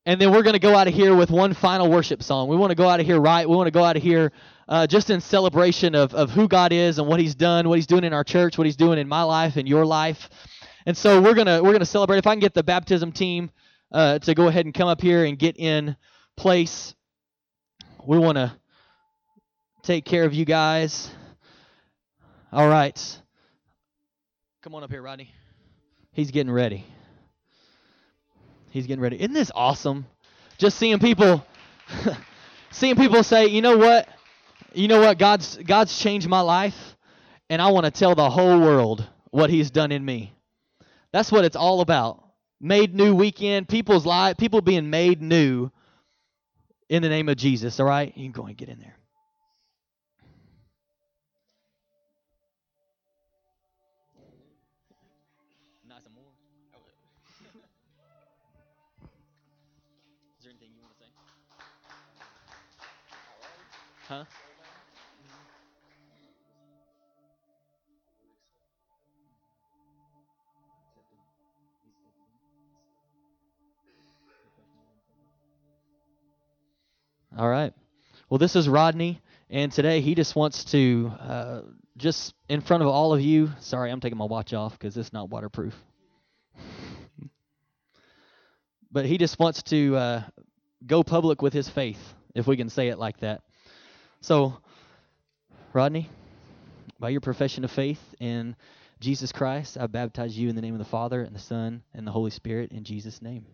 And 0.05 0.19
then 0.19 0.31
we're 0.31 0.43
going 0.43 0.53
to 0.53 0.59
go 0.59 0.75
out 0.75 0.87
of 0.87 0.93
here 0.93 1.15
with 1.15 1.29
one 1.29 1.53
final 1.53 1.89
worship 1.89 2.23
song. 2.23 2.47
We 2.47 2.55
want 2.55 2.71
to 2.71 2.75
go 2.75 2.87
out 2.89 2.99
of 3.01 3.05
here 3.05 3.19
right. 3.19 3.47
We 3.47 3.55
want 3.55 3.67
to 3.67 3.71
go 3.71 3.83
out 3.83 3.97
of 3.97 4.03
here 4.03 4.31
uh, 4.67 4.87
just 4.87 5.09
in 5.09 5.21
celebration 5.21 5.95
of, 5.95 6.13
of 6.13 6.31
who 6.31 6.47
God 6.47 6.71
is 6.71 6.99
and 6.99 7.07
what 7.07 7.19
He's 7.19 7.35
done, 7.35 7.67
what 7.67 7.77
He's 7.77 7.87
doing 7.87 8.03
in 8.03 8.13
our 8.13 8.23
church, 8.23 8.57
what 8.57 8.65
He's 8.65 8.75
doing 8.75 8.99
in 8.99 9.07
my 9.07 9.23
life 9.23 9.57
and 9.57 9.67
your 9.67 9.85
life. 9.85 10.29
And 10.85 10.97
so 10.97 11.21
we're 11.21 11.33
gonna 11.33 11.63
we're 11.63 11.71
gonna 11.71 11.85
celebrate. 11.85 12.17
If 12.17 12.27
I 12.27 12.33
can 12.33 12.39
get 12.39 12.53
the 12.53 12.63
baptism 12.63 13.11
team 13.11 13.51
uh, 13.91 14.19
to 14.19 14.33
go 14.33 14.47
ahead 14.47 14.65
and 14.65 14.73
come 14.73 14.87
up 14.87 15.01
here 15.01 15.25
and 15.25 15.37
get 15.37 15.57
in 15.57 15.95
place, 16.35 16.93
we 18.05 18.17
want 18.17 18.37
to 18.37 18.53
take 19.81 20.05
care 20.05 20.25
of 20.25 20.33
you 20.33 20.45
guys. 20.45 21.09
All 22.51 22.67
right, 22.67 23.21
come 24.61 24.75
on 24.75 24.83
up 24.83 24.89
here, 24.89 25.01
Rodney. 25.01 25.31
He's 26.11 26.31
getting 26.31 26.51
ready. 26.51 26.85
He's 28.69 28.87
getting 28.87 29.01
ready. 29.01 29.19
Isn't 29.19 29.33
this 29.33 29.51
awesome? 29.53 30.05
Just 30.57 30.77
seeing 30.77 30.99
people, 30.99 31.45
seeing 32.71 32.95
people 32.95 33.23
say, 33.23 33.47
you 33.47 33.61
know 33.61 33.77
what, 33.77 34.07
you 34.73 34.87
know 34.87 34.99
what, 34.99 35.17
God's 35.17 35.57
God's 35.57 35.97
changed 35.97 36.27
my 36.27 36.41
life, 36.41 36.95
and 37.49 37.61
I 37.61 37.71
want 37.71 37.85
to 37.85 37.91
tell 37.91 38.15
the 38.15 38.29
whole 38.29 38.59
world 38.59 39.07
what 39.31 39.49
He's 39.49 39.71
done 39.71 39.91
in 39.91 40.03
me. 40.03 40.33
That's 41.11 41.31
what 41.31 41.45
it's 41.45 41.55
all 41.55 41.81
about. 41.81 42.23
Made 42.59 42.95
new 42.95 43.13
weekend, 43.13 43.67
people's 43.67 44.05
life, 44.05 44.37
people 44.37 44.61
being 44.61 44.89
made 44.89 45.21
new 45.21 45.69
in 46.89 47.01
the 47.01 47.09
name 47.09 47.29
of 47.29 47.37
Jesus. 47.37 47.79
All 47.79 47.85
right, 47.85 48.15
you 48.15 48.23
can 48.23 48.31
go 48.31 48.47
and 48.47 48.57
get 48.57 48.69
in 48.69 48.79
there. 48.79 48.95
All 77.35 77.49
right. 77.49 77.73
Well, 78.29 78.37
this 78.37 78.55
is 78.55 78.69
Rodney, 78.69 79.19
and 79.49 79.71
today 79.71 80.01
he 80.01 80.13
just 80.13 80.35
wants 80.35 80.65
to, 80.65 81.11
uh, 81.19 81.61
just 81.97 82.35
in 82.47 82.61
front 82.61 82.83
of 82.83 82.89
all 82.89 83.11
of 83.11 83.21
you. 83.21 83.49
Sorry, 83.59 83.89
I'm 83.89 83.99
taking 83.99 84.19
my 84.19 84.25
watch 84.25 84.53
off 84.53 84.73
because 84.73 84.95
it's 84.97 85.11
not 85.11 85.31
waterproof. 85.31 85.73
but 88.91 89.05
he 89.05 89.17
just 89.17 89.39
wants 89.39 89.63
to 89.63 89.95
uh, 89.95 90.23
go 90.85 91.01
public 91.01 91.41
with 91.41 91.53
his 91.53 91.67
faith, 91.67 91.97
if 92.35 92.45
we 92.45 92.55
can 92.55 92.69
say 92.69 92.89
it 92.89 92.99
like 92.99 93.19
that. 93.21 93.41
So, 94.21 94.59
Rodney, 95.73 96.07
by 96.99 97.09
your 97.09 97.21
profession 97.21 97.63
of 97.63 97.71
faith 97.71 97.99
in 98.19 98.55
Jesus 98.99 99.31
Christ, 99.31 99.75
I 99.79 99.87
baptize 99.87 100.37
you 100.37 100.49
in 100.49 100.55
the 100.55 100.61
name 100.61 100.75
of 100.75 100.79
the 100.79 100.85
Father 100.85 101.23
and 101.23 101.35
the 101.35 101.39
Son 101.39 101.81
and 101.95 102.05
the 102.05 102.11
Holy 102.11 102.31
Spirit 102.31 102.71
in 102.71 102.83
Jesus' 102.83 103.23
name. 103.23 103.47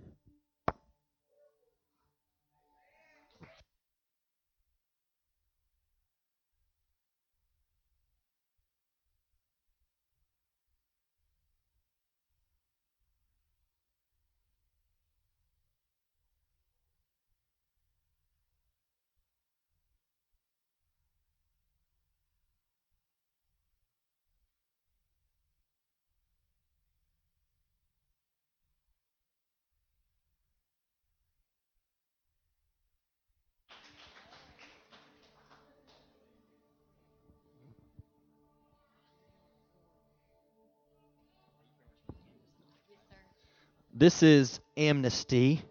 This 44.00 44.24
is 44.24 44.62
amnesty. 44.78 45.62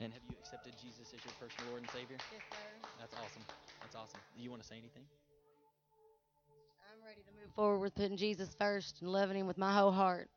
And 0.00 0.12
have 0.12 0.20
you 0.28 0.36
accepted 0.38 0.74
Jesus 0.82 1.14
as 1.14 1.24
your 1.24 1.32
personal 1.40 1.70
Lord 1.70 1.80
and 1.80 1.90
Savior? 1.90 2.18
Yes, 2.30 2.42
sir. 2.50 2.88
That's 3.00 3.14
awesome. 3.14 3.42
That's 3.80 3.94
awesome. 3.94 4.20
Do 4.36 4.42
you 4.44 4.50
want 4.50 4.60
to 4.60 4.68
say 4.68 4.74
anything? 4.74 5.02
I'm 6.92 7.02
ready 7.06 7.22
to 7.22 7.32
move 7.40 7.54
forward 7.56 7.78
with 7.78 7.94
putting 7.94 8.18
Jesus 8.18 8.54
first 8.58 9.00
and 9.00 9.10
loving 9.10 9.38
Him 9.38 9.46
with 9.46 9.56
my 9.56 9.74
whole 9.74 9.92
heart. 9.92 10.28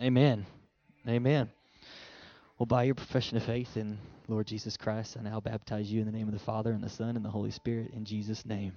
Amen. 0.00 0.46
Amen. 1.06 1.50
Well, 2.58 2.64
by 2.64 2.84
your 2.84 2.94
profession 2.94 3.36
of 3.36 3.42
faith 3.42 3.76
in 3.76 3.98
Lord 4.26 4.46
Jesus 4.46 4.78
Christ, 4.78 5.18
I 5.20 5.22
now 5.22 5.40
baptize 5.40 5.92
you 5.92 6.00
in 6.00 6.06
the 6.06 6.12
name 6.12 6.28
of 6.28 6.32
the 6.32 6.40
Father 6.40 6.72
and 6.72 6.82
the 6.82 6.88
Son 6.88 7.14
and 7.14 7.22
the 7.22 7.30
Holy 7.30 7.50
Spirit 7.50 7.90
in 7.92 8.06
Jesus' 8.06 8.46
name. 8.46 8.72